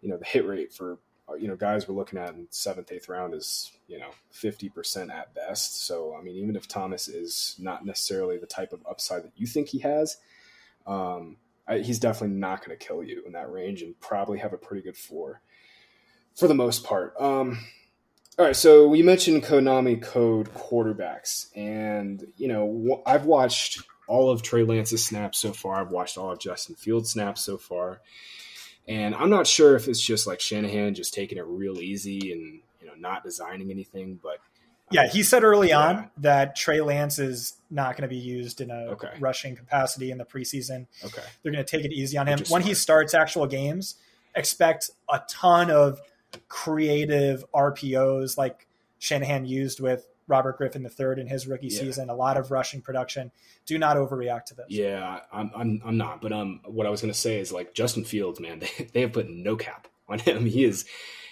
you 0.00 0.08
know 0.08 0.16
the 0.16 0.24
hit 0.24 0.46
rate 0.46 0.72
for 0.72 0.98
you 1.38 1.48
know 1.48 1.56
guys 1.56 1.88
we're 1.88 1.94
looking 1.94 2.18
at 2.18 2.34
in 2.34 2.46
seventh, 2.50 2.92
eighth 2.92 3.08
round 3.08 3.34
is 3.34 3.72
you 3.88 3.98
know 3.98 4.10
fifty 4.30 4.68
percent 4.68 5.10
at 5.10 5.34
best. 5.34 5.86
So 5.86 6.16
I 6.18 6.22
mean, 6.22 6.36
even 6.36 6.56
if 6.56 6.68
Thomas 6.68 7.08
is 7.08 7.56
not 7.58 7.84
necessarily 7.84 8.38
the 8.38 8.46
type 8.46 8.72
of 8.72 8.84
upside 8.88 9.24
that 9.24 9.32
you 9.36 9.46
think 9.46 9.68
he 9.68 9.78
has, 9.80 10.18
um, 10.86 11.38
I, 11.66 11.78
he's 11.78 11.98
definitely 11.98 12.36
not 12.36 12.64
going 12.64 12.76
to 12.76 12.86
kill 12.86 13.02
you 13.02 13.22
in 13.26 13.32
that 13.32 13.50
range 13.50 13.82
and 13.82 13.98
probably 14.00 14.38
have 14.38 14.52
a 14.52 14.58
pretty 14.58 14.82
good 14.82 14.96
floor 14.96 15.40
for 16.36 16.48
the 16.48 16.54
most 16.54 16.84
part. 16.84 17.14
Um, 17.18 17.58
all 18.38 18.44
right, 18.44 18.56
so 18.56 18.88
we 18.88 19.02
mentioned 19.02 19.44
Konami 19.44 20.02
code 20.02 20.52
quarterbacks, 20.54 21.46
and 21.56 22.26
you 22.36 22.48
know 22.48 23.02
I've 23.06 23.26
watched 23.26 23.82
all 24.08 24.28
of 24.28 24.42
Trey 24.42 24.64
Lance's 24.64 25.04
snaps 25.04 25.38
so 25.38 25.52
far. 25.52 25.76
I've 25.76 25.90
watched 25.90 26.18
all 26.18 26.32
of 26.32 26.38
Justin 26.38 26.74
Fields' 26.74 27.10
snaps 27.12 27.42
so 27.42 27.56
far. 27.56 28.00
And 28.86 29.14
I'm 29.14 29.30
not 29.30 29.46
sure 29.46 29.76
if 29.76 29.88
it's 29.88 30.00
just 30.00 30.26
like 30.26 30.40
Shanahan 30.40 30.94
just 30.94 31.14
taking 31.14 31.38
it 31.38 31.46
real 31.46 31.80
easy 31.80 32.32
and 32.32 32.60
you 32.80 32.86
know 32.86 32.92
not 32.98 33.22
designing 33.22 33.70
anything, 33.70 34.18
but 34.22 34.34
uh, 34.34 34.90
yeah, 34.90 35.08
he 35.08 35.22
said 35.22 35.42
early 35.42 35.70
yeah. 35.70 35.80
on 35.80 36.10
that 36.18 36.54
Trey 36.54 36.80
Lance 36.80 37.18
is 37.18 37.54
not 37.70 37.96
going 37.96 38.02
to 38.02 38.14
be 38.14 38.20
used 38.20 38.60
in 38.60 38.70
a 38.70 38.88
okay. 38.92 39.12
rushing 39.18 39.56
capacity 39.56 40.10
in 40.10 40.18
the 40.18 40.24
preseason. 40.24 40.86
Okay, 41.02 41.22
they're 41.42 41.52
going 41.52 41.64
to 41.64 41.70
take 41.70 41.86
it 41.86 41.92
easy 41.92 42.18
on 42.18 42.26
him 42.26 42.40
when 42.48 42.62
he 42.62 42.74
starts 42.74 43.14
actual 43.14 43.46
games. 43.46 43.96
Expect 44.34 44.90
a 45.08 45.20
ton 45.28 45.70
of 45.70 46.00
creative 46.48 47.44
RPOs 47.54 48.36
like 48.36 48.66
Shanahan 48.98 49.46
used 49.46 49.80
with 49.80 50.06
Robert 50.26 50.58
Griffin 50.58 50.84
III 50.84 51.20
in 51.20 51.26
his 51.26 51.46
rookie 51.46 51.68
yeah. 51.68 51.80
season. 51.80 52.10
A 52.10 52.14
lot 52.14 52.36
of 52.36 52.50
rushing 52.50 52.80
production. 52.80 53.30
Do 53.66 53.78
not 53.78 53.96
overreact 53.96 54.46
to 54.46 54.54
this. 54.54 54.66
Yeah, 54.68 55.20
I'm 55.32 55.50
I'm, 55.54 55.82
I'm 55.84 55.96
not. 55.96 56.20
But 56.20 56.32
um, 56.32 56.60
what 56.64 56.86
I 56.86 56.90
was 56.90 57.00
going 57.00 57.12
to 57.12 57.18
say 57.18 57.38
is 57.38 57.52
like 57.52 57.74
Justin 57.74 58.04
Fields, 58.04 58.40
man, 58.40 58.58
they 58.78 58.84
they 58.92 59.00
have 59.02 59.12
put 59.12 59.28
no 59.28 59.56
cap 59.56 59.88
on 60.08 60.18
him. 60.18 60.46
He 60.46 60.64
is 60.64 60.84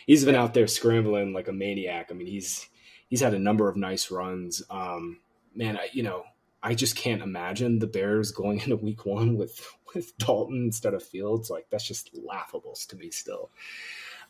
he's 0.06 0.24
been 0.24 0.34
out 0.34 0.54
there 0.54 0.66
scrambling 0.66 1.32
like 1.32 1.48
a 1.48 1.52
maniac. 1.52 2.08
I 2.10 2.14
mean, 2.14 2.26
he's 2.26 2.68
he's 3.08 3.20
had 3.20 3.34
a 3.34 3.38
number 3.38 3.68
of 3.68 3.76
nice 3.76 4.10
runs. 4.10 4.62
Um, 4.70 5.20
man, 5.54 5.76
I, 5.76 5.88
you 5.92 6.02
know, 6.02 6.24
I 6.62 6.74
just 6.74 6.96
can't 6.96 7.22
imagine 7.22 7.78
the 7.78 7.86
Bears 7.86 8.30
going 8.30 8.60
into 8.62 8.76
Week 8.76 9.04
One 9.06 9.36
with 9.36 9.66
with 9.94 10.16
Dalton 10.18 10.64
instead 10.64 10.94
of 10.94 11.02
Fields. 11.02 11.50
Like 11.50 11.66
that's 11.70 11.86
just 11.86 12.10
laughable 12.14 12.76
to 12.88 12.96
me 12.96 13.10
still. 13.10 13.50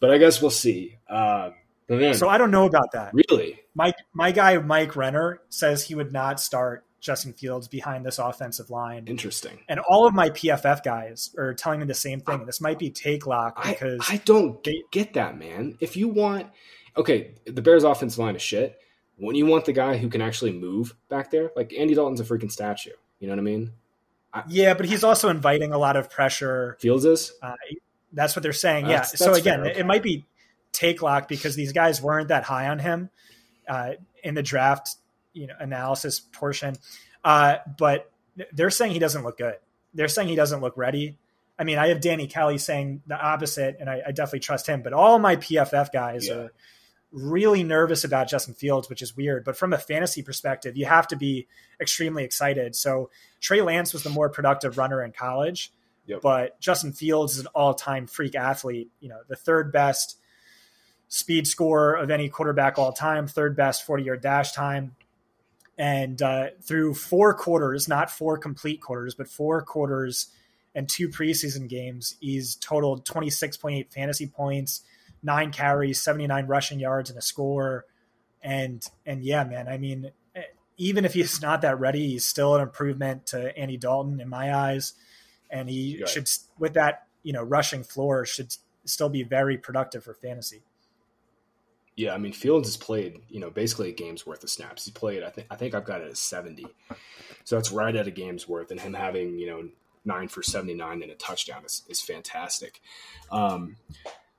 But 0.01 0.11
I 0.11 0.19
guess 0.19 0.43
we'll 0.43 0.51
see. 0.51 0.99
Um, 1.09 1.55
so 1.89 2.28
I 2.28 2.39
don't 2.39 2.51
know 2.51 2.66
about 2.66 2.93
that. 2.93 3.12
Really, 3.12 3.61
Mike, 3.74 3.97
my 4.12 4.33
guy 4.33 4.59
Mike 4.59 4.97
Renner 4.97 5.41
says 5.49 5.85
he 5.85 5.95
would 5.95 6.12
not 6.12 6.41
start 6.41 6.85
Justin 7.03 7.33
Fields 7.33 7.68
behind 7.68 8.07
this 8.07 8.18
offensive 8.18 8.70
line. 8.70 9.05
Interesting. 9.09 9.59
And 9.68 9.80
all 9.80 10.07
of 10.07 10.14
my 10.14 10.30
PFF 10.30 10.85
guys 10.85 11.35
are 11.37 11.53
telling 11.53 11.80
me 11.80 11.87
the 11.87 11.95
same 11.95 12.20
thing. 12.20 12.47
This 12.47 12.61
might 12.61 12.78
be 12.78 12.91
take 12.91 13.26
lock 13.26 13.62
because 13.62 14.07
I, 14.09 14.14
I 14.14 14.16
don't 14.18 14.62
they, 14.62 14.85
get 14.93 15.14
that, 15.14 15.37
man. 15.37 15.76
If 15.80 15.97
you 15.97 16.09
want, 16.09 16.47
okay, 16.97 17.33
the 17.45 17.61
Bears' 17.61 17.83
offensive 17.83 18.20
line 18.20 18.37
is 18.37 18.43
shit. 18.43 18.78
When 19.16 19.35
you 19.35 19.47
want 19.47 19.64
the 19.64 19.72
guy 19.72 19.99
who 19.99 20.09
can 20.09 20.22
actually 20.22 20.53
move 20.53 20.95
back 21.09 21.30
there, 21.30 21.51
like 21.57 21.74
Andy 21.76 21.95
Dalton's 21.95 22.20
a 22.20 22.24
freaking 22.24 22.51
statue. 22.51 22.91
You 23.18 23.26
know 23.26 23.33
what 23.33 23.41
I 23.41 23.43
mean? 23.43 23.72
I, 24.33 24.45
yeah, 24.49 24.74
but 24.74 24.87
he's 24.87 25.05
also 25.05 25.28
inviting 25.28 25.72
a 25.72 25.78
lot 25.78 25.97
of 25.97 26.09
pressure. 26.09 26.76
Fields 26.80 27.05
is. 27.05 27.33
Uh, 27.43 27.55
that's 28.12 28.37
what 28.37 28.43
they're 28.43 28.53
saying. 28.53 28.87
yeah. 28.87 28.99
That's, 28.99 29.18
so 29.18 29.35
again, 29.35 29.61
okay. 29.61 29.78
it 29.78 29.87
might 29.87 30.03
be 30.03 30.24
take 30.73 31.03
lock 31.03 31.29
because 31.29 31.55
these 31.55 31.73
guys 31.73 32.01
weren't 32.03 32.29
that 32.29 32.45
high 32.45 32.68
on 32.68 32.79
him 32.79 33.11
uh, 33.68 33.93
in 34.23 34.35
the 34.35 34.43
draft 34.43 34.97
you 35.33 35.47
know 35.47 35.55
analysis 35.59 36.20
portion. 36.20 36.77
Uh, 37.25 37.57
but 37.79 38.11
they're 38.53 38.70
saying 38.70 38.93
he 38.93 38.99
doesn't 38.99 39.25
look 39.25 39.39
good. 39.39 39.57
They're 39.95 40.09
saying 40.09 40.29
he 40.29 40.37
doesn't 40.37 40.61
look 40.61 40.77
ready. 40.77 41.18
I 41.59 41.64
mean, 41.64 41.79
I 41.79 41.89
have 41.89 42.01
Danny 42.01 42.27
Kelly 42.27 42.59
saying 42.59 43.03
the 43.07 43.20
opposite, 43.20 43.77
and 43.79 43.89
I, 43.89 44.03
I 44.07 44.12
definitely 44.12 44.41
trust 44.41 44.66
him. 44.66 44.83
But 44.83 44.93
all 44.93 45.18
my 45.18 45.37
PFF 45.37 45.93
guys 45.93 46.27
yeah. 46.27 46.35
are 46.35 46.53
really 47.12 47.62
nervous 47.62 48.05
about 48.05 48.29
Justin 48.29 48.55
Fields, 48.55 48.89
which 48.89 49.03
is 49.03 49.16
weird. 49.16 49.45
But 49.45 49.57
from 49.57 49.73
a 49.73 49.79
fantasy 49.79 50.23
perspective, 50.23 50.77
you 50.77 50.87
have 50.87 51.07
to 51.09 51.16
be 51.16 51.47
extremely 51.81 52.25
excited. 52.25 52.75
So 52.75 53.11
Trey 53.41 53.61
Lance 53.61 53.93
was 53.93 54.03
the 54.03 54.11
more 54.11 54.31
productive 54.31 54.79
runner 54.79 55.05
in 55.05 55.12
college, 55.12 55.73
yep. 56.07 56.23
but 56.23 56.59
Justin 56.59 56.93
Fields 56.93 57.35
is 57.35 57.41
an 57.41 57.49
all-time 57.55 58.07
freak 58.07 58.35
athlete. 58.35 58.91
You 59.01 59.11
know, 59.11 59.20
the 59.29 59.37
third 59.37 59.73
best 59.73 60.18
speed 61.13 61.47
score 61.47 61.93
of 61.93 62.11
any 62.11 62.27
quarterback 62.31 62.79
all 62.79 62.91
time, 62.91 63.27
third 63.27 63.55
best 63.55 63.87
40-yard 63.87 64.23
dash 64.23 64.53
time. 64.53 64.97
And 65.77 66.23
uh, 66.23 66.47
through 66.63 66.95
four 66.95 67.35
quarters, 67.35 67.87
not 67.87 68.11
four 68.11 68.39
complete 68.39 68.81
quarters, 68.81 69.15
but 69.15 69.29
four 69.29 69.61
quarters 69.61 70.29
and 70.75 70.89
two 70.89 71.11
preseason 71.11 71.69
games, 71.69 72.17
he's 72.19 72.55
totaled 72.55 73.05
26.8 73.05 73.93
fantasy 73.93 74.27
points, 74.27 74.85
nine 75.23 75.53
carries, 75.53 76.01
79 76.01 76.47
rushing 76.47 76.81
yards, 76.81 77.11
and 77.11 77.19
a 77.19 77.23
score. 77.23 77.85
And 78.43 78.83
and 79.05 79.23
yeah, 79.23 79.45
man, 79.45 79.69
I 79.69 79.77
mean, 79.77 80.13
even 80.79 81.05
if 81.05 81.13
he's 81.13 81.43
not 81.43 81.61
that 81.61 81.79
ready, 81.79 82.09
he's 82.09 82.25
still 82.25 82.55
an 82.57 82.63
improvement 82.63 83.27
to 83.27 83.55
Andy 83.57 83.77
Dalton 83.77 84.19
in 84.19 84.31
my 84.31 84.55
eyes. 84.55 84.95
And 85.51 85.69
he 85.69 86.03
should, 86.07 86.31
with 86.59 86.73
that, 86.73 87.07
you 87.23 87.35
know, 87.35 87.43
rushing 87.43 87.85
floor, 87.85 88.25
should 88.25 88.57
still 88.87 89.11
be 89.11 89.25
very 89.25 89.59
productive 89.59 90.05
for 90.05 90.15
fantasy. 90.15 90.63
Yeah, 91.97 92.14
I 92.14 92.18
mean 92.18 92.32
Fields 92.32 92.68
has 92.68 92.76
played, 92.76 93.20
you 93.28 93.38
know, 93.38 93.51
basically 93.51 93.90
a 93.90 93.93
game's 93.93 94.26
worth 94.26 94.43
of 94.43 94.51
snaps. 94.51 94.84
He 94.84 94.93
played, 94.93 95.22
I 95.22 95.30
think, 95.30 95.47
I 95.51 95.57
think 95.57 95.74
I've 95.74 95.84
got 95.84 96.01
it 96.01 96.09
at 96.09 96.16
seventy, 96.16 96.66
so 97.45 97.57
that's 97.57 97.70
right 97.70 97.95
at 97.95 98.07
a 98.07 98.11
game's 98.11 98.49
worth. 98.49 98.70
And 98.70 98.80
him 98.80 98.95
having, 98.95 99.38
you 99.38 99.47
know, 99.47 99.68
nine 100.05 100.28
for 100.28 100.43
seventy 100.43 100.74
nine 100.74 101.03
and 101.03 101.12
a 101.12 101.14
touchdown 101.14 101.64
is, 101.64 101.82
is 101.88 102.01
fantastic. 102.01 102.80
Um, 103.30 103.76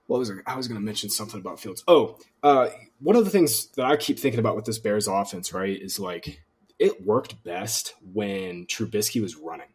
what 0.08 0.20
was 0.20 0.32
I 0.46 0.56
was 0.56 0.68
going 0.68 0.80
to 0.80 0.86
mention 0.86 1.10
something 1.10 1.40
about 1.40 1.60
Fields? 1.60 1.84
Oh, 1.88 2.18
uh, 2.42 2.70
one 3.00 3.16
of 3.16 3.24
the 3.24 3.32
things 3.32 3.68
that 3.76 3.86
I 3.86 3.98
keep 3.98 4.20
thinking 4.20 4.40
about 4.40 4.56
with 4.56 4.66
this 4.66 4.80
Bears 4.80 5.08
offense, 5.08 5.54
right, 5.54 5.80
is 5.80 6.00
like 6.00 6.42
it 6.80 7.06
worked 7.06 7.44
best 7.44 7.94
when 8.14 8.66
Trubisky 8.66 9.22
was 9.22 9.36
running. 9.36 9.68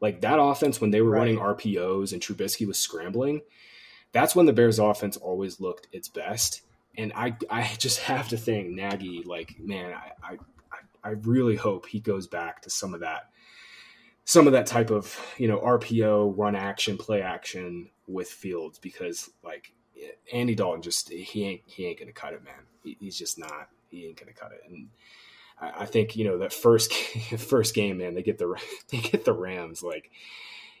Like 0.00 0.20
that 0.20 0.38
offense 0.38 0.80
when 0.80 0.90
they 0.90 1.00
were 1.00 1.10
right. 1.10 1.20
running 1.20 1.38
RPOs 1.38 2.12
and 2.12 2.20
Trubisky 2.20 2.66
was 2.66 2.78
scrambling, 2.78 3.42
that's 4.12 4.36
when 4.36 4.46
the 4.46 4.52
Bears 4.52 4.78
offense 4.78 5.16
always 5.16 5.60
looked 5.60 5.88
its 5.92 6.08
best 6.08 6.60
and 6.96 7.12
I 7.14 7.36
I 7.50 7.70
just 7.78 8.00
have 8.00 8.28
to 8.28 8.36
think 8.36 8.70
Nagy, 8.70 9.22
like 9.24 9.56
man, 9.58 9.92
I, 9.92 10.32
I 10.32 10.38
I 11.04 11.10
really 11.10 11.56
hope 11.56 11.86
he 11.86 12.00
goes 12.00 12.26
back 12.26 12.62
to 12.62 12.70
some 12.70 12.94
of 12.94 13.00
that 13.00 13.28
some 14.24 14.46
of 14.46 14.54
that 14.54 14.66
type 14.66 14.90
of 14.90 15.18
you 15.36 15.46
know 15.46 15.58
RPO 15.58 16.34
run 16.36 16.56
action 16.56 16.96
play 16.96 17.20
action 17.20 17.90
with 18.06 18.28
Fields 18.28 18.78
because 18.78 19.30
like 19.42 19.72
eh, 20.00 20.08
Andy 20.32 20.54
Dalton 20.54 20.82
just 20.82 21.10
he 21.10 21.44
ain't 21.44 21.60
he 21.66 21.86
ain't 21.86 21.98
gonna 21.98 22.12
cut 22.12 22.32
it 22.32 22.42
man. 22.42 22.54
He, 22.82 22.96
he's 22.98 23.18
just 23.18 23.38
not 23.38 23.68
he 23.90 24.06
ain't 24.06 24.18
gonna 24.18 24.32
cut 24.32 24.52
it. 24.52 24.62
And 24.70 24.88
I, 25.60 25.82
I 25.82 25.86
think 25.86 26.16
you 26.16 26.24
know 26.24 26.38
that 26.38 26.52
first 26.52 26.92
first 27.38 27.74
game 27.74 27.98
man 27.98 28.14
they 28.14 28.22
get 28.22 28.38
the 28.38 28.54
they 28.88 28.98
get 28.98 29.24
the 29.24 29.34
Rams 29.34 29.82
like 29.82 30.10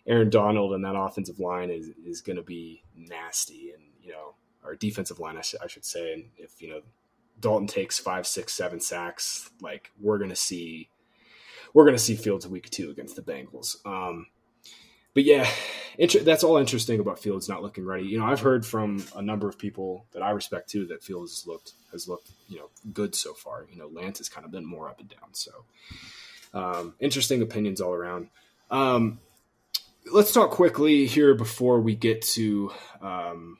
Aaron 0.06 0.30
Donald 0.30 0.72
and 0.72 0.84
that 0.84 0.96
offensive 0.96 1.38
line 1.38 1.70
is 1.70 1.90
is 2.06 2.22
gonna 2.22 2.42
be 2.42 2.82
nasty. 2.96 3.72
And 3.72 3.82
you 4.02 4.12
know 4.12 4.34
or 4.64 4.74
defensive 4.74 5.18
line, 5.20 5.36
I, 5.36 5.42
sh- 5.42 5.54
I 5.62 5.66
should 5.66 5.84
say. 5.84 6.12
And 6.12 6.24
if 6.36 6.60
you 6.60 6.68
know 6.68 6.80
Dalton 7.40 7.66
takes 7.66 7.98
five, 7.98 8.26
six, 8.26 8.52
seven 8.52 8.80
sacks, 8.80 9.50
like 9.60 9.90
we're 10.00 10.18
gonna 10.18 10.36
see, 10.36 10.88
we're 11.72 11.84
gonna 11.84 11.98
see 11.98 12.16
Fields 12.16 12.46
week 12.46 12.70
two 12.70 12.90
against 12.90 13.16
the 13.16 13.22
Bengals. 13.22 13.76
Um, 13.86 14.26
but 15.14 15.24
yeah, 15.24 15.48
inter- 15.98 16.20
that's 16.20 16.42
all 16.42 16.56
interesting 16.56 17.00
about 17.00 17.18
Fields 17.18 17.48
not 17.48 17.62
looking 17.62 17.84
ready. 17.84 18.06
You 18.06 18.18
know, 18.18 18.26
I've 18.26 18.40
heard 18.40 18.66
from 18.66 19.04
a 19.14 19.22
number 19.22 19.48
of 19.48 19.58
people 19.58 20.06
that 20.12 20.22
I 20.22 20.30
respect 20.30 20.68
too 20.70 20.86
that 20.86 21.02
Fields 21.02 21.32
has 21.32 21.46
looked 21.46 21.72
has 21.92 22.08
looked 22.08 22.30
you 22.48 22.58
know 22.58 22.70
good 22.92 23.14
so 23.14 23.34
far. 23.34 23.66
You 23.70 23.78
know, 23.78 23.88
Lance 23.88 24.18
has 24.18 24.28
kind 24.28 24.44
of 24.44 24.50
been 24.50 24.66
more 24.66 24.88
up 24.88 25.00
and 25.00 25.08
down. 25.08 25.32
So 25.32 25.52
um, 26.52 26.94
interesting 27.00 27.42
opinions 27.42 27.80
all 27.80 27.92
around. 27.92 28.28
Um, 28.70 29.20
let's 30.12 30.32
talk 30.32 30.50
quickly 30.50 31.06
here 31.06 31.34
before 31.34 31.80
we 31.80 31.94
get 31.94 32.22
to 32.22 32.72
um, 33.00 33.58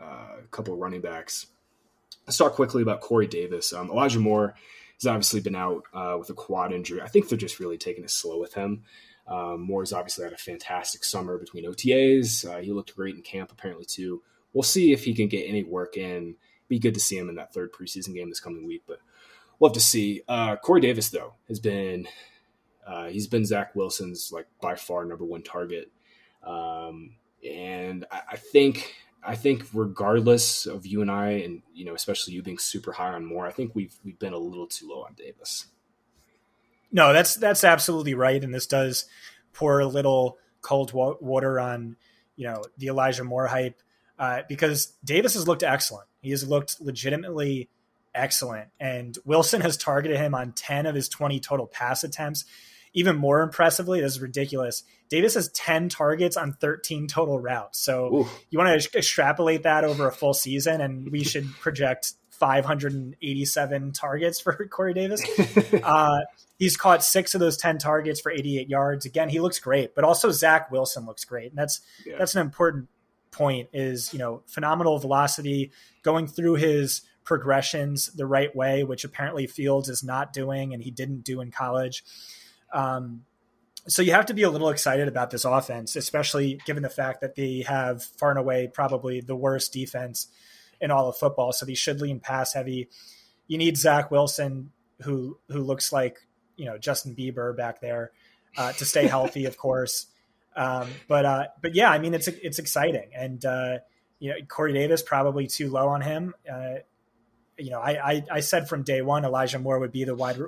uh, 0.00 0.36
a 0.42 0.46
couple 0.50 0.74
of 0.74 0.80
running 0.80 1.00
backs. 1.00 1.46
Let's 2.26 2.36
talk 2.36 2.52
quickly 2.52 2.82
about 2.82 3.00
Corey 3.00 3.26
Davis. 3.26 3.72
Um, 3.72 3.90
Elijah 3.90 4.20
Moore 4.20 4.54
has 5.00 5.06
obviously 5.06 5.40
been 5.40 5.54
out 5.56 5.84
uh, 5.94 6.16
with 6.18 6.30
a 6.30 6.34
quad 6.34 6.72
injury. 6.72 7.00
I 7.00 7.08
think 7.08 7.28
they're 7.28 7.38
just 7.38 7.60
really 7.60 7.78
taking 7.78 8.04
it 8.04 8.10
slow 8.10 8.38
with 8.38 8.54
him. 8.54 8.82
Um, 9.26 9.60
Moore's 9.60 9.92
obviously 9.92 10.24
had 10.24 10.32
a 10.32 10.38
fantastic 10.38 11.04
summer 11.04 11.38
between 11.38 11.64
OTAs. 11.64 12.48
Uh, 12.48 12.60
he 12.60 12.72
looked 12.72 12.96
great 12.96 13.14
in 13.14 13.22
camp, 13.22 13.52
apparently, 13.52 13.84
too. 13.84 14.22
We'll 14.52 14.62
see 14.62 14.92
if 14.92 15.04
he 15.04 15.14
can 15.14 15.28
get 15.28 15.48
any 15.48 15.62
work 15.62 15.96
in. 15.96 16.34
Be 16.68 16.78
good 16.78 16.94
to 16.94 17.00
see 17.00 17.16
him 17.16 17.28
in 17.28 17.34
that 17.36 17.52
third 17.52 17.72
preseason 17.72 18.14
game 18.14 18.28
this 18.28 18.40
coming 18.40 18.66
week, 18.66 18.82
but 18.86 19.00
we'll 19.58 19.70
have 19.70 19.74
to 19.74 19.80
see. 19.80 20.22
Uh, 20.28 20.56
Corey 20.56 20.80
Davis, 20.80 21.10
though, 21.10 21.34
has 21.48 21.60
been 21.60 22.08
uh, 22.86 23.06
he's 23.06 23.26
been 23.26 23.44
Zach 23.44 23.74
Wilson's 23.74 24.32
like 24.32 24.46
by 24.60 24.74
far 24.74 25.04
number 25.04 25.24
one 25.24 25.42
target, 25.42 25.90
um, 26.42 27.14
and 27.46 28.06
I, 28.10 28.22
I 28.32 28.36
think 28.36 28.94
I 29.22 29.34
think 29.34 29.66
regardless 29.72 30.66
of 30.66 30.86
you 30.86 31.02
and 31.02 31.10
I, 31.10 31.30
and 31.30 31.62
you 31.74 31.84
know, 31.84 31.94
especially 31.94 32.34
you 32.34 32.42
being 32.42 32.58
super 32.58 32.92
high 32.92 33.12
on 33.12 33.24
Moore, 33.24 33.46
I 33.46 33.52
think 33.52 33.74
we've 33.74 33.94
we've 34.04 34.18
been 34.18 34.32
a 34.32 34.38
little 34.38 34.66
too 34.66 34.88
low 34.88 35.02
on 35.02 35.14
Davis. 35.14 35.66
No, 36.90 37.12
that's 37.12 37.34
that's 37.34 37.64
absolutely 37.64 38.14
right, 38.14 38.42
and 38.42 38.54
this 38.54 38.66
does 38.66 39.06
pour 39.52 39.80
a 39.80 39.86
little 39.86 40.38
cold 40.62 40.92
water 40.92 41.60
on 41.60 41.96
you 42.36 42.46
know 42.46 42.62
the 42.78 42.86
Elijah 42.88 43.24
Moore 43.24 43.46
hype 43.46 43.80
uh, 44.18 44.42
because 44.48 44.92
Davis 45.04 45.34
has 45.34 45.46
looked 45.46 45.62
excellent. 45.62 46.08
He 46.22 46.30
has 46.30 46.46
looked 46.46 46.80
legitimately 46.80 47.68
excellent, 48.14 48.68
and 48.80 49.18
Wilson 49.24 49.60
has 49.60 49.76
targeted 49.76 50.16
him 50.16 50.34
on 50.34 50.52
ten 50.52 50.86
of 50.86 50.94
his 50.94 51.08
twenty 51.08 51.40
total 51.40 51.66
pass 51.66 52.04
attempts 52.04 52.44
even 52.98 53.16
more 53.16 53.42
impressively, 53.42 54.00
this 54.00 54.14
is 54.14 54.20
ridiculous. 54.20 54.82
Davis 55.08 55.34
has 55.34 55.50
10 55.50 55.88
targets 55.88 56.36
on 56.36 56.52
13 56.54 57.06
total 57.06 57.38
routes. 57.38 57.78
So 57.78 58.12
Ooh. 58.12 58.28
you 58.50 58.58
want 58.58 58.82
to 58.82 58.98
extrapolate 58.98 59.62
that 59.62 59.84
over 59.84 60.08
a 60.08 60.12
full 60.12 60.34
season, 60.34 60.80
and 60.80 61.08
we 61.12 61.22
should 61.22 61.48
project 61.60 62.14
587 62.30 63.92
targets 63.92 64.40
for 64.40 64.52
Corey 64.70 64.94
Davis. 64.94 65.22
uh, 65.84 66.18
he's 66.58 66.76
caught 66.76 67.04
six 67.04 67.34
of 67.34 67.40
those 67.40 67.56
10 67.56 67.78
targets 67.78 68.20
for 68.20 68.32
88 68.32 68.68
yards. 68.68 69.06
Again, 69.06 69.28
he 69.28 69.38
looks 69.38 69.60
great, 69.60 69.94
but 69.94 70.02
also 70.02 70.32
Zach 70.32 70.72
Wilson 70.72 71.06
looks 71.06 71.24
great. 71.24 71.50
And 71.50 71.58
that's, 71.58 71.80
yeah. 72.04 72.16
that's 72.18 72.34
an 72.34 72.40
important 72.40 72.88
point 73.30 73.68
is, 73.72 74.12
you 74.12 74.18
know, 74.18 74.42
phenomenal 74.48 74.98
velocity 74.98 75.70
going 76.02 76.26
through 76.26 76.54
his 76.54 77.02
progressions 77.22 78.08
the 78.08 78.26
right 78.26 78.54
way, 78.56 78.82
which 78.82 79.04
apparently 79.04 79.46
Fields 79.46 79.88
is 79.88 80.02
not 80.02 80.32
doing 80.32 80.74
and 80.74 80.82
he 80.82 80.90
didn't 80.90 81.22
do 81.22 81.40
in 81.40 81.52
college. 81.52 82.02
Um, 82.72 83.24
so 83.86 84.02
you 84.02 84.12
have 84.12 84.26
to 84.26 84.34
be 84.34 84.42
a 84.42 84.50
little 84.50 84.68
excited 84.68 85.08
about 85.08 85.30
this 85.30 85.44
offense, 85.44 85.96
especially 85.96 86.60
given 86.66 86.82
the 86.82 86.90
fact 86.90 87.22
that 87.22 87.34
they 87.34 87.64
have 87.66 88.02
far 88.02 88.30
and 88.30 88.38
away 88.38 88.70
probably 88.72 89.20
the 89.20 89.36
worst 89.36 89.72
defense 89.72 90.28
in 90.80 90.90
all 90.90 91.08
of 91.08 91.16
football. 91.16 91.52
So 91.52 91.64
they 91.64 91.74
should 91.74 92.00
lean 92.00 92.20
pass 92.20 92.52
heavy. 92.52 92.88
You 93.46 93.56
need 93.56 93.78
Zach 93.78 94.10
Wilson, 94.10 94.72
who 95.02 95.38
who 95.48 95.62
looks 95.62 95.92
like 95.92 96.18
you 96.56 96.66
know 96.66 96.76
Justin 96.76 97.14
Bieber 97.14 97.56
back 97.56 97.80
there, 97.80 98.12
uh, 98.56 98.72
to 98.72 98.84
stay 98.84 99.06
healthy, 99.06 99.46
of 99.46 99.56
course. 99.56 100.06
Um, 100.54 100.88
but 101.06 101.24
uh, 101.24 101.44
but 101.62 101.74
yeah, 101.74 101.90
I 101.90 101.98
mean 101.98 102.12
it's 102.12 102.28
it's 102.28 102.58
exciting, 102.58 103.10
and 103.14 103.42
uh, 103.44 103.78
you 104.18 104.30
know 104.30 104.36
Corey 104.48 104.74
Davis 104.74 105.02
probably 105.02 105.46
too 105.46 105.70
low 105.70 105.88
on 105.88 106.02
him. 106.02 106.34
Uh, 106.50 106.74
you 107.56 107.70
know, 107.70 107.80
I, 107.80 108.12
I, 108.12 108.24
I 108.30 108.40
said 108.40 108.68
from 108.68 108.82
day 108.82 109.02
one 109.02 109.24
Elijah 109.24 109.58
Moore 109.58 109.80
would 109.80 109.92
be 109.92 110.04
the 110.04 110.14
wide 110.14 110.38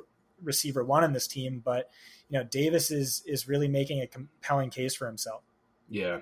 receiver 0.43 0.85
one 0.85 1.05
in 1.05 1.13
this 1.13 1.27
team, 1.27 1.63
but 1.65 1.91
you 2.29 2.39
know 2.39 2.45
Davis 2.45 2.91
is 2.91 3.23
is 3.27 3.49
really 3.49 3.69
making 3.69 4.01
a 4.01 4.07
compelling 4.07 4.71
case 4.71 4.95
for 4.95 5.07
himself. 5.07 5.43
Yeah, 5.89 6.21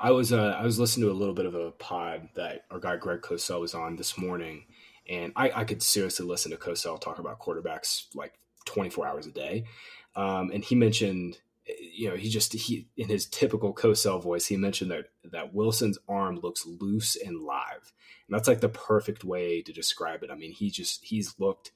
I 0.00 0.10
was 0.10 0.32
uh, 0.32 0.56
I 0.58 0.64
was 0.64 0.78
listening 0.78 1.06
to 1.06 1.12
a 1.12 1.14
little 1.14 1.34
bit 1.34 1.46
of 1.46 1.54
a 1.54 1.70
pod 1.70 2.28
that 2.34 2.64
our 2.70 2.80
guy 2.80 2.96
Greg 2.96 3.20
Cosell 3.20 3.60
was 3.60 3.74
on 3.74 3.94
this 3.94 4.18
morning, 4.18 4.64
and 5.08 5.32
I, 5.36 5.50
I 5.54 5.64
could 5.64 5.82
seriously 5.82 6.26
listen 6.26 6.50
to 6.50 6.56
Cosell 6.56 7.00
talk 7.00 7.20
about 7.20 7.38
quarterbacks 7.38 8.06
like 8.14 8.34
24 8.64 9.06
hours 9.06 9.26
a 9.26 9.30
day. 9.30 9.64
Um, 10.16 10.50
and 10.52 10.64
he 10.64 10.74
mentioned, 10.74 11.38
you 11.66 12.08
know, 12.08 12.16
he 12.16 12.28
just 12.28 12.52
he 12.52 12.88
in 12.96 13.08
his 13.08 13.26
typical 13.26 13.72
Cosell 13.72 14.22
voice, 14.22 14.46
he 14.46 14.56
mentioned 14.56 14.90
that 14.90 15.06
that 15.30 15.54
Wilson's 15.54 15.98
arm 16.08 16.40
looks 16.42 16.66
loose 16.66 17.16
and 17.16 17.40
live, 17.40 17.92
and 18.26 18.36
that's 18.36 18.48
like 18.48 18.60
the 18.60 18.68
perfect 18.68 19.24
way 19.24 19.62
to 19.62 19.72
describe 19.72 20.22
it. 20.22 20.30
I 20.30 20.34
mean, 20.34 20.52
he 20.52 20.70
just 20.70 21.04
he's 21.04 21.34
looked 21.38 21.70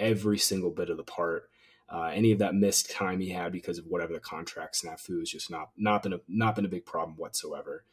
every 0.00 0.38
single 0.38 0.70
bit 0.70 0.90
of 0.90 0.96
the 0.96 1.04
part. 1.04 1.48
Uh, 1.88 2.10
any 2.14 2.32
of 2.32 2.38
that 2.38 2.54
missed 2.54 2.90
time 2.90 3.20
he 3.20 3.30
had 3.30 3.52
because 3.52 3.78
of 3.78 3.86
whatever 3.86 4.12
the 4.12 4.20
contract 4.20 4.80
snafu 4.80 5.18
has 5.18 5.28
just 5.28 5.50
not 5.50 5.70
not 5.76 6.02
been 6.02 6.12
a 6.12 6.20
not 6.28 6.54
been 6.54 6.64
a 6.64 6.68
big 6.68 6.86
problem 6.86 7.16
whatsoever. 7.16 7.84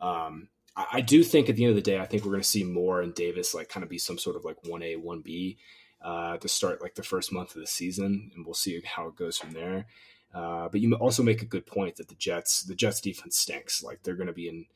Um, 0.00 0.48
I, 0.76 0.86
I, 0.94 1.00
do 1.02 1.22
think 1.22 1.48
at 1.48 1.56
the 1.56 1.64
end 1.64 1.70
of 1.70 1.76
the 1.76 1.82
day, 1.82 1.98
I 1.98 2.06
think 2.06 2.24
we're 2.24 2.32
going 2.32 2.42
to 2.42 2.48
see 2.48 2.64
Moore 2.64 3.00
and 3.00 3.14
Davis 3.14 3.54
like 3.54 3.68
kind 3.68 3.84
of 3.84 3.90
be 3.90 3.98
some 3.98 4.18
sort 4.18 4.36
of 4.36 4.44
like 4.44 4.56
one 4.64 4.82
A 4.82 4.96
one 4.96 5.20
B 5.20 5.58
uh, 6.02 6.38
to 6.38 6.48
start 6.48 6.82
like 6.82 6.94
the 6.94 7.02
first 7.02 7.32
month 7.32 7.54
of 7.54 7.60
the 7.60 7.66
season, 7.66 8.30
and 8.34 8.44
we'll 8.44 8.54
see 8.54 8.80
how 8.84 9.08
it 9.08 9.16
goes 9.16 9.36
from 9.38 9.52
there. 9.52 9.86
Uh, 10.34 10.68
but 10.68 10.80
you 10.80 10.92
also 10.94 11.22
make 11.22 11.42
a 11.42 11.46
good 11.46 11.66
point 11.66 11.96
that 11.96 12.08
the 12.08 12.14
Jets 12.16 12.62
the 12.62 12.74
Jets 12.74 13.00
defense 13.00 13.38
stinks. 13.38 13.82
Like 13.82 14.02
they're 14.02 14.16
going 14.16 14.26
to 14.26 14.32
be 14.32 14.48
in 14.48 14.66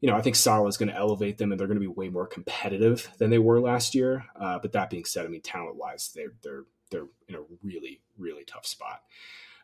you 0.00 0.10
know, 0.10 0.16
I 0.16 0.22
think 0.22 0.36
Saleh 0.36 0.68
is 0.68 0.76
going 0.76 0.88
to 0.88 0.96
elevate 0.96 1.36
them, 1.38 1.52
and 1.52 1.60
they're 1.60 1.66
going 1.66 1.80
to 1.80 1.80
be 1.80 1.86
way 1.86 2.08
more 2.08 2.26
competitive 2.26 3.10
than 3.18 3.30
they 3.30 3.38
were 3.38 3.60
last 3.60 3.94
year. 3.94 4.24
Uh, 4.34 4.58
but 4.58 4.72
that 4.72 4.90
being 4.90 5.04
said, 5.04 5.26
I 5.26 5.28
mean, 5.28 5.42
talent 5.42 5.76
wise, 5.76 6.10
they're 6.14 6.32
they're 6.42 6.64
they're 6.90 7.06
in 7.28 7.34
a 7.34 7.42
really 7.62 8.00
really 8.18 8.44
tough 8.44 8.66
spot. 8.66 9.02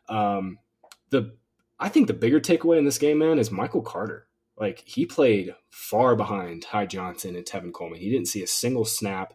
Um, 0.09 0.59
the 1.09 1.35
I 1.79 1.89
think 1.89 2.07
the 2.07 2.13
bigger 2.13 2.39
takeaway 2.39 2.77
in 2.77 2.85
this 2.85 2.97
game, 2.97 3.19
man, 3.19 3.39
is 3.39 3.51
Michael 3.51 3.81
Carter. 3.81 4.27
Like 4.59 4.83
he 4.85 5.05
played 5.05 5.53
far 5.69 6.15
behind 6.15 6.63
Ty 6.63 6.87
Johnson 6.87 7.35
and 7.35 7.45
Tevin 7.45 7.73
Coleman. 7.73 7.99
He 7.99 8.09
didn't 8.09 8.27
see 8.27 8.43
a 8.43 8.47
single 8.47 8.85
snap 8.85 9.33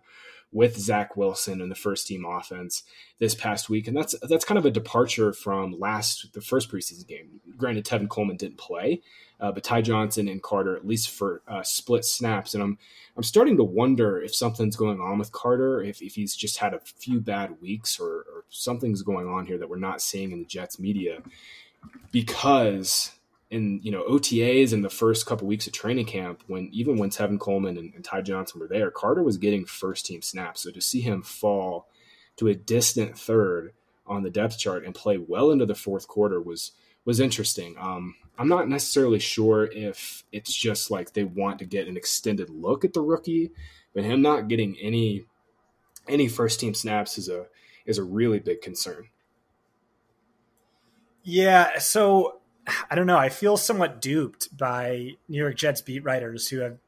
with 0.53 0.78
Zach 0.78 1.16
Wilson 1.16 1.62
in 1.62 1.70
the 1.70 1.74
first 1.74 2.07
team 2.07 2.26
offense 2.26 2.82
this 3.18 3.34
past 3.34 3.70
week, 3.70 3.88
and 3.88 3.96
that's 3.96 4.14
that's 4.28 4.44
kind 4.44 4.59
of 4.59 4.66
a 4.66 4.70
departure 4.70 5.32
from 5.32 5.78
last 5.78 6.32
the 6.34 6.40
first 6.40 6.70
preseason 6.70 7.07
game. 7.07 7.40
Granted, 7.57 7.86
Tevin 7.86 8.09
Coleman 8.09 8.36
didn't 8.36 8.59
play, 8.59 9.00
uh, 9.40 9.50
but 9.50 9.64
Ty 9.64 9.82
Johnson 9.82 10.28
and 10.28 10.42
Carter 10.42 10.76
at 10.76 10.86
least 10.86 11.11
for 11.11 11.42
uh, 11.48 11.62
split 11.62 12.05
snaps, 12.05 12.55
and 12.55 12.62
I'm 12.62 12.78
I'm 13.16 13.22
starting 13.22 13.57
to 13.57 13.64
wonder 13.64 14.20
if 14.20 14.34
something's 14.34 14.76
going 14.76 15.00
on 15.00 15.18
with 15.18 15.32
Carter, 15.32 15.82
if 15.82 16.03
if 16.03 16.14
he's 16.14 16.36
just 16.36 16.59
had 16.59 16.74
a 16.74 16.80
few 16.80 17.20
bad 17.20 17.61
weeks, 17.61 17.98
or, 17.98 18.11
or 18.11 18.44
something's 18.50 19.03
going 19.03 19.26
on 19.26 19.46
here 19.46 19.59
that 19.59 19.70
we're 19.70 19.78
not 19.78 20.03
seeing 20.03 20.32
in 20.32 20.40
the 20.40 20.46
Jets 20.46 20.78
media, 20.78 21.22
because 22.11 23.12
in 23.53 23.80
you 23.82 23.92
know 23.92 24.03
OTAs 24.05 24.72
in 24.72 24.80
the 24.80 24.88
first 24.88 25.26
couple 25.26 25.46
weeks 25.46 25.66
of 25.66 25.74
training 25.74 26.07
camp, 26.07 26.42
when 26.46 26.70
even 26.72 26.96
when 26.96 27.11
Tevin 27.11 27.38
Coleman 27.38 27.76
and, 27.76 27.92
and, 27.94 28.03
Ty 28.03 28.22
Johnson 28.22 28.59
were 28.59 28.66
there, 28.66 28.90
Carter 28.90 29.22
was 29.22 29.36
getting 29.36 29.66
first 29.66 30.07
team 30.07 30.22
snaps. 30.22 30.62
So 30.62 30.70
to 30.70 30.80
see 30.80 31.03
him 31.03 31.22
fall 31.22 31.86
to 32.36 32.48
a 32.48 32.55
distant 32.55 33.18
third 33.18 33.74
on 34.07 34.22
the 34.22 34.30
depth 34.30 34.59
chart 34.59 34.86
and 34.86 34.94
play 34.94 35.18
well 35.18 35.50
into 35.50 35.66
the 35.66 35.74
fourth 35.74 36.09
quarter 36.09 36.40
was 36.40 36.72
was 37.05 37.20
interesting. 37.20 37.76
Um, 37.78 38.14
I'm 38.38 38.48
not 38.48 38.70
necessarily 38.70 39.18
sure 39.18 39.66
if 39.70 40.24
it's 40.32 40.55
just 40.55 40.90
like 40.90 41.12
they 41.12 41.24
want 41.24 41.59
to 41.59 41.66
get 41.66 41.88
an 41.88 41.98
extended 41.98 42.48
look 42.48 42.86
at 42.86 42.94
the 42.94 43.03
rookie, 43.03 43.53
but 43.94 44.05
him 44.05 44.22
not 44.22 44.48
getting 44.48 44.78
any 44.80 45.26
any 46.09 46.26
first 46.26 46.59
team 46.59 46.72
snaps 46.72 47.18
is 47.18 47.28
a 47.28 47.48
is 47.84 47.98
a 47.98 48.03
really 48.03 48.38
big 48.38 48.62
concern. 48.62 49.09
Yeah, 51.22 51.78
so 51.78 52.40
I 52.90 52.94
don't 52.94 53.06
know. 53.06 53.18
I 53.18 53.28
feel 53.28 53.56
somewhat 53.56 54.00
duped 54.00 54.56
by 54.56 55.16
New 55.28 55.38
York 55.38 55.56
Jets 55.56 55.80
beat 55.80 56.04
writers 56.04 56.48
who 56.48 56.60
have 56.60 56.78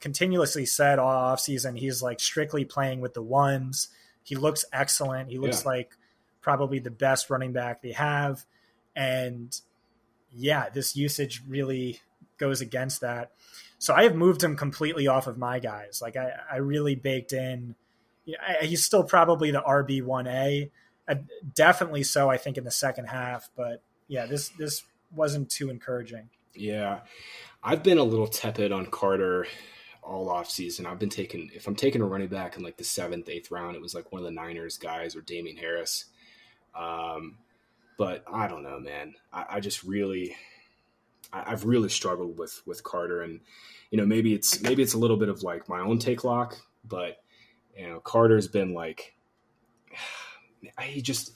continuously 0.00 0.66
said 0.66 0.98
all 0.98 1.34
offseason 1.34 1.78
he's 1.78 2.02
like 2.02 2.20
strictly 2.20 2.64
playing 2.64 3.00
with 3.00 3.14
the 3.14 3.22
ones. 3.22 3.88
He 4.22 4.36
looks 4.36 4.64
excellent. 4.72 5.30
He 5.30 5.38
looks 5.38 5.64
yeah. 5.64 5.70
like 5.70 5.96
probably 6.40 6.78
the 6.78 6.90
best 6.90 7.30
running 7.30 7.52
back 7.52 7.82
they 7.82 7.92
have. 7.92 8.44
And 8.94 9.58
yeah, 10.32 10.68
this 10.68 10.94
usage 10.94 11.42
really 11.48 12.00
goes 12.38 12.60
against 12.60 13.00
that. 13.00 13.32
So 13.78 13.94
I 13.94 14.04
have 14.04 14.14
moved 14.14 14.42
him 14.42 14.56
completely 14.56 15.08
off 15.08 15.26
of 15.26 15.38
my 15.38 15.58
guys. 15.58 16.00
Like 16.02 16.16
I, 16.16 16.32
I 16.50 16.56
really 16.56 16.94
baked 16.94 17.32
in. 17.32 17.74
You 18.24 18.36
know, 18.38 18.66
he's 18.66 18.84
still 18.84 19.04
probably 19.04 19.50
the 19.50 19.60
RB 19.60 20.02
one 20.02 20.26
A, 20.26 20.70
uh, 21.06 21.16
definitely 21.54 22.02
so. 22.02 22.30
I 22.30 22.38
think 22.38 22.56
in 22.56 22.64
the 22.64 22.70
second 22.70 23.06
half, 23.06 23.50
but 23.56 23.82
yeah, 24.08 24.26
this 24.26 24.48
this 24.58 24.82
wasn't 25.14 25.50
too 25.50 25.70
encouraging. 25.70 26.28
Yeah, 26.54 27.00
I've 27.62 27.82
been 27.82 27.98
a 27.98 28.04
little 28.04 28.26
tepid 28.26 28.72
on 28.72 28.86
Carter 28.86 29.46
all 30.02 30.28
off 30.28 30.50
season. 30.50 30.86
I've 30.86 30.98
been 30.98 31.08
taking 31.08 31.50
if 31.54 31.66
I'm 31.66 31.74
taking 31.74 32.02
a 32.02 32.06
running 32.06 32.28
back 32.28 32.56
in 32.56 32.62
like 32.62 32.76
the 32.76 32.84
seventh, 32.84 33.28
eighth 33.28 33.50
round, 33.50 33.76
it 33.76 33.82
was 33.82 33.94
like 33.94 34.12
one 34.12 34.20
of 34.20 34.24
the 34.24 34.30
Niners 34.30 34.76
guys 34.76 35.16
or 35.16 35.22
Damien 35.22 35.56
Harris. 35.56 36.06
Um, 36.74 37.38
but 37.96 38.24
I 38.32 38.48
don't 38.48 38.62
know, 38.62 38.78
man. 38.78 39.14
I, 39.32 39.46
I 39.50 39.60
just 39.60 39.84
really, 39.84 40.36
I, 41.32 41.50
have 41.50 41.64
really 41.64 41.88
struggled 41.88 42.38
with 42.38 42.62
with 42.66 42.82
Carter, 42.82 43.22
and 43.22 43.40
you 43.90 43.98
know 43.98 44.06
maybe 44.06 44.34
it's 44.34 44.60
maybe 44.62 44.82
it's 44.82 44.94
a 44.94 44.98
little 44.98 45.16
bit 45.16 45.28
of 45.28 45.42
like 45.42 45.68
my 45.68 45.80
own 45.80 45.98
take 45.98 46.24
lock, 46.24 46.56
but 46.84 47.22
you 47.76 47.86
know 47.86 48.00
Carter's 48.00 48.48
been 48.48 48.74
like, 48.74 49.14
he 50.82 51.00
just 51.00 51.32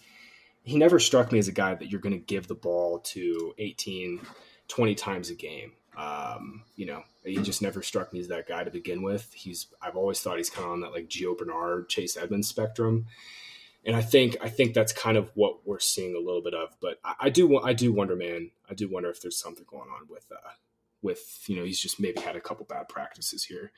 he 0.69 0.77
never 0.77 1.01
struck 1.01 1.33
me 1.33 1.39
as 1.39 1.49
a 1.49 1.53
guy 1.53 1.75
that 1.75 1.89
you're 1.89 2.01
going 2.01 2.13
to 2.13 2.25
give 2.25 2.47
the 2.47 2.55
ball 2.55 2.99
to 2.99 3.55
18, 3.57 4.21
20 4.69 4.95
times 4.95 5.31
a 5.31 5.35
game. 5.35 5.73
Um, 5.97 6.63
you 6.77 6.85
know, 6.85 7.03
he 7.25 7.39
just 7.39 7.63
never 7.63 7.83
struck 7.83 8.13
me 8.13 8.21
as 8.21 8.29
that 8.29 8.47
guy 8.47 8.65
to 8.65 8.71
begin 8.71 9.03
with. 9.03 9.33
He's 9.33 9.67
I've 9.81 9.97
always 9.97 10.21
thought 10.21 10.37
he's 10.37 10.51
kind 10.51 10.67
of 10.67 10.73
on 10.73 10.81
that 10.81 10.93
like 10.93 11.09
Gio 11.09 11.37
Bernard, 11.37 11.89
Chase 11.89 12.17
Edmonds 12.17 12.49
spectrum, 12.49 13.07
and 13.85 13.97
I 13.97 14.03
think 14.03 14.37
I 14.41 14.49
think 14.49 14.75
that's 14.75 14.93
kind 14.93 15.17
of 15.17 15.31
what 15.35 15.67
we're 15.67 15.81
seeing 15.81 16.15
a 16.15 16.21
little 16.21 16.43
bit 16.43 16.55
of. 16.55 16.77
But 16.81 17.01
I, 17.03 17.15
I 17.23 17.31
do 17.31 17.59
I 17.59 17.73
do 17.73 17.93
wonder, 17.93 18.15
man, 18.15 18.51
I 18.71 18.75
do 18.75 18.89
wonder 18.89 19.11
if 19.11 19.21
there's 19.21 19.41
something 19.41 19.65
going 19.69 19.89
on 19.91 20.07
with 20.09 20.27
uh, 20.31 20.51
with 21.03 21.45
you 21.47 21.57
know 21.57 21.65
he's 21.65 21.81
just 21.81 21.99
maybe 21.99 22.21
had 22.21 22.37
a 22.37 22.41
couple 22.41 22.65
bad 22.67 22.89
practices 22.89 23.45
here 23.45 23.73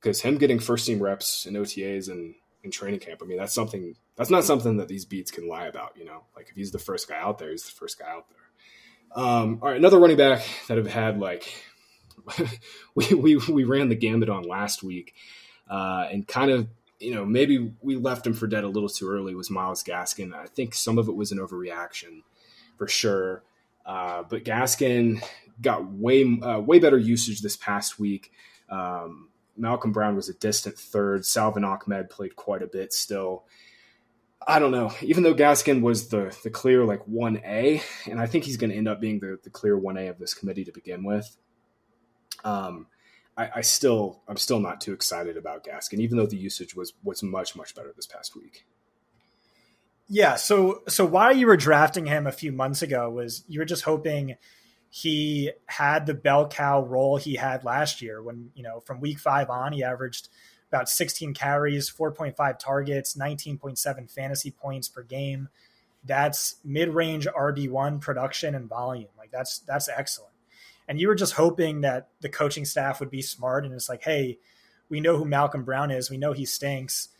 because 0.00 0.22
him 0.22 0.38
getting 0.38 0.60
first 0.60 0.86
team 0.86 1.02
reps 1.02 1.44
and 1.44 1.56
OTAs 1.56 2.08
and 2.08 2.36
in 2.62 2.70
training 2.70 3.00
camp. 3.00 3.20
I 3.22 3.26
mean, 3.26 3.38
that's 3.38 3.54
something 3.54 3.94
that's 4.16 4.30
not 4.30 4.44
something 4.44 4.76
that 4.76 4.88
these 4.88 5.04
beats 5.04 5.30
can 5.30 5.48
lie 5.48 5.66
about. 5.66 5.96
You 5.96 6.04
know, 6.04 6.24
like 6.36 6.48
if 6.50 6.56
he's 6.56 6.70
the 6.70 6.78
first 6.78 7.08
guy 7.08 7.18
out 7.18 7.38
there, 7.38 7.50
he's 7.50 7.64
the 7.64 7.72
first 7.72 7.98
guy 7.98 8.08
out 8.08 8.26
there. 8.28 9.22
Um, 9.22 9.58
all 9.62 9.68
right, 9.68 9.76
another 9.76 9.98
running 9.98 10.16
back 10.16 10.42
that 10.68 10.76
have 10.76 10.86
had 10.86 11.18
like 11.18 11.52
we 12.94 13.14
we 13.14 13.36
we 13.36 13.64
ran 13.64 13.88
the 13.88 13.94
gambit 13.94 14.28
on 14.28 14.42
last 14.44 14.82
week, 14.82 15.14
uh, 15.68 16.06
and 16.10 16.26
kind 16.26 16.50
of 16.50 16.68
you 16.98 17.14
know 17.14 17.24
maybe 17.24 17.72
we 17.80 17.96
left 17.96 18.26
him 18.26 18.34
for 18.34 18.46
dead 18.46 18.64
a 18.64 18.68
little 18.68 18.88
too 18.88 19.08
early 19.08 19.34
was 19.34 19.50
Myles 19.50 19.82
Gaskin. 19.82 20.34
I 20.34 20.46
think 20.46 20.74
some 20.74 20.98
of 20.98 21.08
it 21.08 21.14
was 21.14 21.32
an 21.32 21.38
overreaction 21.38 22.22
for 22.76 22.88
sure, 22.88 23.42
uh, 23.86 24.22
but 24.28 24.44
Gaskin 24.44 25.22
got 25.60 25.90
way 25.90 26.24
uh, 26.42 26.60
way 26.60 26.78
better 26.78 26.98
usage 26.98 27.40
this 27.40 27.56
past 27.56 27.98
week. 27.98 28.30
Um, 28.68 29.29
Malcolm 29.60 29.92
Brown 29.92 30.16
was 30.16 30.28
a 30.28 30.34
distant 30.34 30.78
third. 30.78 31.24
Salvon 31.24 31.64
Ahmed 31.64 32.10
played 32.10 32.36
quite 32.36 32.62
a 32.62 32.66
bit 32.66 32.92
still. 32.92 33.44
I 34.46 34.58
don't 34.58 34.70
know. 34.70 34.92
Even 35.02 35.22
though 35.22 35.34
Gaskin 35.34 35.82
was 35.82 36.08
the 36.08 36.36
the 36.42 36.50
clear 36.50 36.84
like 36.84 37.06
one 37.06 37.36
A, 37.44 37.82
and 38.06 38.18
I 38.18 38.26
think 38.26 38.44
he's 38.44 38.56
going 38.56 38.70
to 38.70 38.76
end 38.76 38.88
up 38.88 39.00
being 39.00 39.20
the 39.20 39.38
the 39.42 39.50
clear 39.50 39.76
one 39.76 39.96
A 39.96 40.08
of 40.08 40.18
this 40.18 40.34
committee 40.34 40.64
to 40.64 40.72
begin 40.72 41.04
with. 41.04 41.36
Um, 42.42 42.86
I, 43.36 43.50
I, 43.56 43.60
still 43.60 44.22
I'm 44.26 44.38
still 44.38 44.60
not 44.60 44.80
too 44.80 44.94
excited 44.94 45.36
about 45.36 45.64
Gaskin, 45.64 46.00
even 46.00 46.16
though 46.16 46.26
the 46.26 46.38
usage 46.38 46.74
was 46.74 46.94
was 47.04 47.22
much 47.22 47.54
much 47.54 47.74
better 47.74 47.92
this 47.94 48.06
past 48.06 48.34
week. 48.34 48.64
Yeah. 50.08 50.36
So 50.36 50.82
so 50.88 51.04
why 51.04 51.32
you 51.32 51.46
were 51.46 51.58
drafting 51.58 52.06
him 52.06 52.26
a 52.26 52.32
few 52.32 52.50
months 52.50 52.80
ago 52.80 53.10
was 53.10 53.44
you 53.46 53.60
were 53.60 53.66
just 53.66 53.84
hoping 53.84 54.36
he 54.90 55.52
had 55.66 56.06
the 56.06 56.14
bell 56.14 56.48
cow 56.48 56.84
role 56.84 57.16
he 57.16 57.36
had 57.36 57.64
last 57.64 58.02
year 58.02 58.20
when, 58.20 58.50
you 58.54 58.62
know, 58.64 58.80
from 58.80 59.00
week 59.00 59.20
five 59.20 59.48
on, 59.48 59.72
he 59.72 59.84
averaged 59.84 60.28
about 60.68 60.88
16 60.88 61.32
carries, 61.32 61.88
4.5 61.88 62.58
targets, 62.58 63.16
19.7 63.16 64.10
fantasy 64.10 64.50
points 64.50 64.88
per 64.88 65.02
game. 65.02 65.48
That's 66.04 66.56
mid-range 66.64 67.26
RB1 67.26 68.00
production 68.00 68.54
and 68.54 68.68
volume. 68.68 69.10
Like 69.16 69.30
that's 69.30 69.60
that's 69.60 69.88
excellent. 69.88 70.32
And 70.88 71.00
you 71.00 71.06
were 71.06 71.14
just 71.14 71.34
hoping 71.34 71.82
that 71.82 72.08
the 72.20 72.28
coaching 72.28 72.64
staff 72.64 72.98
would 72.98 73.10
be 73.10 73.22
smart 73.22 73.64
and 73.64 73.72
it's 73.74 73.88
like, 73.88 74.02
hey, 74.02 74.38
we 74.88 75.00
know 75.00 75.16
who 75.16 75.24
Malcolm 75.24 75.62
Brown 75.62 75.92
is. 75.92 76.10
We 76.10 76.16
know 76.16 76.32
he 76.32 76.46
stinks, 76.46 77.10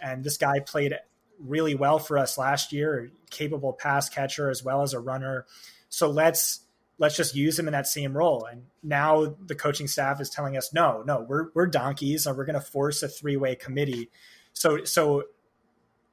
and 0.00 0.24
this 0.24 0.38
guy 0.38 0.60
played 0.60 0.94
really 1.38 1.74
well 1.74 1.98
for 1.98 2.16
us 2.16 2.38
last 2.38 2.72
year, 2.72 3.10
capable 3.30 3.74
pass 3.74 4.08
catcher 4.08 4.48
as 4.48 4.64
well 4.64 4.82
as 4.82 4.94
a 4.94 4.98
runner. 4.98 5.44
So 5.90 6.08
let's 6.10 6.60
let's 6.98 7.16
just 7.16 7.34
use 7.34 7.58
him 7.58 7.68
in 7.68 7.72
that 7.72 7.86
same 7.86 8.16
role. 8.16 8.46
And 8.50 8.64
now 8.82 9.36
the 9.46 9.54
coaching 9.54 9.86
staff 9.86 10.20
is 10.20 10.28
telling 10.28 10.56
us, 10.56 10.72
no, 10.72 11.02
no, 11.06 11.20
we're 11.20 11.48
we're 11.54 11.66
donkeys, 11.66 12.26
and 12.26 12.36
we're 12.36 12.44
going 12.44 12.54
to 12.54 12.60
force 12.60 13.02
a 13.02 13.08
three 13.08 13.36
way 13.36 13.54
committee. 13.54 14.10
So 14.52 14.84
so 14.84 15.24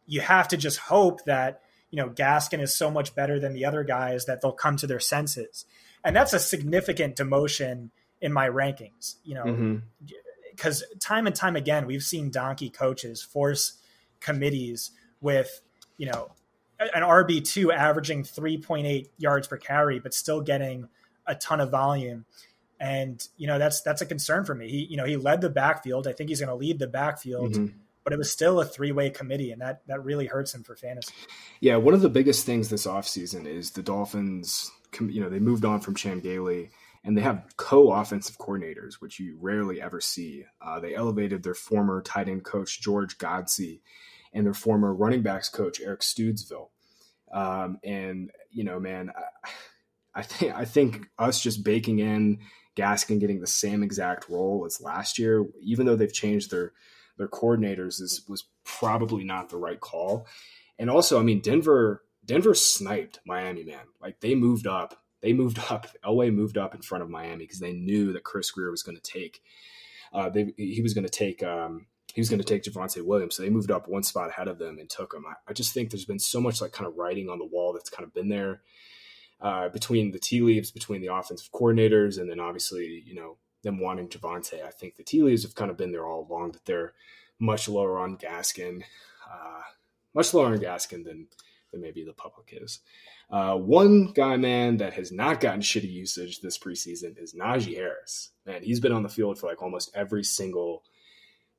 you 0.05 0.21
have 0.21 0.47
to 0.49 0.57
just 0.57 0.77
hope 0.77 1.23
that 1.25 1.61
you 1.89 1.97
know 1.97 2.09
Gaskin 2.09 2.61
is 2.61 2.73
so 2.73 2.91
much 2.91 3.15
better 3.15 3.39
than 3.39 3.53
the 3.53 3.65
other 3.65 3.83
guys 3.83 4.25
that 4.25 4.41
they'll 4.41 4.51
come 4.51 4.77
to 4.77 4.88
their 4.88 4.99
senses, 4.99 5.65
and 6.03 6.15
that's 6.15 6.33
a 6.33 6.39
significant 6.39 7.15
demotion 7.15 7.89
in 8.21 8.31
my 8.31 8.47
rankings. 8.47 9.15
You 9.23 9.36
know, 9.36 9.81
because 10.51 10.83
mm-hmm. 10.83 10.99
time 10.99 11.27
and 11.27 11.36
time 11.36 11.55
again 11.55 11.88
we've 11.88 12.03
seen 12.03 12.29
donkey 12.29 12.69
coaches 12.69 13.21
force 13.21 13.79
committees 14.19 14.91
with 15.21 15.61
you 15.97 16.05
know 16.05 16.31
an 16.80 17.03
RB 17.03 17.43
two 17.43 17.71
averaging 17.71 18.23
three 18.23 18.57
point 18.57 18.88
eight 18.88 19.11
yards 19.17 19.47
per 19.47 19.57
carry, 19.57 19.99
but 19.99 20.13
still 20.13 20.41
getting 20.41 20.89
a 21.26 21.36
ton 21.36 21.61
of 21.61 21.71
volume. 21.71 22.26
And 22.80 23.26
you 23.38 23.47
know 23.47 23.57
that's 23.57 23.82
that's 23.82 24.01
a 24.01 24.05
concern 24.05 24.45
for 24.45 24.53
me. 24.53 24.69
He 24.69 24.86
you 24.86 24.97
know 24.97 25.05
he 25.05 25.15
led 25.15 25.41
the 25.41 25.49
backfield. 25.49 26.07
I 26.07 26.13
think 26.13 26.30
he's 26.30 26.39
going 26.39 26.49
to 26.49 26.55
lead 26.55 26.80
the 26.80 26.88
backfield. 26.88 27.53
Mm-hmm 27.53 27.80
but 28.05 28.13
it 28.13 28.17
was 28.17 28.32
still 28.32 28.61
a 28.61 28.65
three 28.65 28.93
way 28.93 29.09
committee, 29.09 29.51
and 29.51 29.61
that 29.61 29.82
that 29.88 30.05
really 30.05 30.28
hurts 30.28 30.53
him 30.53 30.63
for 30.63 30.76
fantasy. 30.76 31.11
Yeah, 31.59 31.78
one 31.78 31.95
of 31.95 32.01
the 32.01 32.09
biggest 32.09 32.45
things 32.45 32.69
this 32.69 32.86
offseason 32.86 33.45
is 33.47 33.71
the 33.71 33.82
Dolphins. 33.82 34.71
You 35.01 35.21
know, 35.21 35.30
they 35.30 35.39
moved 35.39 35.65
on 35.65 35.82
from 35.82 35.95
Chan 35.95 36.19
Gailey, 36.21 36.69
and 37.03 37.17
they 37.17 37.21
have 37.23 37.43
co 37.57 37.91
offensive 37.91 38.38
coordinators, 38.38 38.95
which 38.99 39.19
you 39.19 39.38
rarely 39.41 39.82
ever 39.82 39.99
see. 39.99 40.45
Uh, 40.61 40.80
they 40.80 40.95
elevated 40.95 41.41
their 41.41 41.55
former 41.55 42.01
tight 42.01 42.30
end 42.30 42.45
coach 42.45 42.80
George 42.80 43.17
Godsey 43.17 43.82
and 44.36 44.45
their 44.45 44.53
former 44.53 44.93
running 44.93 45.23
backs 45.23 45.49
coach 45.49 45.81
Eric 45.81 46.01
Studesville. 46.01 46.69
Um, 47.33 47.79
and 47.83 48.29
you 48.51 48.63
know, 48.63 48.79
man, 48.79 49.11
I, 49.43 49.49
I 50.15 50.21
think 50.21 50.55
I 50.55 50.65
think 50.65 51.07
us 51.17 51.41
just 51.41 51.63
baking 51.63 51.99
in 51.99 52.39
Gaskin 52.75 53.19
getting 53.19 53.39
the 53.39 53.47
same 53.47 53.81
exact 53.81 54.29
role 54.29 54.63
as 54.65 54.81
last 54.81 55.17
year, 55.17 55.45
even 55.61 55.86
though 55.86 55.95
they've 55.95 56.13
changed 56.13 56.51
their 56.51 56.73
their 57.17 57.27
coordinators 57.27 58.01
is 58.01 58.23
was 58.27 58.45
probably 58.63 59.23
not 59.23 59.49
the 59.49 59.57
right 59.57 59.79
call. 59.79 60.27
And 60.77 60.89
also, 60.89 61.19
I 61.19 61.23
mean, 61.23 61.39
Denver 61.39 62.03
Denver 62.25 62.53
sniped 62.53 63.19
Miami, 63.25 63.63
man. 63.63 63.86
Like 64.01 64.19
they 64.19 64.36
moved 64.36 64.67
up. 64.67 65.01
They 65.21 65.33
moved 65.33 65.59
up. 65.69 65.88
Elway 66.05 66.33
moved 66.33 66.57
up 66.57 66.75
in 66.75 66.81
front 66.81 67.03
of 67.03 67.09
Miami 67.09 67.45
because 67.45 67.59
they 67.59 67.73
knew 67.73 68.13
that 68.13 68.23
Chris 68.23 68.51
Grier 68.51 68.71
was 68.71 68.83
going 68.83 68.97
to 68.97 69.01
take. 69.01 69.41
Uh, 70.13 70.29
they, 70.29 70.53
he 70.57 70.81
was 70.81 70.93
going 70.93 71.05
to 71.05 71.09
take. 71.09 71.41
Um, 71.41 71.88
he 72.16 72.22
was 72.22 72.30
going 72.30 72.41
to 72.41 72.45
take 72.45 72.63
Javonte 72.63 73.05
Williams. 73.05 73.36
So 73.36 73.43
they 73.43 73.49
moved 73.49 73.72
up 73.72 73.89
one 73.89 74.01
spot 74.01 74.30
ahead 74.30 74.47
of 74.47 74.57
them 74.57 74.80
and 74.80 74.89
took 74.89 75.13
him. 75.13 75.26
I, 75.28 75.34
I, 75.49 75.53
just 75.53 75.74
think 75.74 75.89
there's 75.89 76.05
been 76.05 76.18
so 76.18 76.39
much 76.39 76.61
like 76.61 76.72
kind 76.72 76.88
of 76.88 76.95
writing 76.95 77.30
on 77.30 77.39
the 77.39 77.45
wall 77.45 77.74
that's 77.74 77.89
kind 77.89 78.05
of 78.05 78.13
been 78.13 78.30
there 78.30 78.61
uh, 79.41 79.68
between 79.68 80.11
the 80.11 80.18
tea 80.18 80.39
leaves, 80.39 80.72
between 80.72 81.01
the 81.01 81.13
offensive 81.13 81.51
coordinators, 81.51 82.18
and 82.18 82.32
then 82.32 82.39
obviously, 82.39 83.03
you 83.05 83.16
know, 83.16 83.36
them 83.63 83.82
wanting 83.82 84.07
Javonte. 84.07 84.63
I 84.63 84.70
think 84.70 84.95
the 84.95 85.03
tea 85.03 85.24
leaves 85.24 85.43
have 85.43 85.55
kind 85.55 85.70
of 85.70 85.76
been 85.76 85.91
there 85.91 86.07
all 86.07 86.26
along 86.26 86.53
that 86.53 86.63
they're 86.63 86.93
much 87.38 87.68
lower 87.68 87.99
on 87.99 88.18
Gaskin, 88.18 88.84
uh, 89.30 89.61
much 90.13 90.34
lower 90.34 90.47
on 90.47 90.57
Gaskin 90.59 91.03
than 91.03 91.28
than 91.74 91.82
maybe 91.82 92.05
the 92.05 92.13
public 92.13 92.57
is. 92.61 92.80
Uh, 93.30 93.57
one 93.57 94.13
guy, 94.13 94.38
man, 94.38 94.78
that 94.78 94.93
has 94.93 95.11
not 95.11 95.41
gotten 95.41 95.59
shitty 95.59 95.91
usage 95.91 96.39
this 96.39 96.57
preseason 96.57 97.22
is 97.22 97.34
Najee 97.34 97.76
Harris. 97.76 98.32
Man, 98.45 98.63
he's 98.63 98.80
been 98.80 98.93
on 98.93 99.03
the 99.03 99.09
field 99.09 99.38
for 99.38 99.47
like 99.47 99.61
almost 99.61 99.91
every 99.93 100.24
single 100.24 100.84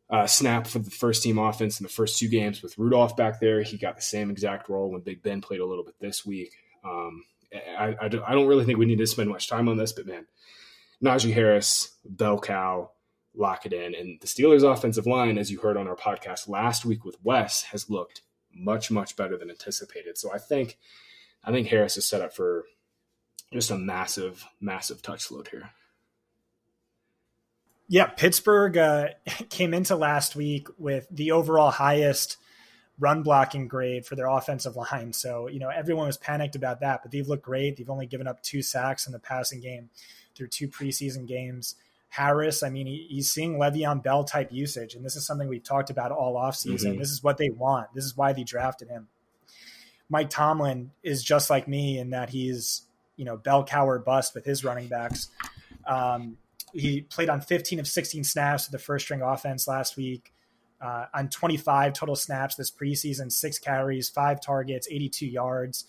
uh, 0.08 0.26
snap 0.26 0.66
for 0.66 0.78
the 0.78 0.90
first 0.90 1.22
team 1.22 1.38
offense 1.38 1.80
in 1.80 1.84
the 1.84 1.92
first 1.92 2.18
two 2.18 2.28
games 2.28 2.62
with 2.62 2.78
Rudolph 2.78 3.16
back 3.16 3.40
there. 3.40 3.62
He 3.62 3.76
got 3.76 3.96
the 3.96 4.02
same 4.02 4.30
exact 4.30 4.68
role 4.68 4.90
when 4.90 5.00
Big 5.00 5.22
Ben 5.22 5.40
played 5.40 5.60
a 5.60 5.66
little 5.66 5.84
bit 5.84 5.98
this 6.00 6.24
week. 6.24 6.52
Um, 6.84 7.24
I, 7.78 7.96
I, 8.00 8.08
don't 8.08 8.46
really 8.46 8.64
think 8.64 8.78
we 8.78 8.86
need 8.86 8.98
to 8.98 9.06
spend 9.06 9.30
much 9.30 9.48
time 9.48 9.68
on 9.68 9.76
this, 9.76 9.92
but 9.92 10.06
man, 10.06 10.26
Najee 11.02 11.32
Harris, 11.32 11.96
bell 12.04 12.38
cow, 12.38 12.90
lock 13.34 13.66
it 13.66 13.72
in. 13.72 13.94
And 13.94 14.20
the 14.20 14.26
Steelers' 14.26 14.70
offensive 14.70 15.06
line, 15.06 15.38
as 15.38 15.50
you 15.50 15.60
heard 15.60 15.76
on 15.76 15.88
our 15.88 15.96
podcast 15.96 16.48
last 16.48 16.84
week 16.84 17.04
with 17.04 17.16
Wes, 17.22 17.62
has 17.64 17.90
looked 17.90 18.22
much, 18.54 18.90
much 18.90 19.16
better 19.16 19.36
than 19.36 19.50
anticipated. 19.50 20.18
So 20.18 20.32
I 20.32 20.38
think 20.38 20.78
I 21.44 21.52
think 21.52 21.68
Harris 21.68 21.96
is 21.96 22.06
set 22.06 22.22
up 22.22 22.34
for 22.34 22.64
just 23.52 23.70
a 23.70 23.78
massive, 23.78 24.44
massive 24.60 25.02
touch 25.02 25.30
load 25.30 25.48
here. 25.48 25.70
Yeah, 27.88 28.06
Pittsburgh 28.06 28.76
uh, 28.76 29.08
came 29.50 29.74
into 29.74 29.96
last 29.96 30.36
week 30.36 30.68
with 30.78 31.06
the 31.10 31.32
overall 31.32 31.70
highest 31.70 32.36
run 32.98 33.22
blocking 33.22 33.68
grade 33.68 34.06
for 34.06 34.16
their 34.16 34.26
offensive 34.26 34.76
line. 34.76 35.12
So, 35.12 35.48
you 35.48 35.58
know, 35.58 35.68
everyone 35.68 36.06
was 36.06 36.16
panicked 36.16 36.56
about 36.56 36.80
that, 36.80 37.02
but 37.02 37.12
they've 37.12 37.26
looked 37.28 37.44
great. 37.44 37.76
They've 37.76 37.90
only 37.90 38.06
given 38.06 38.26
up 38.26 38.42
two 38.42 38.62
sacks 38.62 39.06
in 39.06 39.12
the 39.12 39.18
passing 39.18 39.60
game 39.60 39.90
through 40.34 40.48
two 40.48 40.68
preseason 40.68 41.26
games. 41.26 41.76
Harris, 42.08 42.62
I 42.62 42.70
mean, 42.70 42.86
he, 42.86 43.06
he's 43.10 43.30
seeing 43.30 43.58
Le'Veon 43.58 44.02
Bell 44.02 44.24
type 44.24 44.50
usage, 44.50 44.94
and 44.94 45.04
this 45.04 45.16
is 45.16 45.26
something 45.26 45.48
we've 45.48 45.62
talked 45.62 45.90
about 45.90 46.12
all 46.12 46.36
offseason. 46.36 46.92
Mm-hmm. 46.92 46.98
This 46.98 47.10
is 47.10 47.22
what 47.22 47.36
they 47.36 47.50
want. 47.50 47.92
This 47.94 48.04
is 48.04 48.16
why 48.16 48.32
they 48.32 48.44
drafted 48.44 48.88
him. 48.88 49.08
Mike 50.08 50.30
Tomlin 50.30 50.92
is 51.02 51.22
just 51.22 51.50
like 51.50 51.68
me 51.68 51.98
in 51.98 52.10
that 52.10 52.30
he's, 52.30 52.82
you 53.16 53.24
know, 53.24 53.36
bell 53.36 53.64
cow 53.64 53.98
bust 53.98 54.34
with 54.34 54.44
his 54.44 54.64
running 54.64 54.86
backs. 54.86 55.28
Um, 55.86 56.38
he 56.78 57.02
played 57.02 57.28
on 57.28 57.40
15 57.40 57.80
of 57.80 57.88
16 57.88 58.24
snaps 58.24 58.66
with 58.66 58.72
the 58.72 58.84
first 58.84 59.04
string 59.04 59.22
offense 59.22 59.66
last 59.66 59.96
week. 59.96 60.32
Uh, 60.78 61.06
on 61.14 61.30
25 61.30 61.94
total 61.94 62.14
snaps 62.14 62.54
this 62.54 62.70
preseason, 62.70 63.32
six 63.32 63.58
carries, 63.58 64.10
five 64.10 64.42
targets, 64.42 64.86
82 64.90 65.26
yards 65.26 65.86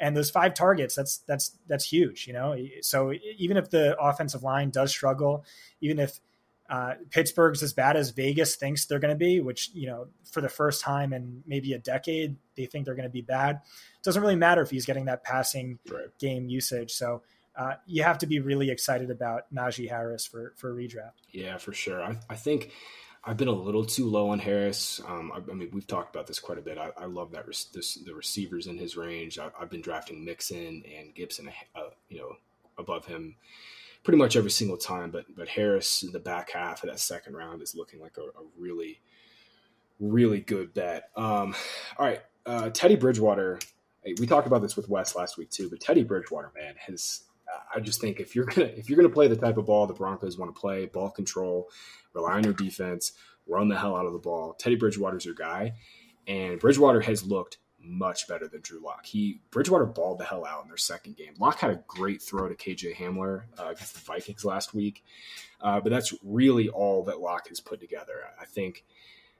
and 0.00 0.16
those 0.16 0.30
five 0.30 0.54
targets 0.54 0.94
that's 0.94 1.18
that's 1.28 1.58
that's 1.68 1.84
huge 1.84 2.26
you 2.26 2.32
know 2.32 2.56
so 2.80 3.12
even 3.36 3.58
if 3.58 3.68
the 3.68 3.94
offensive 4.00 4.42
line 4.42 4.70
does 4.70 4.90
struggle 4.90 5.44
even 5.82 5.98
if 5.98 6.20
uh, 6.70 6.94
Pittsburgh's 7.10 7.64
as 7.64 7.72
bad 7.72 7.96
as 7.96 8.10
Vegas 8.10 8.54
thinks 8.54 8.86
they're 8.86 9.00
going 9.00 9.12
to 9.12 9.18
be, 9.18 9.40
which 9.40 9.70
you 9.74 9.88
know 9.88 10.06
for 10.30 10.40
the 10.40 10.48
first 10.48 10.80
time 10.80 11.12
in 11.12 11.42
maybe 11.44 11.72
a 11.72 11.78
decade 11.78 12.36
they 12.56 12.66
think 12.66 12.84
they're 12.84 12.94
going 12.94 13.08
to 13.08 13.10
be 13.10 13.22
bad. 13.22 13.56
It 13.56 14.04
doesn't 14.04 14.22
really 14.22 14.36
matter 14.36 14.62
if 14.62 14.70
he's 14.70 14.86
getting 14.86 15.06
that 15.06 15.24
passing 15.24 15.80
right. 15.90 16.06
game 16.20 16.48
usage. 16.48 16.92
So 16.92 17.22
uh, 17.56 17.74
you 17.86 18.02
have 18.02 18.18
to 18.18 18.26
be 18.26 18.40
really 18.40 18.70
excited 18.70 19.10
about 19.10 19.52
Najee 19.52 19.88
Harris 19.88 20.26
for 20.26 20.52
for 20.56 20.74
redraft. 20.74 21.12
Yeah, 21.32 21.58
for 21.58 21.72
sure. 21.72 22.02
I, 22.02 22.16
I 22.28 22.36
think 22.36 22.72
I've 23.22 23.36
been 23.36 23.48
a 23.48 23.52
little 23.52 23.84
too 23.84 24.06
low 24.06 24.30
on 24.30 24.38
Harris. 24.38 25.00
Um, 25.06 25.30
I, 25.34 25.38
I, 25.50 25.54
mean, 25.54 25.68
we've 25.72 25.86
talked 25.86 26.14
about 26.14 26.26
this 26.26 26.38
quite 26.38 26.58
a 26.58 26.62
bit. 26.62 26.78
I, 26.78 26.90
I 26.96 27.04
love 27.04 27.32
that 27.32 27.46
this, 27.46 27.94
the 27.94 28.14
receivers 28.14 28.66
in 28.66 28.78
his 28.78 28.96
range. 28.96 29.38
I, 29.38 29.50
have 29.58 29.70
been 29.70 29.82
drafting 29.82 30.24
Mixon 30.24 30.82
and 30.96 31.14
Gibson, 31.14 31.50
uh, 31.74 31.90
you 32.08 32.18
know, 32.18 32.36
above 32.78 33.04
him 33.04 33.36
pretty 34.02 34.16
much 34.16 34.36
every 34.36 34.50
single 34.50 34.78
time. 34.78 35.10
But 35.10 35.26
but 35.36 35.48
Harris 35.48 36.02
in 36.02 36.12
the 36.12 36.18
back 36.18 36.52
half 36.52 36.82
of 36.82 36.88
that 36.88 37.00
second 37.00 37.34
round 37.34 37.60
is 37.62 37.74
looking 37.74 38.00
like 38.00 38.16
a, 38.16 38.22
a 38.22 38.44
really, 38.58 39.00
really 39.98 40.40
good 40.40 40.72
bet. 40.72 41.10
Um, 41.14 41.54
all 41.98 42.06
right, 42.06 42.22
uh, 42.46 42.70
Teddy 42.70 42.96
Bridgewater. 42.96 43.58
We 44.18 44.26
talked 44.26 44.46
about 44.46 44.62
this 44.62 44.78
with 44.78 44.88
Wes 44.88 45.14
last 45.14 45.36
week 45.36 45.50
too, 45.50 45.68
but 45.68 45.80
Teddy 45.80 46.04
Bridgewater, 46.04 46.50
man, 46.56 46.74
has 46.86 47.24
I 47.74 47.80
just 47.80 48.00
think 48.00 48.20
if 48.20 48.34
you're 48.34 48.44
gonna 48.46 48.68
if 48.68 48.88
you're 48.88 48.96
gonna 48.96 49.08
play 49.08 49.28
the 49.28 49.36
type 49.36 49.56
of 49.56 49.66
ball 49.66 49.86
the 49.86 49.94
Broncos 49.94 50.38
want 50.38 50.54
to 50.54 50.60
play, 50.60 50.86
ball 50.86 51.10
control, 51.10 51.68
rely 52.14 52.32
on 52.32 52.44
your 52.44 52.52
defense, 52.52 53.12
run 53.46 53.68
the 53.68 53.78
hell 53.78 53.96
out 53.96 54.06
of 54.06 54.12
the 54.12 54.18
ball. 54.18 54.54
Teddy 54.54 54.76
Bridgewater's 54.76 55.24
your 55.24 55.34
guy, 55.34 55.74
and 56.26 56.58
Bridgewater 56.58 57.00
has 57.00 57.24
looked 57.24 57.58
much 57.82 58.28
better 58.28 58.46
than 58.46 58.60
Drew 58.60 58.82
Lock. 58.82 59.06
He 59.06 59.40
Bridgewater 59.50 59.86
balled 59.86 60.18
the 60.18 60.24
hell 60.24 60.44
out 60.44 60.62
in 60.62 60.68
their 60.68 60.76
second 60.76 61.16
game. 61.16 61.34
Lock 61.38 61.58
had 61.58 61.70
a 61.70 61.82
great 61.86 62.22
throw 62.22 62.48
to 62.48 62.54
KJ 62.54 62.96
Hamler 62.96 63.44
uh, 63.58 63.68
against 63.70 63.94
the 63.94 64.00
Vikings 64.00 64.44
last 64.44 64.74
week, 64.74 65.02
uh, 65.60 65.80
but 65.80 65.90
that's 65.90 66.14
really 66.22 66.68
all 66.68 67.04
that 67.04 67.20
Lock 67.20 67.48
has 67.48 67.60
put 67.60 67.80
together. 67.80 68.14
I 68.40 68.44
think, 68.44 68.84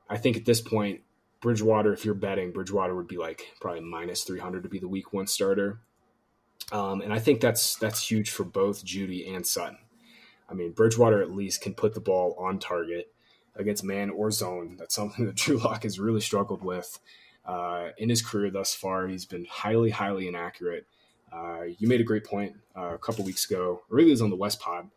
I 0.09 0.17
think 0.17 0.37
at 0.37 0.45
this 0.45 0.61
point, 0.61 1.03
Bridgewater, 1.41 1.93
if 1.93 2.05
you're 2.05 2.15
betting, 2.15 2.53
Bridgewater 2.53 2.95
would 2.95 3.09
be 3.09 3.17
like 3.17 3.47
probably 3.61 3.81
minus 3.81 4.25
three 4.25 4.41
hundred 4.41 4.63
to 4.63 4.69
be 4.69 4.79
the 4.79 4.89
week 4.89 5.13
one 5.13 5.27
starter. 5.27 5.81
Um, 6.73 7.01
and 7.01 7.13
I 7.13 7.19
think 7.19 7.41
that's 7.41 7.77
that's 7.77 8.11
huge 8.11 8.31
for 8.31 8.45
both 8.45 8.85
Jeudy 8.85 9.35
and 9.35 9.47
Sutton. 9.47 9.79
I 10.49 10.55
mean, 10.55 10.73
Bridgewater 10.73 11.23
at 11.23 11.31
least 11.31 11.63
can 11.63 11.75
put 11.75 11.95
the 11.95 12.01
ball 12.01 12.35
on 12.39 12.59
target 12.59 13.13
against 13.57 13.85
man 13.85 14.11
or 14.11 14.31
zone. 14.31 14.77
That's 14.79 14.95
something 14.95 15.27
that 15.27 15.37
Drew 15.37 15.59
Lock 15.59 15.85
has 15.85 15.99
really 15.99 16.21
struggled 16.21 16.63
with 16.63 16.99
uh, 17.45 17.89
in 17.99 18.09
his 18.09 18.23
career 18.23 18.51
thus 18.51 18.75
far. 18.75 19.07
He's 19.07 19.27
been 19.27 19.47
highly, 19.49 19.91
highly 19.91 20.29
inaccurate. 20.29 20.87
Uh, 21.33 21.63
you 21.79 21.87
made 21.87 22.01
a 22.01 22.05
great 22.05 22.25
point 22.25 22.57
uh, 22.77 22.95
a 22.95 22.99
couple 22.99 23.25
weeks 23.25 23.49
ago, 23.49 23.83
or 23.89 23.97
really 23.97 24.11
it 24.11 24.15
was 24.15 24.23
on 24.23 24.31
the 24.31 24.37
Wes 24.37 24.57
Pod, 24.57 24.91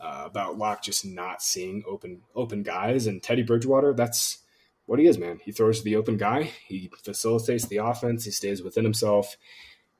uh, 0.00 0.22
about 0.24 0.56
Lock 0.56 0.82
just 0.82 1.04
not 1.04 1.42
seeing 1.42 1.82
open 1.86 2.22
open 2.34 2.62
guys. 2.62 3.06
And 3.06 3.22
Teddy 3.22 3.42
Bridgewater, 3.42 3.92
that's 3.92 4.38
what 4.86 4.98
he 4.98 5.06
is, 5.06 5.18
man. 5.18 5.40
He 5.44 5.52
throws 5.52 5.78
to 5.78 5.84
the 5.84 5.96
open 5.96 6.16
guy. 6.16 6.50
He 6.66 6.90
facilitates 7.02 7.66
the 7.66 7.78
offense. 7.78 8.24
He 8.24 8.30
stays 8.30 8.62
within 8.62 8.84
himself 8.84 9.36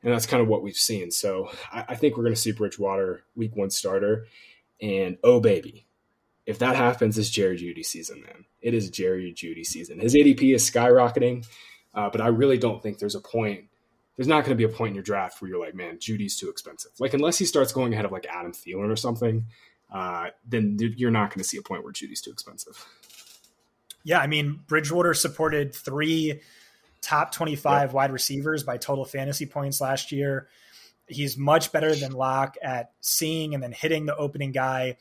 and 0.05 0.13
that's 0.13 0.27
kind 0.27 0.43
of 0.43 0.49
what 0.49 0.63
we've 0.63 0.77
seen. 0.77 1.11
So 1.11 1.51
I, 1.73 1.85
I 1.89 1.95
think 1.97 2.17
we're 2.17 2.25
going 2.25 2.35
to 2.35 2.41
see 2.41 2.53
Bridgewater 2.53 3.25
week 3.35 3.57
one 3.57 3.71
starter, 3.71 4.27
and 4.81 5.17
oh 5.25 5.41
baby, 5.41 5.87
if 6.47 6.59
that 6.59 6.77
happens, 6.77 7.19
it's 7.19 7.31
Jerry 7.31 7.57
Jeudy 7.57 7.85
season, 7.85 8.21
man. 8.21 8.45
It 8.61 8.75
is 8.75 8.91
Jerry 8.91 9.33
Jeudy 9.33 9.65
season. 9.65 9.99
His 9.99 10.15
ADP 10.15 10.55
is 10.55 10.71
skyrocketing, 10.71 11.47
uh, 11.95 12.11
but 12.11 12.21
I 12.21 12.29
really 12.29 12.59
don't 12.59 12.83
think 12.83 12.99
there's 12.99 13.15
a 13.15 13.21
point. 13.21 13.65
There's 14.17 14.29
not 14.29 14.45
going 14.45 14.51
to 14.51 14.57
be 14.57 14.65
a 14.65 14.69
point 14.69 14.91
in 14.91 14.95
your 14.95 15.03
draft 15.03 15.41
where 15.41 15.49
you're 15.49 15.59
like, 15.61 15.75
man, 15.75 15.97
Jeudy's 15.97 16.37
too 16.37 16.49
expensive. 16.49 16.93
Like 17.01 17.15
unless 17.15 17.39
he 17.39 17.47
starts 17.47 17.73
going 17.73 17.93
ahead 17.93 18.05
of 18.05 18.13
like 18.13 18.27
Adam 18.27 18.53
Thielen 18.53 18.91
or 18.91 18.97
something, 18.97 19.47
uh, 19.93 20.27
then 20.47 20.77
you're 20.79 21.11
not 21.11 21.31
going 21.31 21.39
to 21.39 21.45
see 21.49 21.57
a 21.57 21.63
point 21.63 21.83
where 21.83 21.93
Jeudy's 21.93 22.21
too 22.21 22.31
expensive. 22.31 22.87
Yeah, 24.05 24.21
I 24.21 24.27
mean, 24.27 24.61
Bridgewater 24.67 25.15
supported 25.15 25.75
three 25.75 26.43
top 27.05 27.33
25 27.33 27.89
yep. 27.89 27.93
wide 27.93 28.11
receivers 28.11 28.63
by 28.63 28.77
total 28.77 29.05
fantasy 29.05 29.47
points 29.47 29.81
last 29.81 30.11
year. 30.11 30.49
He's 31.07 31.37
much 31.37 31.71
better 31.71 31.95
than 31.95 32.13
Lock 32.13 32.57
at 32.63 32.93
seeing 33.01 33.55
and 33.55 33.63
then 33.63 33.73
hitting 33.73 34.07
the 34.07 34.17
opening 34.17 34.53
guy, 34.53 34.97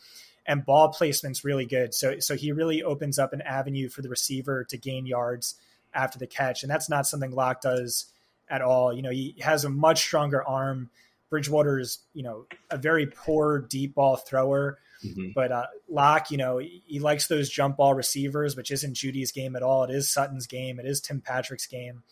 and 0.45 0.65
ball 0.65 0.89
placement's 0.89 1.45
really 1.45 1.65
good. 1.65 1.93
So, 1.93 2.19
so 2.19 2.35
he 2.35 2.51
really 2.51 2.83
opens 2.83 3.17
up 3.17 3.31
an 3.31 3.41
avenue 3.41 3.87
for 3.87 4.01
the 4.01 4.09
receiver 4.09 4.65
to 4.65 4.77
gain 4.77 5.05
yards 5.05 5.55
after 5.93 6.19
the 6.19 6.27
catch, 6.27 6.63
and 6.63 6.69
that's 6.69 6.89
not 6.89 7.07
something 7.07 7.31
Lock 7.31 7.61
does 7.61 8.07
at 8.49 8.61
all. 8.61 8.93
You 8.93 9.01
know, 9.01 9.11
he 9.11 9.35
has 9.39 9.63
a 9.63 9.69
much 9.69 9.99
stronger 9.99 10.43
arm. 10.43 10.89
Bridgewater 11.29 11.79
is, 11.79 11.99
you 12.13 12.23
know, 12.23 12.45
a 12.69 12.77
very 12.77 13.07
poor 13.07 13.59
deep 13.59 13.95
ball 13.95 14.17
thrower. 14.17 14.77
Mm-hmm. 15.03 15.29
But 15.35 15.51
uh, 15.51 15.65
Lock, 15.89 16.31
you 16.31 16.37
know, 16.37 16.59
he 16.59 16.99
likes 16.99 17.27
those 17.27 17.49
jump 17.49 17.77
ball 17.77 17.93
receivers, 17.93 18.55
which 18.55 18.71
isn't 18.71 18.95
Jeudy's 18.95 19.31
game 19.31 19.55
at 19.55 19.63
all. 19.63 19.83
It 19.83 19.91
is 19.91 20.09
Sutton's 20.09 20.47
game. 20.47 20.79
It 20.79 20.85
is 20.85 21.01
Tim 21.01 21.21
Patrick's 21.21 21.67
game. 21.67 22.03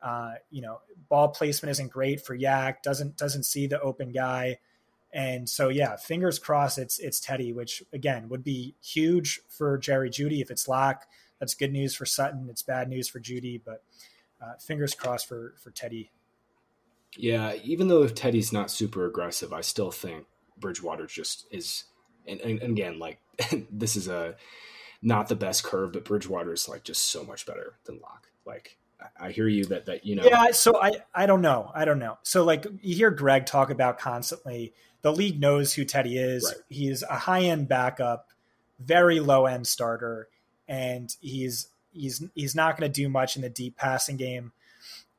Uh, 0.00 0.34
you 0.50 0.62
know, 0.62 0.80
ball 1.08 1.28
placement 1.28 1.70
isn't 1.70 1.90
great 1.90 2.20
for 2.24 2.36
YAC. 2.36 2.82
Doesn't 2.82 3.16
doesn't 3.16 3.44
see 3.44 3.66
the 3.66 3.80
open 3.80 4.12
guy, 4.12 4.58
and 5.12 5.48
so 5.48 5.68
yeah, 5.68 5.96
fingers 5.96 6.38
crossed. 6.38 6.78
It's 6.78 6.98
it's 6.98 7.18
Teddy, 7.18 7.52
which 7.52 7.82
again 7.92 8.28
would 8.28 8.44
be 8.44 8.76
huge 8.80 9.40
for 9.48 9.76
Jerry 9.76 10.10
Jeudy 10.10 10.40
if 10.40 10.50
it's 10.50 10.68
Lock. 10.68 11.06
That's 11.40 11.54
good 11.54 11.72
news 11.72 11.94
for 11.94 12.06
Sutton. 12.06 12.48
It's 12.48 12.62
bad 12.62 12.88
news 12.88 13.08
for 13.08 13.18
Jeudy, 13.18 13.60
but 13.64 13.82
uh, 14.40 14.54
fingers 14.60 14.94
crossed 14.94 15.26
for 15.26 15.54
for 15.58 15.70
Teddy. 15.70 16.12
Yeah, 17.16 17.54
even 17.64 17.88
though 17.88 18.02
if 18.02 18.14
Teddy's 18.14 18.52
not 18.52 18.70
super 18.70 19.06
aggressive, 19.06 19.52
I 19.52 19.62
still 19.62 19.90
think 19.90 20.26
Bridgewater 20.58 21.06
just 21.06 21.46
is 21.50 21.84
and, 22.28 22.40
and, 22.40 22.62
and 22.62 22.72
again, 22.72 22.98
like 22.98 23.20
this 23.70 23.96
is 23.96 24.08
a 24.08 24.36
not 25.02 25.28
the 25.28 25.36
best 25.36 25.64
curve, 25.64 25.92
but 25.92 26.04
Bridgewater 26.04 26.52
is 26.52 26.68
like 26.68 26.84
just 26.84 27.06
so 27.08 27.24
much 27.24 27.46
better 27.46 27.74
than 27.84 28.00
Lock. 28.00 28.28
Like 28.44 28.76
I 29.18 29.30
hear 29.30 29.48
you 29.48 29.64
that 29.66 29.86
that 29.86 30.04
you 30.04 30.16
know. 30.16 30.24
Yeah, 30.24 30.50
so 30.52 30.80
I 30.80 30.92
I 31.14 31.26
don't 31.26 31.42
know. 31.42 31.70
I 31.74 31.84
don't 31.84 31.98
know. 31.98 32.18
So 32.22 32.44
like 32.44 32.66
you 32.82 32.96
hear 32.96 33.10
Greg 33.10 33.46
talk 33.46 33.70
about 33.70 33.98
constantly. 33.98 34.72
The 35.02 35.12
league 35.12 35.40
knows 35.40 35.72
who 35.72 35.84
Teddy 35.84 36.18
is. 36.18 36.44
Right. 36.44 36.64
He's 36.68 37.02
a 37.04 37.14
high 37.14 37.42
end 37.42 37.68
backup, 37.68 38.30
very 38.80 39.20
low 39.20 39.46
end 39.46 39.66
starter, 39.66 40.28
and 40.66 41.14
he's 41.20 41.68
he's 41.92 42.24
he's 42.34 42.54
not 42.54 42.76
going 42.76 42.90
to 42.90 43.02
do 43.02 43.08
much 43.08 43.36
in 43.36 43.42
the 43.42 43.48
deep 43.48 43.76
passing 43.76 44.16
game, 44.16 44.52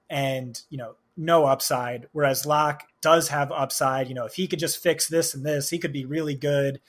and 0.10 0.62
you 0.70 0.78
know 0.78 0.95
no 1.20 1.45
upside. 1.45 2.07
Whereas 2.13 2.45
Lock 2.45 2.84
does 3.01 3.28
have 3.28 3.51
upside. 3.51 4.07
You 4.07 4.15
know, 4.15 4.26
if 4.26 4.36
he 4.36 4.47
could 4.47 4.57
just 4.57 4.82
fix 4.82 5.07
this 5.07 5.36
and 5.36 5.45
this, 5.45 5.70
he 5.70 5.78
could 5.78 5.91
be 5.91 6.05
really 6.05 6.34
good. 6.34 6.80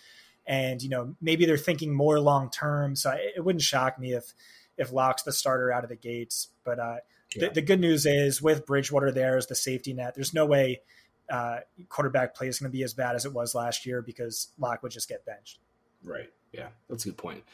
And 0.46 0.80
you 0.80 0.88
know, 0.88 1.16
maybe 1.20 1.44
they're 1.44 1.58
thinking 1.58 1.92
more 1.92 2.20
long 2.20 2.48
term. 2.48 2.96
So 2.96 3.12
it 3.12 3.44
wouldn't 3.44 3.62
shock 3.62 3.98
me 3.98 4.12
if 4.12 4.32
if 4.78 4.92
Lock's 4.92 5.24
the 5.24 5.32
starter 5.32 5.72
out 5.72 5.82
of 5.82 5.90
the 5.90 5.96
gates. 5.96 6.48
But 6.64 6.78
uh, 6.78 6.96
yeah. 7.34 7.48
the, 7.48 7.54
the, 7.54 7.62
good 7.62 7.80
news 7.80 8.06
is 8.06 8.40
with 8.40 8.64
Bridgewater 8.64 9.10
there 9.10 9.36
as 9.36 9.46
the 9.48 9.54
safety 9.54 9.92
net, 9.92 10.14
there's 10.14 10.32
no 10.32 10.46
way 10.46 10.80
uh, 11.30 11.58
quarterback 11.88 12.34
play 12.34 12.48
is 12.48 12.58
going 12.58 12.70
to 12.70 12.76
be 12.76 12.82
as 12.82 12.94
bad 12.94 13.14
as 13.14 13.26
it 13.26 13.34
was 13.34 13.54
last 13.54 13.84
year 13.84 14.00
because 14.00 14.48
Lock 14.58 14.82
would 14.82 14.92
just 14.92 15.08
get 15.08 15.26
benched. 15.26 15.58
Right. 16.02 16.30
Yeah, 16.52 16.68
that's 16.88 17.04
a 17.04 17.08
good 17.08 17.18
point. 17.18 17.44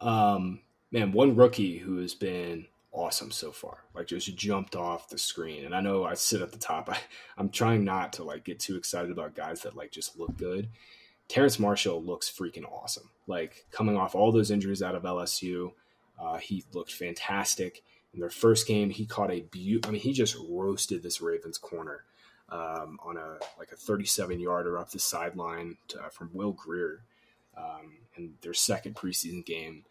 Um, 0.00 0.60
man, 0.90 1.12
one 1.12 1.36
rookie 1.36 1.78
who 1.78 1.98
has 1.98 2.14
been 2.14 2.66
awesome 2.92 3.30
so 3.30 3.50
far. 3.50 3.78
Like 3.94 4.06
just 4.06 4.34
jumped 4.36 4.76
off 4.76 5.08
the 5.08 5.18
screen. 5.18 5.64
And 5.64 5.74
I 5.74 5.80
know 5.80 6.04
I 6.04 6.14
sit 6.14 6.42
at 6.42 6.52
the 6.52 6.58
top. 6.58 6.88
I, 6.92 6.98
I'm 7.36 7.48
trying 7.48 7.84
not 7.84 8.12
to 8.14 8.24
like 8.24 8.44
get 8.44 8.60
too 8.60 8.76
excited 8.76 9.10
about 9.10 9.34
guys 9.34 9.62
that 9.62 9.76
like 9.76 9.90
just 9.90 10.18
look 10.18 10.36
good. 10.36 10.68
Terrace 11.28 11.58
Marshall 11.58 12.02
looks 12.02 12.30
freaking 12.30 12.70
awesome. 12.70 13.08
Like 13.26 13.66
coming 13.70 13.96
off 13.96 14.14
all 14.14 14.32
those 14.32 14.50
injuries 14.50 14.82
out 14.82 14.94
of 14.94 15.04
LSU, 15.04 15.72
uh, 16.20 16.36
he 16.36 16.64
looked 16.72 16.92
fantastic. 16.92 17.82
In 18.12 18.20
their 18.20 18.30
first 18.30 18.66
game, 18.66 18.90
he 18.90 19.06
caught 19.06 19.30
a 19.30 19.40
beaut. 19.40 19.86
I 19.86 19.90
mean, 19.90 20.00
he 20.00 20.12
just 20.12 20.36
roasted 20.48 21.02
this 21.02 21.22
Ravens 21.22 21.56
corner 21.56 22.04
um, 22.50 22.98
on 23.02 23.16
a 23.16 23.38
like 23.58 23.72
a 23.72 23.76
37 23.76 24.38
yarder 24.38 24.78
up 24.78 24.90
the 24.90 24.98
sideline 24.98 25.78
to, 25.88 26.00
uh, 26.02 26.10
from 26.10 26.28
Will 26.34 26.52
Grier 26.52 27.00
um, 27.56 27.96
in 28.16 28.34
their 28.42 28.52
second 28.52 28.94
preseason 28.94 29.44
game. 29.44 29.84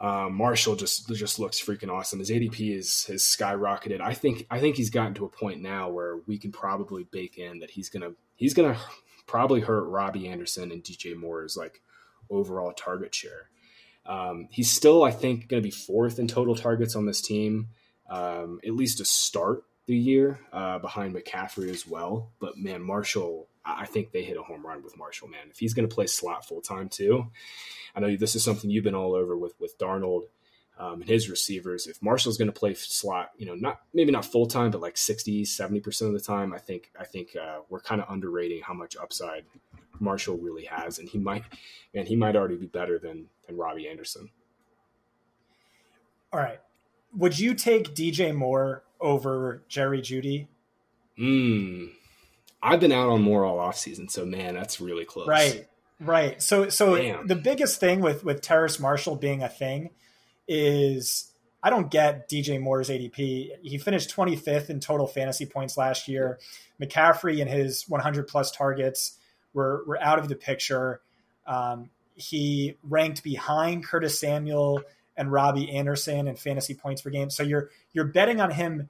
Um, 0.00 0.34
Marshall 0.34 0.76
just 0.76 1.08
just 1.10 1.38
looks 1.38 1.60
freaking 1.60 1.90
awesome. 1.90 2.20
His 2.20 2.30
ADP 2.30 2.74
is 2.74 3.04
has 3.04 3.22
skyrocketed. 3.22 4.00
I 4.00 4.14
think 4.14 4.46
I 4.50 4.58
think 4.58 4.76
he's 4.76 4.88
gotten 4.88 5.14
to 5.14 5.26
a 5.26 5.28
point 5.28 5.60
now 5.60 5.90
where 5.90 6.16
we 6.26 6.38
can 6.38 6.52
probably 6.52 7.04
bake 7.04 7.36
in 7.36 7.58
that 7.58 7.70
he's 7.70 7.90
gonna 7.90 8.12
he's 8.34 8.54
gonna 8.54 8.78
probably 9.26 9.60
hurt 9.60 9.84
Robbie 9.84 10.28
Anderson 10.28 10.72
and 10.72 10.82
DJ 10.82 11.14
Moore's 11.14 11.56
like 11.56 11.82
overall 12.30 12.72
target 12.72 13.14
share. 13.14 13.50
Um, 14.06 14.48
he's 14.50 14.70
still 14.70 15.04
I 15.04 15.10
think 15.10 15.50
to 15.50 15.60
be 15.60 15.70
fourth 15.70 16.18
in 16.18 16.28
total 16.28 16.54
targets 16.54 16.96
on 16.96 17.04
this 17.04 17.20
team, 17.20 17.68
um, 18.08 18.58
at 18.64 18.72
least 18.72 18.98
to 18.98 19.04
start 19.04 19.64
the 19.84 19.96
year 19.96 20.40
uh, 20.50 20.78
behind 20.78 21.14
McCaffrey 21.14 21.68
as 21.68 21.86
well. 21.86 22.30
But 22.40 22.56
man, 22.56 22.82
Marshall, 22.82 23.48
I 23.64 23.86
think 23.86 24.12
they 24.12 24.22
hit 24.22 24.36
a 24.36 24.42
home 24.42 24.66
run 24.66 24.82
with 24.82 24.96
Marshall. 24.96 25.28
Man, 25.28 25.48
if 25.50 25.58
he's 25.58 25.74
going 25.74 25.88
to 25.88 25.94
play 25.94 26.06
slot 26.06 26.46
full 26.46 26.60
time 26.60 26.88
too, 26.88 27.26
I 27.94 28.00
know 28.00 28.16
this 28.16 28.34
is 28.34 28.44
something 28.44 28.70
you've 28.70 28.84
been 28.84 28.94
all 28.94 29.14
over 29.14 29.36
with 29.36 29.54
with 29.60 29.78
Darnold 29.78 30.24
um, 30.78 31.02
and 31.02 31.08
his 31.08 31.28
receivers. 31.28 31.86
If 31.86 32.02
Marshall's 32.02 32.38
going 32.38 32.50
to 32.50 32.58
play 32.58 32.72
slot, 32.74 33.30
you 33.36 33.44
know, 33.44 33.54
not 33.54 33.80
maybe 33.92 34.10
not 34.10 34.24
full 34.24 34.46
time, 34.46 34.70
but 34.70 34.80
like 34.80 34.96
60, 34.96 35.44
70 35.44 35.80
percent 35.80 36.08
of 36.08 36.18
the 36.18 36.24
time, 36.24 36.54
I 36.54 36.58
think 36.58 36.90
I 36.98 37.04
think 37.04 37.36
uh, 37.36 37.58
we're 37.68 37.80
kind 37.80 38.00
of 38.00 38.08
underrating 38.08 38.62
how 38.62 38.74
much 38.74 38.96
upside 38.96 39.44
Marshall 40.00 40.38
really 40.38 40.64
has, 40.64 40.98
and 40.98 41.08
he 41.08 41.18
might, 41.18 41.44
and 41.94 42.08
he 42.08 42.16
might 42.16 42.34
already 42.34 42.56
be 42.56 42.66
better 42.66 42.98
than 42.98 43.26
than 43.46 43.56
Robbie 43.56 43.88
Anderson. 43.88 44.30
All 46.32 46.40
right, 46.40 46.60
would 47.14 47.38
you 47.38 47.54
take 47.54 47.94
DJ 47.94 48.34
Moore 48.34 48.84
over 49.00 49.62
Jerry 49.68 50.00
Jeudy? 50.00 50.46
Hmm. 51.16 51.86
I've 52.62 52.80
been 52.80 52.92
out 52.92 53.08
on 53.08 53.22
Moore 53.22 53.44
all 53.44 53.58
off 53.58 53.76
season, 53.76 54.08
so 54.08 54.24
man, 54.24 54.54
that's 54.54 54.80
really 54.80 55.04
close. 55.04 55.28
Right. 55.28 55.66
Right. 55.98 56.42
So 56.42 56.68
so 56.70 56.96
Damn. 56.96 57.26
the 57.26 57.36
biggest 57.36 57.80
thing 57.80 58.00
with 58.00 58.24
with 58.24 58.40
Terrace 58.40 58.80
Marshall 58.80 59.16
being 59.16 59.42
a 59.42 59.48
thing 59.48 59.90
is 60.48 61.30
I 61.62 61.70
don't 61.70 61.90
get 61.90 62.28
DJ 62.28 62.60
Moore's 62.60 62.88
ADP. 62.88 63.50
He 63.62 63.78
finished 63.78 64.14
25th 64.14 64.70
in 64.70 64.80
total 64.80 65.06
fantasy 65.06 65.44
points 65.44 65.76
last 65.76 66.08
year. 66.08 66.38
McCaffrey 66.80 67.40
and 67.40 67.50
his 67.50 67.84
100 67.88 68.28
plus 68.28 68.50
targets 68.50 69.18
were 69.52 69.84
were 69.86 70.00
out 70.02 70.18
of 70.18 70.28
the 70.28 70.36
picture. 70.36 71.02
Um, 71.46 71.90
he 72.14 72.76
ranked 72.82 73.22
behind 73.22 73.84
Curtis 73.84 74.18
Samuel 74.18 74.82
and 75.16 75.30
Robbie 75.30 75.70
Anderson 75.70 76.28
in 76.28 76.36
fantasy 76.36 76.74
points 76.74 77.02
per 77.02 77.10
game. 77.10 77.28
So 77.28 77.42
you're 77.42 77.70
you're 77.92 78.06
betting 78.06 78.40
on 78.40 78.50
him 78.50 78.88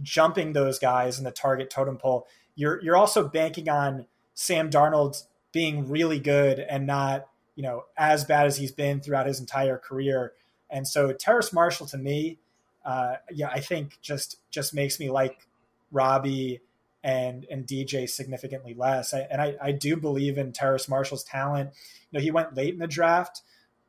jumping 0.00 0.54
those 0.54 0.78
guys 0.78 1.18
in 1.18 1.24
the 1.24 1.30
target 1.30 1.70
totem 1.70 1.98
pole. 1.98 2.26
You're 2.54 2.82
you're 2.82 2.96
also 2.96 3.28
banking 3.28 3.68
on 3.68 4.06
Sam 4.34 4.70
Darnold 4.70 5.24
being 5.52 5.88
really 5.88 6.18
good 6.18 6.58
and 6.58 6.86
not 6.86 7.26
you 7.54 7.62
know 7.62 7.84
as 7.96 8.24
bad 8.24 8.46
as 8.46 8.56
he's 8.56 8.72
been 8.72 9.00
throughout 9.00 9.26
his 9.26 9.40
entire 9.40 9.78
career. 9.78 10.32
And 10.70 10.88
so 10.88 11.12
Terrace 11.12 11.52
Marshall 11.52 11.86
to 11.88 11.98
me, 11.98 12.38
uh, 12.84 13.16
yeah, 13.30 13.48
I 13.48 13.60
think 13.60 13.98
just 14.00 14.38
just 14.50 14.74
makes 14.74 14.98
me 14.98 15.10
like 15.10 15.46
Robbie 15.90 16.60
and 17.04 17.46
and 17.50 17.66
DJ 17.66 18.08
significantly 18.08 18.74
less. 18.74 19.12
I, 19.12 19.20
and 19.30 19.40
I, 19.40 19.56
I 19.60 19.72
do 19.72 19.96
believe 19.96 20.38
in 20.38 20.52
Terrace 20.52 20.88
Marshall's 20.88 21.24
talent. 21.24 21.70
You 22.10 22.18
know, 22.18 22.22
he 22.22 22.30
went 22.30 22.54
late 22.54 22.72
in 22.72 22.80
the 22.80 22.86
draft, 22.86 23.42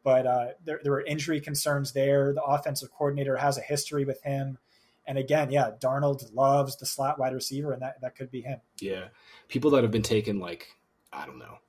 but 0.03 0.25
uh, 0.25 0.47
there, 0.63 0.79
there 0.83 0.91
were 0.91 1.01
injury 1.01 1.39
concerns 1.39 1.93
there. 1.93 2.33
The 2.33 2.43
offensive 2.43 2.91
coordinator 2.91 3.37
has 3.37 3.57
a 3.57 3.61
history 3.61 4.05
with 4.05 4.21
him. 4.23 4.57
And 5.05 5.17
again, 5.17 5.51
yeah, 5.51 5.71
Darnold 5.81 6.33
loves 6.33 6.77
the 6.77 6.85
slot 6.85 7.19
wide 7.19 7.33
receiver, 7.33 7.73
and 7.73 7.81
that, 7.81 7.99
that 8.01 8.15
could 8.15 8.31
be 8.31 8.41
him. 8.41 8.59
Yeah. 8.79 9.05
People 9.49 9.71
that 9.71 9.83
have 9.83 9.91
been 9.91 10.01
taken 10.01 10.39
like 10.39 10.77
I 11.13 11.25
don't 11.25 11.39
know, 11.39 11.59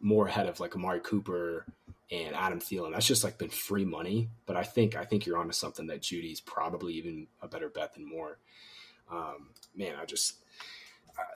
Moore 0.00 0.28
ahead 0.28 0.46
of 0.46 0.60
like 0.60 0.76
Amari 0.76 1.00
Cooper 1.00 1.66
and 2.10 2.34
Adam 2.34 2.60
Thielen. 2.60 2.92
That's 2.92 3.06
just 3.06 3.24
like 3.24 3.38
been 3.38 3.50
free 3.50 3.84
money. 3.84 4.28
But 4.46 4.56
I 4.56 4.62
think 4.62 4.96
I 4.96 5.04
think 5.04 5.26
you're 5.26 5.38
onto 5.38 5.52
something 5.52 5.88
that 5.88 6.02
Jeudy's 6.02 6.40
probably 6.40 6.94
even 6.94 7.26
a 7.40 7.48
better 7.48 7.68
bet 7.68 7.94
than 7.94 8.08
Moore. 8.08 8.38
Um, 9.10 9.50
man, 9.76 9.96
I 10.00 10.04
just 10.04 10.36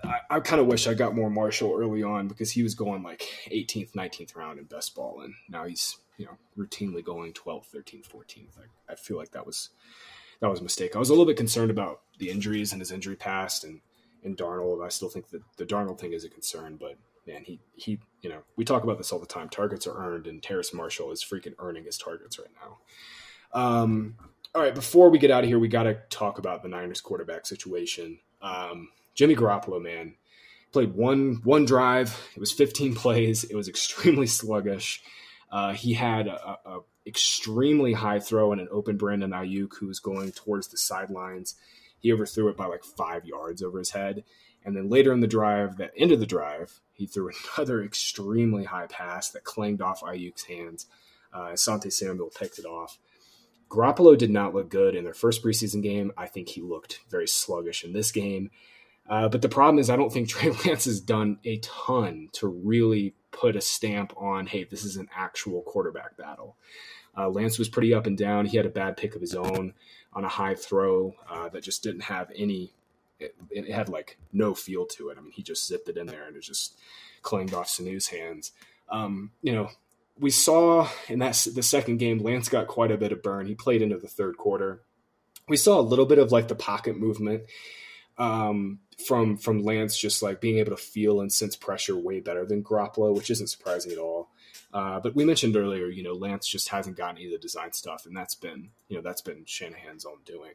I, 0.04 0.18
I 0.30 0.40
kind 0.40 0.60
of 0.60 0.66
wish 0.66 0.86
I 0.86 0.94
got 0.94 1.14
more 1.14 1.30
Marshall 1.30 1.76
early 1.76 2.02
on 2.02 2.28
because 2.28 2.52
he 2.52 2.62
was 2.62 2.74
going 2.74 3.02
like 3.02 3.22
18th, 3.50 3.92
19th 3.92 4.36
round 4.36 4.58
in 4.58 4.64
best 4.64 4.94
ball, 4.94 5.20
and 5.22 5.34
now 5.48 5.64
he's 5.64 5.98
you 6.16 6.26
know 6.26 6.36
routinely 6.56 7.04
going 7.04 7.32
12th, 7.32 7.66
13th, 7.74 8.08
14th. 8.08 8.58
I, 8.58 8.92
I 8.92 8.94
feel 8.94 9.16
like 9.16 9.32
that 9.32 9.46
was 9.46 9.70
that 10.40 10.50
was 10.50 10.60
a 10.60 10.64
mistake. 10.64 10.96
I 10.96 10.98
was 10.98 11.08
a 11.08 11.12
little 11.12 11.26
bit 11.26 11.36
concerned 11.36 11.70
about 11.70 12.00
the 12.18 12.30
injuries 12.30 12.72
and 12.72 12.80
his 12.80 12.92
injury 12.92 13.16
past 13.16 13.64
and 13.64 13.80
and 14.24 14.36
Darnold. 14.36 14.84
I 14.84 14.88
still 14.88 15.08
think 15.08 15.28
that 15.30 15.42
the 15.56 15.64
Darnold 15.64 15.98
thing 15.98 16.12
is 16.12 16.24
a 16.24 16.28
concern, 16.28 16.76
but 16.76 16.96
man, 17.26 17.44
he 17.44 17.60
he, 17.74 17.98
you 18.22 18.30
know, 18.30 18.40
we 18.56 18.64
talk 18.64 18.82
about 18.84 18.98
this 18.98 19.12
all 19.12 19.18
the 19.18 19.26
time. 19.26 19.48
Targets 19.48 19.86
are 19.86 19.96
earned, 19.96 20.26
and 20.26 20.42
Terrace 20.42 20.74
Marshall 20.74 21.12
is 21.12 21.24
freaking 21.24 21.54
earning 21.58 21.84
his 21.84 21.98
targets 21.98 22.38
right 22.38 22.48
now. 22.60 22.78
Um, 23.52 24.16
all 24.54 24.62
right, 24.62 24.74
before 24.74 25.10
we 25.10 25.18
get 25.18 25.30
out 25.30 25.44
of 25.44 25.48
here, 25.48 25.58
we 25.58 25.68
got 25.68 25.84
to 25.84 25.94
talk 26.10 26.38
about 26.38 26.62
the 26.62 26.68
Niners 26.68 27.00
quarterback 27.00 27.46
situation. 27.46 28.18
Um, 28.42 28.88
Jimmy 29.14 29.34
Garoppolo, 29.34 29.82
man, 29.82 30.14
played 30.72 30.94
one 30.94 31.40
one 31.44 31.64
drive. 31.64 32.28
It 32.34 32.40
was 32.40 32.52
15 32.52 32.94
plays. 32.96 33.44
It 33.44 33.54
was 33.54 33.68
extremely 33.68 34.26
sluggish. 34.26 35.02
Uh, 35.50 35.72
he 35.72 35.94
had 35.94 36.26
a, 36.26 36.58
a, 36.64 36.78
extremely 37.06 37.92
high 37.92 38.20
throw 38.20 38.52
and 38.52 38.60
an 38.60 38.68
open 38.70 38.96
Brandon 38.96 39.30
Aiyuk 39.30 39.76
who 39.78 39.86
was 39.86 40.00
going 40.00 40.32
towards 40.32 40.68
the 40.68 40.76
sidelines. 40.76 41.54
He 41.98 42.12
overthrew 42.12 42.48
it 42.48 42.56
by 42.56 42.66
like 42.66 42.84
five 42.84 43.24
yards 43.24 43.62
over 43.62 43.78
his 43.78 43.90
head. 43.90 44.24
And 44.64 44.76
then 44.76 44.88
later 44.88 45.12
in 45.12 45.20
the 45.20 45.26
drive, 45.28 45.76
that 45.76 45.92
end 45.96 46.10
of 46.10 46.18
the 46.18 46.26
drive, 46.26 46.80
he 46.92 47.06
threw 47.06 47.30
another 47.56 47.82
extremely 47.82 48.64
high 48.64 48.86
pass 48.86 49.30
that 49.30 49.44
clanged 49.44 49.80
off 49.80 50.00
Aiyuk's 50.00 50.44
hands. 50.44 50.86
Uh, 51.32 51.50
Asante 51.50 51.92
Samuel 51.92 52.30
picked 52.36 52.58
it 52.58 52.64
off. 52.64 52.98
Garoppolo 53.68 54.16
did 54.16 54.30
not 54.30 54.54
look 54.54 54.68
good 54.68 54.94
in 54.94 55.04
their 55.04 55.14
first 55.14 55.42
preseason 55.42 55.82
game. 55.82 56.12
I 56.16 56.26
think 56.26 56.48
he 56.48 56.60
looked 56.60 57.00
very 57.10 57.26
sluggish 57.26 57.84
in 57.84 57.92
this 57.92 58.12
game. 58.12 58.50
Uh, 59.08 59.28
but 59.28 59.42
the 59.42 59.48
problem 59.48 59.78
is, 59.78 59.90
I 59.90 59.96
don't 59.96 60.12
think 60.12 60.28
Trey 60.30 60.50
Lance 60.50 60.84
has 60.86 61.00
done 61.00 61.38
a 61.44 61.58
ton 61.58 62.28
to 62.34 62.48
really 62.48 63.14
put 63.30 63.56
a 63.56 63.60
stamp 63.60 64.12
on, 64.16 64.46
hey, 64.46 64.64
this 64.64 64.84
is 64.84 64.96
an 64.96 65.08
actual 65.14 65.62
quarterback 65.62 66.16
battle. 66.16 66.56
Uh, 67.16 67.28
Lance 67.28 67.58
was 67.58 67.68
pretty 67.68 67.94
up 67.94 68.06
and 68.06 68.18
down. 68.18 68.46
He 68.46 68.56
had 68.56 68.66
a 68.66 68.70
bad 68.70 68.96
pick 68.96 69.14
of 69.14 69.20
his 69.20 69.34
own 69.34 69.74
on 70.12 70.24
a 70.24 70.28
high 70.28 70.54
throw 70.54 71.14
uh, 71.30 71.48
that 71.50 71.62
just 71.62 71.82
didn't 71.82 72.02
have 72.02 72.30
any, 72.34 72.72
it, 73.18 73.34
it, 73.50 73.70
had 73.70 73.88
like 73.88 74.18
no 74.32 74.54
feel 74.54 74.86
to 74.86 75.08
it. 75.08 75.18
I 75.18 75.20
mean, 75.20 75.32
he 75.32 75.42
just 75.42 75.66
zipped 75.66 75.88
it 75.88 75.96
in 75.96 76.06
there 76.06 76.26
and 76.26 76.36
it 76.36 76.42
just 76.42 76.76
clanged 77.22 77.54
off 77.54 77.68
Sanu's 77.68 78.08
hands. 78.08 78.52
Um, 78.88 79.32
you 79.42 79.52
know, 79.52 79.70
we 80.18 80.30
saw 80.30 80.88
in 81.08 81.18
that 81.18 81.46
the 81.54 81.62
second 81.62 81.98
game, 81.98 82.18
Lance 82.18 82.48
got 82.48 82.66
quite 82.66 82.90
a 82.90 82.96
bit 82.96 83.12
of 83.12 83.22
burn. 83.22 83.46
He 83.46 83.54
played 83.54 83.82
into 83.82 83.98
the 83.98 84.08
third 84.08 84.36
quarter. 84.36 84.82
We 85.48 85.56
saw 85.56 85.78
a 85.78 85.82
little 85.82 86.06
bit 86.06 86.18
of 86.18 86.32
like 86.32 86.48
the 86.48 86.54
pocket 86.54 86.96
movement 86.96 87.42
um, 88.18 88.80
from 89.06 89.36
from 89.36 89.62
Lance, 89.62 89.98
just 89.98 90.22
like 90.22 90.40
being 90.40 90.58
able 90.58 90.74
to 90.74 90.82
feel 90.82 91.20
and 91.20 91.32
sense 91.32 91.56
pressure 91.56 91.96
way 91.96 92.20
better 92.20 92.46
than 92.46 92.62
Garoppolo, 92.64 93.14
which 93.14 93.30
isn't 93.30 93.48
surprising 93.48 93.92
at 93.92 93.98
all. 93.98 94.30
Uh, 94.76 95.00
but 95.00 95.16
we 95.16 95.24
mentioned 95.24 95.56
earlier, 95.56 95.86
you 95.86 96.02
know, 96.02 96.12
Lance 96.12 96.46
just 96.46 96.68
hasn't 96.68 96.98
gotten 96.98 97.16
any 97.16 97.24
of 97.24 97.32
the 97.32 97.38
design 97.38 97.72
stuff, 97.72 98.04
and 98.04 98.14
that's 98.14 98.34
been, 98.34 98.68
you 98.88 98.96
know, 98.96 99.00
that's 99.00 99.22
been 99.22 99.42
Shanahan's 99.46 100.04
own 100.04 100.18
doing. 100.26 100.52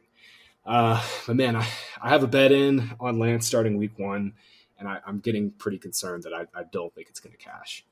Uh, 0.64 1.04
but 1.26 1.34
man, 1.34 1.56
I, 1.56 1.66
I 2.00 2.10
have 2.10 2.22
a 2.22 2.28
bet 2.28 2.52
in 2.52 2.92
on 3.00 3.18
Lance 3.18 3.48
starting 3.48 3.78
week 3.78 3.98
one, 3.98 4.34
and 4.78 4.86
I, 4.86 5.00
am 5.08 5.18
getting 5.18 5.50
pretty 5.50 5.78
concerned 5.78 6.22
that 6.22 6.32
I, 6.32 6.46
I 6.54 6.62
don't 6.70 6.94
think 6.94 7.08
it's 7.08 7.18
going 7.18 7.32
to 7.32 7.36
cash. 7.36 7.84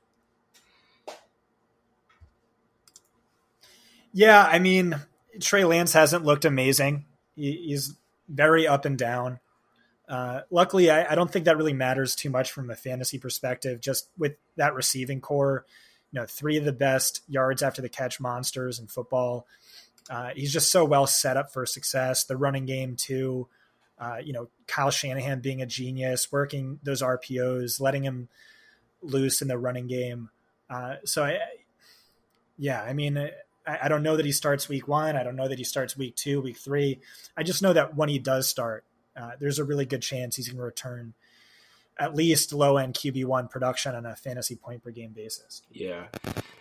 Yeah, 4.13 4.41
I 4.41 4.59
mean, 4.59 5.01
Trey 5.41 5.65
Lance 5.65 5.91
hasn't 5.91 6.23
looked 6.23 6.45
amazing. 6.45 7.03
He, 7.35 7.51
he's 7.51 7.93
very 8.29 8.69
up 8.69 8.85
and 8.85 8.97
down. 8.97 9.41
Uh, 10.07 10.43
luckily, 10.49 10.89
I, 10.89 11.11
I, 11.11 11.15
don't 11.15 11.29
think 11.29 11.43
that 11.43 11.57
really 11.57 11.73
matters 11.73 12.15
too 12.15 12.29
much 12.29 12.53
from 12.53 12.69
a 12.69 12.75
fantasy 12.75 13.17
perspective. 13.17 13.81
Just 13.81 14.07
with 14.17 14.37
that 14.55 14.73
receiving 14.73 15.19
corps, 15.19 15.65
you 16.11 16.19
know, 16.19 16.25
three 16.25 16.57
of 16.57 16.65
the 16.65 16.73
best 16.73 17.21
yards 17.27 17.63
after 17.63 17.81
the 17.81 17.89
catch 17.89 18.19
monsters 18.19 18.79
in 18.79 18.87
football. 18.87 19.47
Uh, 20.09 20.31
he's 20.35 20.51
just 20.51 20.71
so 20.71 20.83
well 20.83 21.07
set 21.07 21.37
up 21.37 21.53
for 21.53 21.65
success. 21.65 22.25
The 22.25 22.37
running 22.37 22.65
game 22.65 22.95
too. 22.95 23.47
Uh, 23.97 24.17
you 24.23 24.33
know, 24.33 24.49
Kyle 24.67 24.89
Shanahan 24.89 25.41
being 25.41 25.61
a 25.61 25.65
genius, 25.65 26.31
working 26.31 26.79
those 26.81 27.01
RPOs, 27.03 27.79
letting 27.79 28.03
him 28.03 28.29
loose 29.01 29.41
in 29.41 29.47
the 29.47 29.59
running 29.59 29.87
game. 29.87 30.29
Uh, 30.69 30.95
so 31.05 31.23
I, 31.23 31.37
yeah, 32.57 32.81
I 32.81 32.93
mean, 32.93 33.17
I, 33.17 33.31
I 33.83 33.87
don't 33.89 34.01
know 34.01 34.17
that 34.17 34.25
he 34.25 34.31
starts 34.31 34.67
week 34.67 34.87
one. 34.87 35.15
I 35.15 35.23
don't 35.23 35.35
know 35.35 35.47
that 35.47 35.59
he 35.59 35.63
starts 35.63 35.95
week 35.95 36.15
two, 36.15 36.41
week 36.41 36.57
three. 36.57 36.99
I 37.37 37.43
just 37.43 37.61
know 37.61 37.73
that 37.73 37.95
when 37.95 38.09
he 38.09 38.17
does 38.17 38.49
start, 38.49 38.85
uh, 39.15 39.31
there's 39.39 39.59
a 39.59 39.63
really 39.63 39.85
good 39.85 40.01
chance 40.01 40.35
he's 40.35 40.47
going 40.47 40.57
to 40.57 40.63
return 40.63 41.13
at 41.99 42.15
least 42.15 42.53
low 42.53 42.77
end 42.77 42.93
QB 42.93 43.25
one 43.25 43.47
production 43.47 43.95
on 43.95 44.05
a 44.05 44.15
fantasy 44.15 44.55
point 44.55 44.83
per 44.83 44.91
game 44.91 45.11
basis. 45.11 45.61
Yeah, 45.71 46.05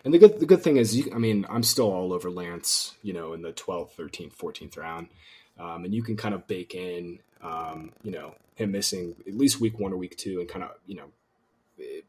and 0.05 0.13
the 0.13 0.19
good 0.19 0.41
the 0.41 0.47
good 0.47 0.63
thing 0.63 0.77
is, 0.77 0.97
you, 0.97 1.11
I 1.15 1.19
mean, 1.19 1.47
I'm 1.49 1.63
still 1.63 1.93
all 1.93 2.13
over 2.13 2.31
Lance. 2.31 2.95
You 3.03 3.13
know, 3.13 3.33
in 3.33 3.43
the 3.43 3.53
12th, 3.53 3.95
13th, 3.97 4.37
14th 4.37 4.77
round, 4.77 5.09
um, 5.59 5.85
and 5.85 5.95
you 5.95 6.03
can 6.03 6.17
kind 6.17 6.35
of 6.35 6.47
bake 6.47 6.75
in, 6.75 7.21
um, 7.43 7.93
you 8.03 8.11
know, 8.11 8.35
him 8.55 8.73
missing 8.73 9.17
at 9.27 9.35
least 9.35 9.61
week 9.61 9.79
one 9.79 9.93
or 9.93 9.97
week 9.97 10.17
two, 10.17 10.41
and 10.41 10.49
kind 10.49 10.65
of 10.65 10.71
you 10.87 10.97
know 10.97 11.11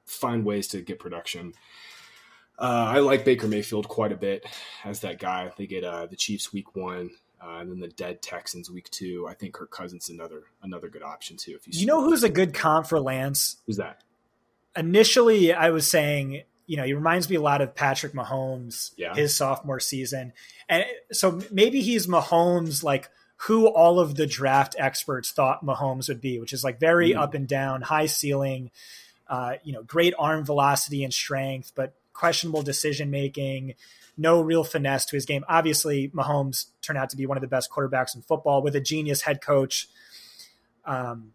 find 0.05 0.45
ways 0.45 0.67
to 0.69 0.82
get 0.82 0.99
production. 0.99 1.53
Uh, 2.59 2.93
I 2.95 2.99
like 2.99 3.26
Baker 3.26 3.47
Mayfield 3.47 3.88
quite 3.88 4.11
a 4.11 4.17
bit 4.17 4.45
as 4.86 4.99
that 4.99 5.17
guy. 5.17 5.51
They 5.57 5.65
get 5.65 5.84
uh, 5.84 6.05
the 6.05 6.15
Chiefs 6.15 6.53
week 6.53 6.76
one. 6.76 7.11
Uh, 7.44 7.60
and 7.60 7.72
then 7.72 7.80
the 7.80 7.88
dead 7.88 8.22
Texans 8.22 8.70
week 8.70 8.89
two. 8.92 9.28
I 9.28 9.34
think 9.34 9.54
Kirk 9.54 9.72
Cousins 9.72 10.10
another 10.10 10.44
another 10.62 10.89
good 10.89 11.02
option 11.02 11.38
too. 11.38 11.56
If 11.56 11.68
you 11.68 11.80
you 11.80 11.86
know 11.88 12.04
who's 12.04 12.24
a 12.24 12.30
good 12.30 12.54
comp 12.54 12.88
for 12.88 13.00
Lance? 13.00 13.58
Who's 13.66 13.78
that? 13.78 14.04
Initially, 14.76 15.52
I 15.54 15.72
was 15.72 15.88
saying 15.88 16.44
you 16.68 16.78
know 16.78 16.84
he 16.84 16.94
reminds 16.94 17.30
me 17.30 17.38
a 17.38 17.42
lot 17.42 17.62
of 17.62 17.74
Patrick 17.74 18.14
Mahomes 18.14 18.92
yeah. 18.96 19.16
his 19.16 19.36
sophomore 19.36 19.80
season, 19.80 20.34
and 20.70 20.86
so 21.12 21.42
maybe 21.52 21.82
he's 21.82 22.06
Mahomes 22.06 22.84
like 22.84 23.10
who 23.38 23.68
all 23.68 24.00
of 24.00 24.14
the 24.14 24.28
draft 24.28 24.76
experts 24.78 25.32
thought 25.32 25.66
Mahomes 25.66 26.08
would 26.08 26.22
be, 26.22 26.39
which 26.39 26.54
is 26.54 26.64
like 26.64 26.80
very 26.80 27.14
mm. 27.14 27.18
up 27.18 27.34
and 27.34 27.48
down, 27.48 27.82
high 27.82 28.06
ceiling, 28.06 28.70
uh, 29.28 29.54
you 29.64 29.74
know, 29.74 29.82
great 29.82 30.14
arm 30.20 30.46
velocity 30.46 31.04
and 31.04 31.12
strength, 31.12 31.72
but 31.74 31.96
questionable 32.14 32.62
decision 32.62 33.09
making 33.09 33.76
no 34.18 34.41
real 34.41 34.64
finesse 34.64 35.05
to 35.05 35.16
his 35.16 35.26
game. 35.26 35.43
Obviously, 35.47 36.09
Mahomes 36.09 36.68
turned 36.82 36.99
out 36.99 37.09
to 37.09 37.18
be 37.18 37.26
one 37.26 37.38
of 37.38 37.41
the 37.41 37.47
best 37.47 37.72
quarterbacks 37.72 38.16
in 38.16 38.22
football 38.22 38.62
with 38.62 38.76
a 38.76 38.82
genius 38.82 39.22
head 39.22 39.41
coach. 39.41 39.88
Um, 40.86 41.34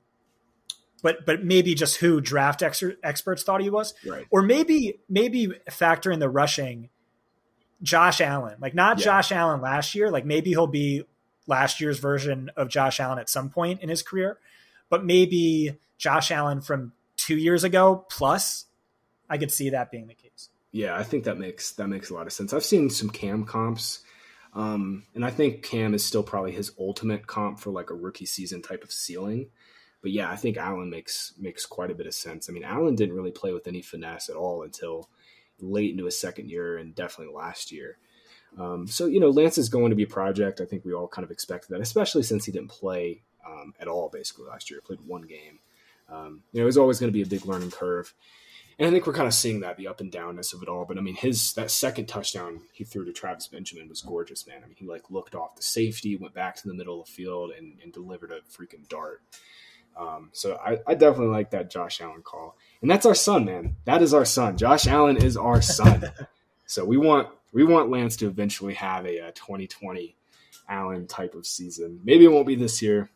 but 1.03 1.27
but 1.27 1.45
maybe 1.45 1.75
just 1.75 1.97
who 1.97 2.21
draft 2.21 2.63
ex- 2.63 2.83
experts 3.03 3.43
thought 3.43 3.61
he 3.61 3.71
was, 3.71 3.95
right. 4.07 4.27
or 4.31 4.43
maybe 4.43 4.99
maybe 5.09 5.53
factor 5.71 6.11
in 6.11 6.21
the 6.21 6.29
rushing. 6.29 6.89
Josh 7.83 8.23
Allen, 8.23 8.57
like 8.59 8.75
not 8.75 8.99
yeah. 8.99 9.05
Josh 9.05 9.31
Allen 9.31 9.61
last 9.61 9.95
year, 9.95 10.11
like 10.11 10.25
maybe 10.25 10.51
he'll 10.51 10.67
be 10.67 11.05
last 11.47 11.79
year's 11.79 11.99
version 11.99 12.51
of 12.57 12.69
Josh 12.69 13.01
Allen 13.01 13.19
at 13.19 13.29
some 13.29 13.51
point 13.51 13.83
in 13.83 13.91
his 13.91 14.03
career, 14.03 14.39
but 14.89 15.05
maybe 15.05 15.77
Josh 15.99 16.31
Allen 16.31 16.63
from 16.63 16.93
two 17.17 17.37
years 17.37 17.65
ago 17.65 18.07
plus. 18.09 18.65
I 19.29 19.39
could 19.39 19.51
see 19.51 19.71
that 19.71 19.91
being 19.91 20.07
the 20.07 20.15
case. 20.15 20.49
Yeah, 20.77 20.95
I 20.95 21.05
think 21.05 21.25
that 21.25 21.39
makes 21.39 21.73
that 21.73 21.89
makes 21.89 22.11
a 22.11 22.15
lot 22.15 22.27
of 22.27 22.35
sense. 22.35 22.53
I've 22.53 22.63
seen 22.63 22.91
some 22.91 23.09
Cam 23.09 23.47
comps, 23.47 24.01
um, 24.53 25.05
and 25.15 25.25
I 25.25 25.31
think 25.31 25.63
Cam 25.63 25.95
is 25.95 26.05
still 26.05 26.23
probably 26.23 26.53
his 26.53 26.73
ultimate 26.79 27.27
comp 27.27 27.59
for 27.59 27.71
like 27.71 27.89
a 27.89 27.95
rookie 27.95 28.27
season 28.27 28.61
type 28.61 28.85
of 28.85 28.93
ceiling. 28.93 29.49
But 30.03 30.11
yeah, 30.11 30.31
I 30.31 30.37
think 30.37 30.59
Allen 30.59 30.91
makes 30.91 31.33
makes 31.39 31.65
quite 31.65 31.91
a 31.91 31.95
bit 31.95 32.07
of 32.07 32.13
sense. 32.13 32.51
I 32.51 32.53
mean, 32.53 32.63
Allen 32.63 32.95
didn't 32.95 33.17
really 33.17 33.31
play 33.31 33.55
with 33.55 33.67
any 33.67 33.81
finesse 33.81 34.29
at 34.29 34.37
all 34.37 34.65
until 34.65 35.09
late 35.61 35.93
into 35.93 36.05
his 36.05 36.19
second 36.19 36.51
year 36.51 36.77
and 36.77 36.95
definitely 36.95 37.35
last 37.35 37.73
year. 37.73 37.97
Um, 38.59 38.87
so 38.87 39.07
you 39.07 39.19
know, 39.19 39.31
Lance 39.31 39.57
is 39.57 39.71
going 39.71 39.89
to 39.89 39.97
be 39.97 40.03
a 40.03 40.07
project. 40.07 40.61
I 40.61 40.67
think 40.67 40.85
we 40.85 40.93
all 40.93 41.09
kind 41.09 41.25
of 41.25 41.31
expected 41.31 41.71
that, 41.71 41.81
especially 41.81 42.23
since 42.23 42.45
he 42.45 42.53
didn't 42.53 42.69
play 42.69 43.23
um, 43.49 43.73
at 43.81 43.89
all 43.89 44.11
basically 44.11 44.45
last 44.45 44.71
year. 44.71 44.81
He 44.83 44.87
played 44.87 45.09
one 45.09 45.23
game. 45.23 45.59
Um, 46.11 46.43
you 46.53 46.61
know, 46.61 46.65
it 46.65 46.67
was 46.67 46.77
always 46.77 47.01
going 47.01 47.11
to 47.11 47.17
be 47.17 47.23
a 47.23 47.27
big 47.27 47.47
learning 47.47 47.71
curve. 47.71 48.13
And 48.79 48.87
I 48.87 48.91
think 48.91 49.07
we're 49.07 49.15
kind 49.15 49.27
of 49.27 49.33
seeing 49.33 49.61
that 49.61 49.79
the 49.79 49.89
up 49.89 50.01
and 50.01 50.13
downness 50.13 50.53
of 50.53 50.63
it 50.63 50.69
all. 50.69 50.85
But 50.85 50.99
I 50.99 51.01
mean, 51.01 51.15
his 51.15 51.55
that 51.55 51.71
second 51.71 52.07
touchdown 52.07 52.61
he 52.73 52.85
threw 52.85 53.05
to 53.07 53.13
Travis 53.13 53.49
Benjamin 53.49 53.89
was 53.89 54.03
gorgeous, 54.03 54.47
man. 54.47 54.59
I 54.63 54.67
mean, 54.67 54.77
he 54.79 54.87
like 54.87 55.11
looked 55.11 55.35
off 55.35 55.57
the 55.57 55.63
safety, 55.63 56.17
went 56.17 56.35
back 56.35 56.57
to 56.57 56.69
the 56.69 56.75
middle 56.75 57.01
of 57.01 57.07
the 57.07 57.13
field, 57.13 57.53
and, 57.57 57.79
and 57.83 57.93
delivered 57.93 58.33
a 58.33 58.41
freaking 58.41 58.87
dart. 58.89 59.23
Um, 59.97 60.29
so 60.33 60.57
I, 60.57 60.79
I, 60.87 60.95
definitely 60.95 61.29
like 61.29 61.53
that 61.53 61.71
Josh 61.71 62.03
Allen 62.03 62.21
call, 62.21 62.59
and 62.83 62.91
that's 62.91 63.07
our 63.07 63.15
son, 63.15 63.47
man. 63.47 63.77
That 63.87 64.03
is 64.03 64.13
our 64.13 64.27
son. 64.27 64.59
Josh 64.59 64.87
Allen 64.87 65.17
is 65.17 65.39
our 65.39 65.63
son. 65.63 66.13
so 66.67 66.85
we 66.85 66.99
want 66.99 67.29
we 67.53 67.65
want 67.65 67.89
Lance 67.89 68.17
to 68.17 68.27
eventually 68.27 68.75
have 68.75 69.07
a, 69.07 69.29
a 69.29 69.33
2020 69.33 70.15
Allen 70.69 71.07
type 71.07 71.35
of 71.35 71.47
season. 71.47 72.01
Maybe 72.05 72.27
it 72.27 72.31
won't 72.31 72.47
be 72.47 72.57
this 72.57 72.83
year, 72.83 73.09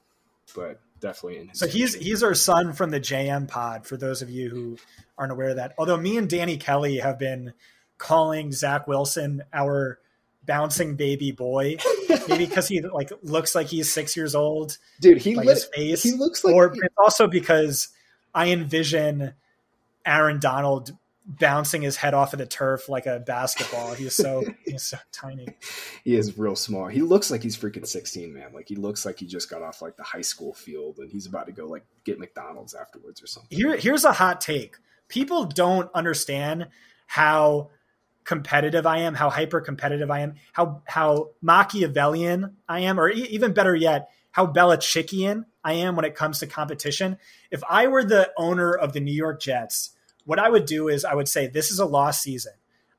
but 0.54 0.80
definitely 1.00 1.40
in 1.40 1.48
his. 1.48 1.58
So 1.58 1.66
he's 1.66 1.94
he's 1.94 2.22
our 2.22 2.34
son 2.34 2.72
from 2.72 2.90
the 2.90 3.00
JM 3.00 3.48
pod. 3.48 3.86
For 3.86 3.96
those 3.96 4.22
of 4.22 4.30
you 4.30 4.48
who 4.50 4.78
aren't 5.18 5.32
aware 5.32 5.50
of 5.50 5.56
that, 5.56 5.74
although 5.78 5.96
me 5.96 6.16
and 6.16 6.28
Danny 6.28 6.56
Kelly 6.56 6.98
have 6.98 7.18
been 7.18 7.52
calling 7.98 8.52
Zach 8.52 8.86
Wilson 8.86 9.42
our 9.52 9.98
bouncing 10.44 10.96
baby 10.96 11.32
boy, 11.32 11.76
maybe 12.28 12.46
because 12.46 12.68
he 12.68 12.80
like 12.80 13.10
looks 13.22 13.54
like 13.54 13.66
he's 13.66 13.92
six 13.92 14.16
years 14.16 14.34
old. 14.34 14.78
Dude, 15.00 15.18
he 15.18 15.34
like 15.34 15.48
his 15.48 15.64
face. 15.64 16.02
He 16.02 16.12
looks 16.12 16.44
like, 16.44 16.54
or 16.54 16.72
he, 16.72 16.80
also 16.96 17.26
because 17.26 17.88
I 18.34 18.50
envision 18.50 19.34
Aaron 20.04 20.38
Donald 20.40 20.96
bouncing 21.38 21.80
his 21.82 21.96
head 21.96 22.12
off 22.12 22.32
of 22.32 22.38
the 22.40 22.46
turf 22.46 22.88
like 22.88 23.06
a 23.06 23.20
basketball. 23.20 23.94
He's 23.94 24.14
so 24.16 24.44
he's 24.64 24.82
so 24.82 24.98
tiny. 25.12 25.46
He 26.02 26.16
is 26.16 26.38
real 26.38 26.56
small. 26.56 26.86
He 26.88 27.02
looks 27.02 27.30
like 27.30 27.42
he's 27.42 27.58
freaking 27.58 27.86
16, 27.86 28.32
man. 28.32 28.52
Like 28.54 28.68
he 28.68 28.74
looks 28.74 29.04
like 29.04 29.18
he 29.18 29.26
just 29.26 29.50
got 29.50 29.62
off 29.62 29.82
like 29.82 29.96
the 29.96 30.02
high 30.02 30.22
school 30.22 30.54
field 30.54 30.96
and 30.98 31.10
he's 31.12 31.26
about 31.26 31.46
to 31.46 31.52
go 31.52 31.66
like 31.66 31.84
get 32.04 32.18
McDonald's 32.18 32.74
afterwards 32.74 33.22
or 33.22 33.26
something. 33.26 33.56
Here 33.56 33.76
here's 33.76 34.04
a 34.04 34.12
hot 34.12 34.40
take. 34.40 34.76
people 35.08 35.44
don't 35.44 35.90
understand 35.94 36.68
how 37.06 37.70
competitive 38.24 38.86
I 38.86 38.98
am, 38.98 39.14
how 39.14 39.28
hyper 39.30 39.60
competitive 39.60 40.10
I 40.10 40.20
am, 40.20 40.34
how 40.52 40.82
how 40.86 41.30
Machiavellian 41.42 42.56
I 42.68 42.80
am, 42.80 42.98
or 42.98 43.10
e- 43.10 43.28
even 43.30 43.52
better 43.52 43.74
yet, 43.74 44.10
how 44.30 44.46
Belichickian 44.46 45.44
I 45.62 45.74
am 45.74 45.96
when 45.96 46.04
it 46.04 46.14
comes 46.14 46.38
to 46.40 46.46
competition. 46.46 47.18
If 47.50 47.62
I 47.68 47.88
were 47.88 48.04
the 48.04 48.32
owner 48.36 48.72
of 48.72 48.92
the 48.92 49.00
New 49.00 49.12
York 49.14 49.40
Jets, 49.40 49.90
what 50.24 50.38
I 50.38 50.48
would 50.48 50.66
do 50.66 50.88
is 50.88 51.04
I 51.04 51.14
would 51.14 51.28
say 51.28 51.46
this 51.46 51.70
is 51.70 51.78
a 51.78 51.84
lost 51.84 52.22
season. 52.22 52.52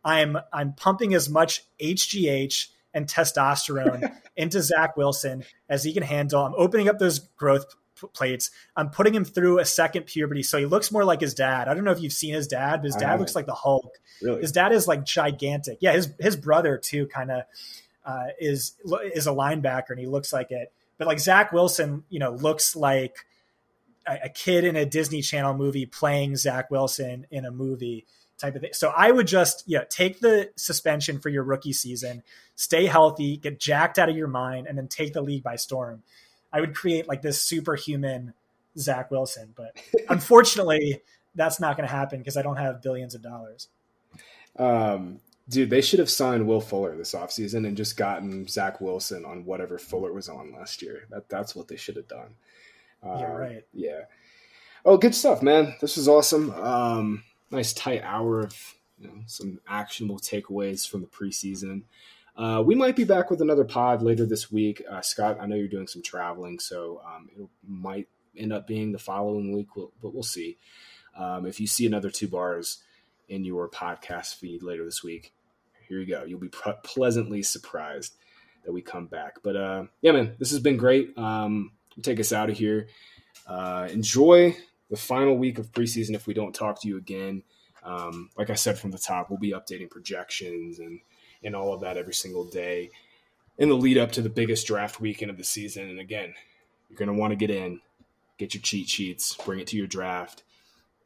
I'm 0.04 0.38
I'm 0.52 0.74
pumping 0.74 1.14
as 1.14 1.30
much 1.30 1.64
HGH 1.82 2.68
and 2.94 3.08
testosterone 3.08 4.14
into 4.36 4.62
Zach 4.62 4.98
Wilson 4.98 5.44
as 5.70 5.84
he 5.84 5.94
can 5.94 6.04
handle. 6.04 6.44
I'm 6.44 6.56
opening 6.58 6.90
up 6.90 7.00
those 7.00 7.20
growth 7.20 7.66
p- 8.00 8.08
plates. 8.14 8.52
I'm 8.76 8.90
putting 8.90 9.14
him 9.14 9.26
through 9.26 9.60
a 9.60 9.66
second 9.66 10.06
puberty, 10.06 10.44
so 10.44 10.58
he 10.58 10.66
looks 10.66 10.92
more 10.92 11.06
like 11.06 11.22
his 11.22 11.34
dad. 11.34 11.68
I 11.68 11.74
don't 11.74 11.84
know 11.84 11.92
if 11.92 12.02
you've 12.02 12.14
seen 12.14 12.34
his 12.34 12.48
dad, 12.48 12.78
but 12.78 12.86
his 12.86 12.96
dad 12.96 13.20
looks 13.20 13.36
like 13.36 13.46
the 13.46 13.54
Hulk. 13.54 13.98
Really? 14.22 14.42
His 14.42 14.52
dad 14.52 14.72
is 14.72 14.88
like 14.88 15.04
gigantic. 15.04 15.78
Yeah, 15.82 15.94
his 15.94 16.12
his 16.20 16.36
brother 16.36 16.78
too, 16.78 17.08
kind 17.08 17.32
of 17.32 17.44
uh, 18.06 18.28
is 18.40 18.76
is 19.14 19.28
a 19.28 19.32
linebacker, 19.32 19.92
and 19.92 20.00
he 20.00 20.08
looks 20.08 20.34
like 20.34 20.52
it. 20.52 20.72
But 20.98 21.08
like 21.08 21.20
Zach 21.20 21.52
Wilson, 21.52 22.04
you 22.10 22.20
know, 22.20 22.32
looks 22.32 22.76
like 22.76 23.26
a, 24.06 24.30
kid 24.30 24.64
in 24.64 24.76
a 24.76 24.86
Disney 24.86 25.22
Channel 25.22 25.54
movie 25.54 25.86
playing 25.86 26.36
Zach 26.36 26.72
Wilson 26.72 27.28
in 27.32 27.46
a 27.46 27.52
movie 27.52 28.06
type 28.38 28.56
of 28.56 28.62
thing. 28.62 28.74
So 28.74 28.92
I 28.96 29.12
would 29.12 29.28
just, 29.28 29.64
yeah, 29.68 29.84
take 29.90 30.20
the 30.20 30.50
suspension 30.56 31.20
for 31.20 31.30
your 31.30 31.44
rookie 31.44 31.74
season, 31.74 32.24
stay 32.56 32.88
healthy, 32.88 33.38
get 33.38 33.60
jacked 33.60 34.00
out 34.00 34.10
of 34.10 34.18
your 34.18 34.28
mind, 34.28 34.68
and 34.68 34.78
then 34.78 34.88
take 34.88 35.14
the 35.14 35.22
league 35.22 35.44
by 35.44 35.56
storm. 35.56 36.04
I 36.52 36.60
would 36.60 36.76
create 36.76 37.08
like 37.08 37.22
this 37.22 37.42
superhuman 37.42 38.34
Zach 38.78 39.12
Wilson, 39.12 39.54
but 39.56 39.78
unfortunately, 40.10 41.02
that's 41.36 41.60
not 41.60 41.78
going 41.78 41.88
to 41.88 41.94
happen 41.94 42.20
because 42.20 42.38
I 42.38 42.42
don't 42.42 42.58
have 42.58 42.82
billions 42.82 43.16
of 43.16 43.22
dollars. 43.22 43.68
Um, 44.58 45.20
dude, 45.48 45.70
they 45.70 45.82
should 45.82 46.00
have 46.00 46.10
signed 46.10 46.46
Will 46.46 46.62
Fuller 46.62 46.96
this 46.96 47.14
offseason 47.14 47.66
and 47.66 47.78
just 47.78 47.96
gotten 47.96 48.48
Zach 48.48 48.82
Wilson 48.82 49.24
on 49.24 49.46
whatever 49.46 49.78
Fuller 49.78 50.12
was 50.12 50.28
on 50.28 50.54
last 50.54 50.82
year. 50.82 51.06
That 51.10 51.30
that's 51.30 51.56
what 51.56 51.68
they 51.68 51.78
should 51.78 51.96
have 51.96 52.08
done. 52.08 52.36
Uh, 53.04 53.18
You're 53.20 53.38
right. 53.38 53.66
Yeah. 53.74 54.02
Oh, 54.86 54.98
good 54.98 55.16
stuff, 55.16 55.42
man. 55.42 55.76
This 55.82 55.98
was 55.98 56.08
awesome. 56.08 56.52
Um, 56.52 57.24
nice 57.52 57.74
tight 57.74 58.02
hour 58.04 58.42
of 58.42 58.76
you 59.00 59.08
know, 59.08 59.14
some 59.26 59.60
actionable 59.68 60.20
takeaways 60.20 60.88
from 60.88 61.02
the 61.02 61.08
preseason. 61.08 61.84
Uh, 62.36 62.64
we 62.66 62.76
might 62.76 62.96
be 62.96 63.04
back 63.04 63.30
with 63.30 63.42
another 63.42 63.66
pod 63.66 64.02
later 64.02 64.26
this 64.26 64.52
week. 64.52 64.82
Uh, 64.90 65.02
Scott, 65.02 65.38
I 65.40 65.46
know 65.46 65.56
you're 65.56 65.68
doing 65.68 65.88
some 65.88 66.02
traveling, 66.02 66.60
so 66.60 67.02
um, 67.06 67.30
it 67.36 67.48
might 67.68 68.08
end 68.38 68.54
up 68.54 68.68
being 68.68 68.92
the 68.92 69.00
following 69.00 69.54
week, 69.54 69.76
we'll, 69.76 69.92
but 70.02 70.14
we'll 70.14 70.24
see. 70.24 70.58
Um, 71.16 71.46
if 71.46 71.60
you 71.60 71.68
see 71.68 71.86
another 71.86 72.10
two 72.10 72.28
bars 72.28 72.82
in 73.28 73.44
your 73.44 73.70
podcast 73.70 74.36
feed 74.36 74.64
later 74.64 74.86
this 74.86 75.04
week, 75.04 75.34
here 75.88 76.00
you 76.00 76.06
go. 76.06 76.24
You'll 76.24 76.40
be 76.40 76.48
pre- 76.48 76.74
pleasantly 76.84 77.44
surprised 77.44 78.16
that 78.64 78.72
we 78.72 78.82
come 78.82 79.08
back. 79.08 79.36
But 79.44 79.56
uh, 79.58 79.84
yeah, 80.02 80.14
man, 80.14 80.36
this 80.40 80.52
has 80.52 80.60
been 80.60 80.78
great. 80.78 81.18
Um, 81.18 81.72
take 82.02 82.20
us 82.20 82.34
out 82.34 82.50
of 82.50 82.58
here. 82.58 82.88
Uh, 83.48 83.88
enjoy 83.92 84.56
the 84.90 84.98
final 84.98 85.38
week 85.38 85.60
of 85.60 85.72
preseason. 85.72 86.16
If 86.16 86.28
we 86.28 86.34
don't 86.34 86.54
talk 86.54 86.82
to 86.82 86.88
you 86.88 86.98
again, 86.98 87.44
um, 87.84 88.30
like 88.38 88.50
I 88.50 88.56
said 88.56 88.78
from 88.78 88.92
the 88.92 88.98
top, 88.98 89.30
we'll 89.30 89.40
be 89.40 89.52
updating 89.52 89.90
projections 89.90 90.80
and 90.80 91.00
and 91.44 91.56
all 91.56 91.74
of 91.74 91.82
that 91.82 91.98
every 91.98 92.14
single 92.14 92.46
day 92.46 92.92
in 93.58 93.70
the 93.70 93.76
lead 93.76 93.98
up 93.98 94.12
to 94.14 94.22
the 94.22 94.30
biggest 94.30 94.68
draft 94.68 95.00
weekend 95.00 95.32
of 95.32 95.38
the 95.38 95.44
season. 95.44 95.90
And 95.90 96.00
again, 96.00 96.34
you're 96.90 96.98
going 96.98 97.08
to 97.08 97.20
want 97.20 97.32
to 97.32 97.36
get 97.36 97.50
in, 97.50 97.80
get 98.38 98.54
your 98.54 98.62
cheat 98.62 98.90
sheets, 98.90 99.36
bring 99.46 99.60
it 99.60 99.68
to 99.68 99.78
your 99.78 99.88
draft, 99.88 100.44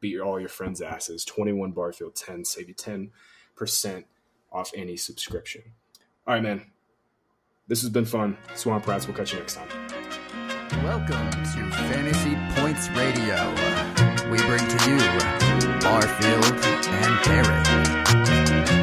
beat 0.00 0.10
your, 0.10 0.24
all 0.24 0.40
your 0.40 0.48
friends' 0.48 0.80
asses. 0.80 1.24
21 1.24 1.72
Barfield 1.72 2.14
10, 2.16 2.44
save 2.44 2.68
you 2.68 2.74
10% 2.74 4.04
off 4.52 4.70
any 4.74 4.96
subscription. 4.96 5.62
All 6.26 6.34
right, 6.34 6.42
man. 6.42 6.66
This 7.68 7.82
has 7.82 7.90
been 7.90 8.04
fun. 8.04 8.36
Swamp 8.54 8.86
Rats, 8.86 9.06
we'll 9.06 9.16
catch 9.16 9.32
you 9.32 9.38
next 9.38 9.56
time. 9.56 9.95
Welcome 10.86 11.30
to 11.32 11.68
Fantasy 11.90 12.38
Points 12.54 12.88
Radio. 12.90 13.34
We 14.30 14.38
bring 14.46 14.62
to 14.62 14.78
you 14.86 15.02
Barfield 15.82 16.46
and 16.94 17.12
Parrot. 17.26 17.66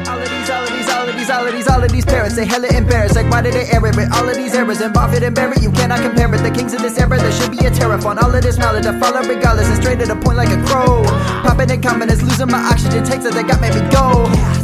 All 0.06 0.18
of 0.20 0.28
these, 0.28 0.50
all 0.50 0.62
of 0.64 0.68
these, 0.68 0.90
all 0.90 1.08
of 1.08 1.16
these, 1.16 1.30
all 1.30 1.46
of 1.46 1.52
these, 1.54 1.66
all 1.66 1.82
of 1.82 1.90
these 1.90 2.04
parrots, 2.04 2.36
they 2.36 2.44
hella 2.44 2.68
embarrassed. 2.76 3.16
Like, 3.16 3.30
why 3.30 3.40
did 3.40 3.54
they 3.54 3.70
air 3.72 3.86
it 3.86 3.96
with 3.96 4.12
all 4.12 4.28
of 4.28 4.36
these 4.36 4.52
errors? 4.54 4.82
And 4.82 4.92
Buffett 4.92 5.22
and 5.22 5.34
Barrett, 5.34 5.62
you 5.62 5.72
cannot 5.72 6.02
compare 6.02 6.32
it. 6.34 6.42
The 6.42 6.50
kings 6.50 6.74
of 6.74 6.82
this 6.82 6.98
era, 6.98 7.16
there 7.16 7.32
should 7.32 7.50
be 7.50 7.64
a 7.64 7.70
tariff 7.70 8.04
on 8.04 8.18
all 8.18 8.34
of 8.34 8.42
this 8.42 8.58
knowledge. 8.58 8.84
I 8.84 9.00
follow 9.00 9.22
regardless 9.26 9.68
and 9.68 9.82
straight 9.82 9.98
to 10.00 10.04
the 10.06 10.16
point 10.16 10.36
like 10.36 10.50
a 10.50 10.62
crow. 10.66 11.04
Popping 11.40 11.70
and 11.70 11.82
coming 11.82 12.10
is 12.10 12.22
losing 12.22 12.50
my 12.50 12.58
oxygen. 12.70 13.02
Takes 13.02 13.24
it, 13.24 13.32
they 13.32 13.44
got 13.44 13.62
made 13.62 13.72
me 13.72 13.80
go. 13.90 14.63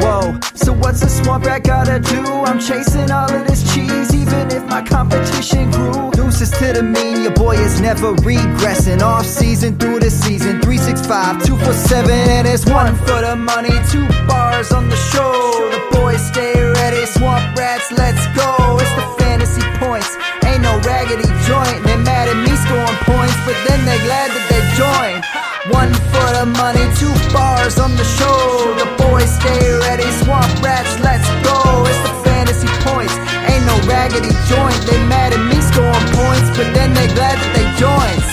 Whoa, 0.00 0.38
so 0.54 0.72
what's 0.72 1.02
a 1.02 1.08
swamp 1.08 1.44
rat 1.44 1.64
gotta 1.64 2.00
do? 2.00 2.22
I'm 2.48 2.58
chasing 2.58 3.10
all 3.10 3.30
of 3.30 3.46
this 3.46 3.62
cheese, 3.74 4.14
even 4.14 4.50
if 4.50 4.64
my 4.66 4.82
competition 4.82 5.70
grew. 5.70 6.10
Deuces 6.12 6.50
to 6.58 6.72
the 6.72 6.82
mean, 6.82 7.22
your 7.22 7.34
boy 7.34 7.56
is 7.56 7.80
never 7.80 8.14
regressing. 8.14 9.02
Off 9.02 9.26
season 9.26 9.76
through 9.78 10.00
the 10.00 10.10
season, 10.10 10.60
365, 10.62 11.44
247, 11.44 12.10
and 12.10 12.48
it's 12.48 12.64
one 12.66 12.96
for 12.96 13.20
the 13.20 13.36
money, 13.36 13.76
two 13.92 14.06
bars 14.26 14.72
on 14.72 14.88
the 14.88 14.96
show. 15.12 15.32
The 15.68 15.82
boys 15.98 16.22
stay 16.32 16.56
ready, 16.58 17.04
swamp 17.06 17.56
rats, 17.56 17.92
let's 17.92 18.24
go. 18.32 18.78
It's 18.80 18.94
the 18.96 19.06
fantasy 19.20 19.62
points, 19.78 20.10
ain't 20.44 20.62
no 20.62 20.80
raggedy 20.80 21.28
joint. 21.44 21.84
They're 21.84 22.00
mad 22.00 22.28
at 22.28 22.38
me 22.40 22.52
scoring 22.56 23.00
points, 23.04 23.36
but 23.44 23.56
then 23.68 23.84
they're 23.84 24.04
glad 24.08 24.30
that 24.32 24.44
they 24.48 24.62
joined. 24.80 25.29
One 25.68 25.92
foot 25.92 26.36
of 26.40 26.48
money, 26.48 26.80
two 26.96 27.12
bars 27.34 27.78
on 27.78 27.94
the 27.94 28.04
shoulder. 28.16 28.88
Boys, 28.96 29.28
stay 29.28 29.60
ready, 29.84 30.08
swamp 30.24 30.48
rats, 30.64 30.96
let's 31.04 31.28
go. 31.44 31.84
It's 31.84 32.00
the 32.00 32.16
fantasy 32.24 32.66
points, 32.88 33.12
ain't 33.44 33.66
no 33.68 33.76
raggedy 33.84 34.32
joint. 34.48 34.80
They 34.88 34.96
mad 35.04 35.34
at 35.34 35.44
me 35.52 35.60
scoring 35.60 36.08
points, 36.16 36.48
but 36.56 36.72
then 36.72 36.94
they 36.94 37.12
glad 37.12 37.36
that 37.36 37.52
they 37.52 37.68
joined. 37.76 38.29